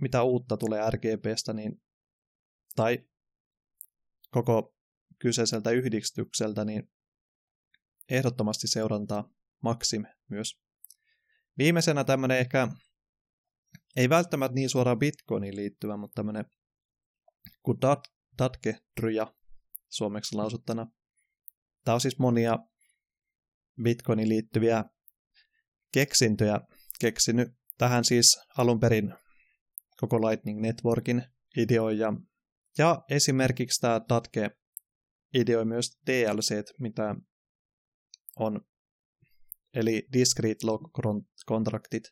[0.00, 1.82] mitä uutta tulee RGBstä, niin,
[2.76, 2.98] tai
[4.30, 4.76] koko
[5.18, 6.92] kyseiseltä yhdistykseltä, niin
[8.08, 9.30] ehdottomasti seurantaa
[9.62, 10.60] Maxim myös.
[11.58, 12.68] Viimeisenä tämmöinen ehkä,
[13.96, 16.44] ei välttämättä niin suoraan Bitcoiniin liittyvä, mutta tämmöinen
[17.62, 19.34] kuin dat, Datke Dryja
[19.88, 20.86] suomeksi lausuttana.
[21.84, 22.58] Tämä on siis monia
[23.82, 24.84] Bitcoiniin liittyviä
[25.92, 26.60] keksintöjä
[27.00, 27.48] keksinyt.
[27.78, 29.14] Tähän siis alun perin
[29.96, 31.22] koko Lightning Networkin
[31.56, 32.12] ideoija.
[32.78, 34.50] Ja esimerkiksi tämä Datke
[35.34, 37.14] ideoi myös DLC, mitä
[38.36, 38.60] on
[39.74, 40.82] eli Discrete Log
[41.48, 42.04] Contractit,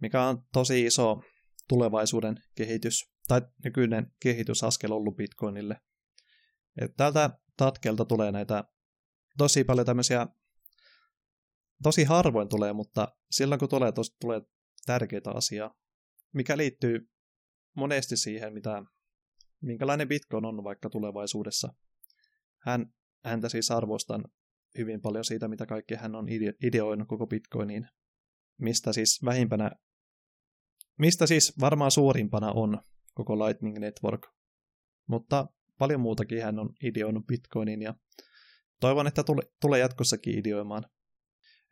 [0.00, 1.22] mikä on tosi iso
[1.68, 5.80] tulevaisuuden kehitys, tai nykyinen kehitysaskel ollut Bitcoinille.
[6.80, 8.64] Et tältä tatkelta tulee näitä
[9.38, 10.26] tosi paljon tämmöisiä,
[11.82, 14.40] tosi harvoin tulee, mutta silloin kun tulee, tos, tulee
[14.86, 15.74] tärkeitä asiaa,
[16.34, 17.10] mikä liittyy
[17.76, 18.82] monesti siihen, mitä,
[19.60, 21.74] minkälainen Bitcoin on vaikka tulevaisuudessa.
[22.58, 22.86] Hän,
[23.24, 24.24] häntä siis arvostan
[24.78, 26.26] hyvin paljon siitä, mitä kaikkea hän on
[26.62, 27.88] ideoinut koko Bitcoiniin.
[28.58, 29.70] Mistä siis vähimpänä,
[30.98, 32.80] mistä siis varmaan suurimpana on
[33.14, 34.26] koko Lightning Network.
[35.06, 35.46] Mutta
[35.78, 37.94] paljon muutakin hän on ideoinut Bitcoinin ja
[38.80, 40.84] toivon, että tule, tulee jatkossakin ideoimaan.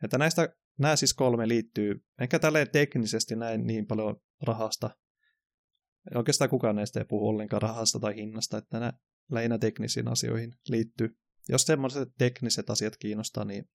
[0.03, 4.89] Että näistä nämä siis kolme liittyy, ehkä tälleen teknisesti näin niin paljon rahasta.
[6.15, 8.93] Oikeastaan kukaan näistä ei puhu ollenkaan rahasta tai hinnasta, että nämä
[9.31, 11.17] lähinnä teknisiin asioihin liittyy.
[11.49, 13.69] Jos semmoiset tekniset asiat kiinnostaa, niin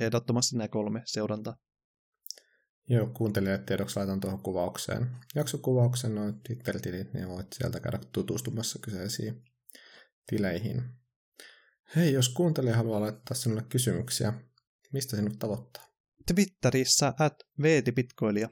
[0.00, 1.56] ehdottomasti nämä kolme seuranta.
[2.88, 5.06] Joo, kuuntelijat tiedoksi laitan tuohon kuvaukseen.
[5.34, 9.42] Jaksokuvauksen noin Twitter-tilit, niin voit sieltä käydä tutustumassa kyseisiin
[10.26, 10.82] tileihin.
[11.96, 14.32] Hei, jos kuuntelija haluaa laittaa sinulle kysymyksiä,
[14.94, 15.86] mistä sinut tavoittaa?
[16.26, 18.48] Twitterissä at veetipitkoilija.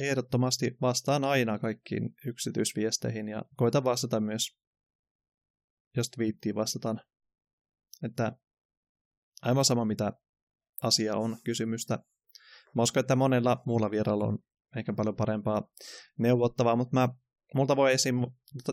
[0.00, 4.56] Ehdottomasti vastaan aina kaikkiin yksityisviesteihin ja koita vastata myös,
[5.96, 7.00] jos twiittiin vastataan
[8.02, 8.32] että
[9.42, 10.12] aivan sama mitä
[10.82, 11.98] asia on kysymystä.
[12.74, 14.38] Mä uskon, että monella muulla vieralla on
[14.76, 15.68] ehkä paljon parempaa
[16.18, 17.08] neuvottavaa, mutta mä,
[17.54, 18.16] multa voi esim.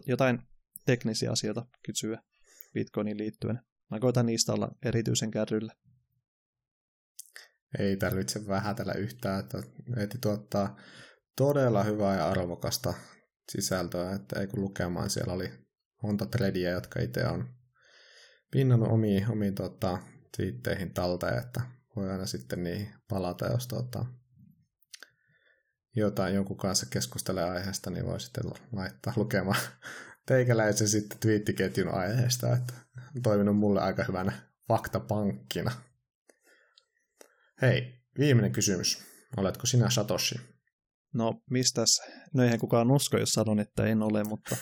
[0.06, 0.40] jotain
[0.86, 2.22] teknisiä asioita kysyä
[2.74, 3.60] Bitcoiniin liittyen.
[3.92, 5.74] Mä koitan niistä olla erityisen kärryllä.
[7.80, 9.64] Ei tarvitse vähätellä yhtään, että
[9.96, 10.78] Veeti tuottaa
[11.38, 12.94] todella hyvää ja arvokasta
[13.52, 15.52] sisältöä, että ei kun lukemaan siellä oli
[16.04, 17.50] monta threadia, jotka itse on
[18.52, 19.98] pinnannut omiin, omiin tota,
[20.38, 21.62] twiitteihin talteen, että
[21.96, 24.06] voi aina sitten niihin palata, jos tota,
[25.96, 29.60] jotain jonkun kanssa keskustelee aiheesta, niin voi sitten laittaa lukemaan
[30.28, 32.74] teikäläisen sitten twiittiketjun aiheesta, että
[33.16, 34.32] on toiminut mulle aika hyvänä
[34.68, 35.72] faktapankkina.
[37.62, 39.04] Hei, viimeinen kysymys.
[39.38, 40.36] Oletko sinä Satoshi?
[41.14, 42.02] No, mistäs?
[42.34, 44.58] No eihän kukaan usko, jos sanon, että en ole, mutta...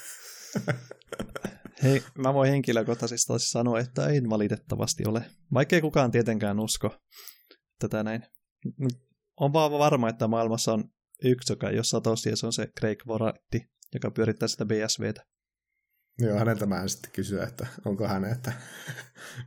[1.84, 5.26] Hei, mä voin henkilökohtaisesti sanoa, että en valitettavasti ole.
[5.54, 6.96] Vaikkei kukaan tietenkään usko
[7.80, 8.24] tätä näin.
[9.40, 10.84] On vaan varma, että maailmassa on
[11.24, 15.26] yksi, joka ei ole Satoshi, ja se on se Craig Voratti, joka pyörittää sitä BSVtä.
[16.20, 18.54] Joo, häneltä mä en sitten kysyä, että onko hän, että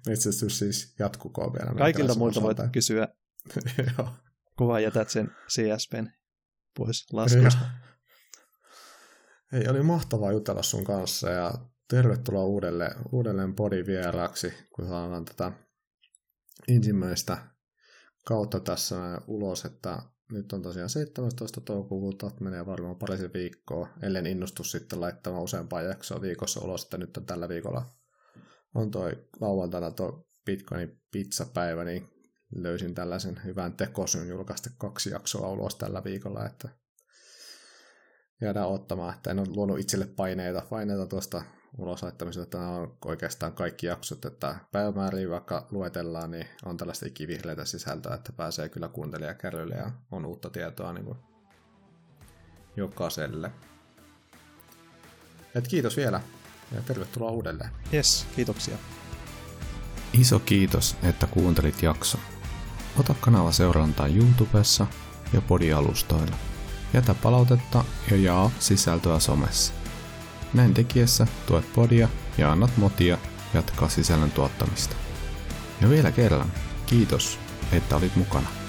[0.06, 1.78] metsästys siis jatkukoon vielä.
[1.78, 3.08] Kaikilta muilta voit kysyä,
[4.58, 6.08] kun vaan jätät sen CSPn
[6.78, 7.64] pois laskusta.
[9.52, 11.54] Ei, oli mahtavaa jutella sun kanssa ja
[11.88, 15.52] tervetuloa uudelleen, uudelleen podivieraaksi, kun saadaan tätä
[16.68, 17.38] ensimmäistä
[18.26, 18.96] kautta tässä
[19.26, 20.02] ulos, että
[20.32, 21.60] nyt on tosiaan 17.
[21.60, 27.16] toukokuuta, menee varmaan parisen viikkoa, ellen innostu sitten laittamaan useampaa jaksoa viikossa ulos, että nyt
[27.16, 27.90] on tällä viikolla
[28.74, 32.08] on toi lauantaina tuo Bitcoinin pizzapäivä, niin
[32.54, 36.68] löysin tällaisen hyvän tekosyn julkaista kaksi jaksoa ulos tällä viikolla, että
[38.40, 41.42] jäädään ottamaan, että en ole luonut itselle paineita, paineita tuosta
[41.78, 47.06] ulos laittamisesta, että nämä on oikeastaan kaikki jaksot, että päivämääriä vaikka luetellaan, niin on tällaista
[47.06, 51.18] ikivihreitä sisältöä, että pääsee kyllä kuuntelijakärrylle ja on uutta tietoa niin kuin
[52.76, 53.50] jokaiselle.
[55.54, 56.20] Et kiitos vielä
[56.74, 57.70] ja tervetuloa uudelleen.
[57.92, 58.78] Yes, kiitoksia.
[60.12, 62.18] Iso kiitos, että kuuntelit jakso.
[62.96, 64.86] Ota kanava seurantaa YouTubessa
[65.32, 66.36] ja podialustoilla.
[66.92, 69.72] Jätä palautetta ja jaa sisältöä somessa.
[70.54, 72.08] Näin tekiessä tuet podia
[72.38, 73.18] ja annat motia
[73.54, 74.96] jatkaa sisällön tuottamista.
[75.80, 76.52] Ja vielä kerran,
[76.86, 77.38] kiitos,
[77.72, 78.63] että olit mukana.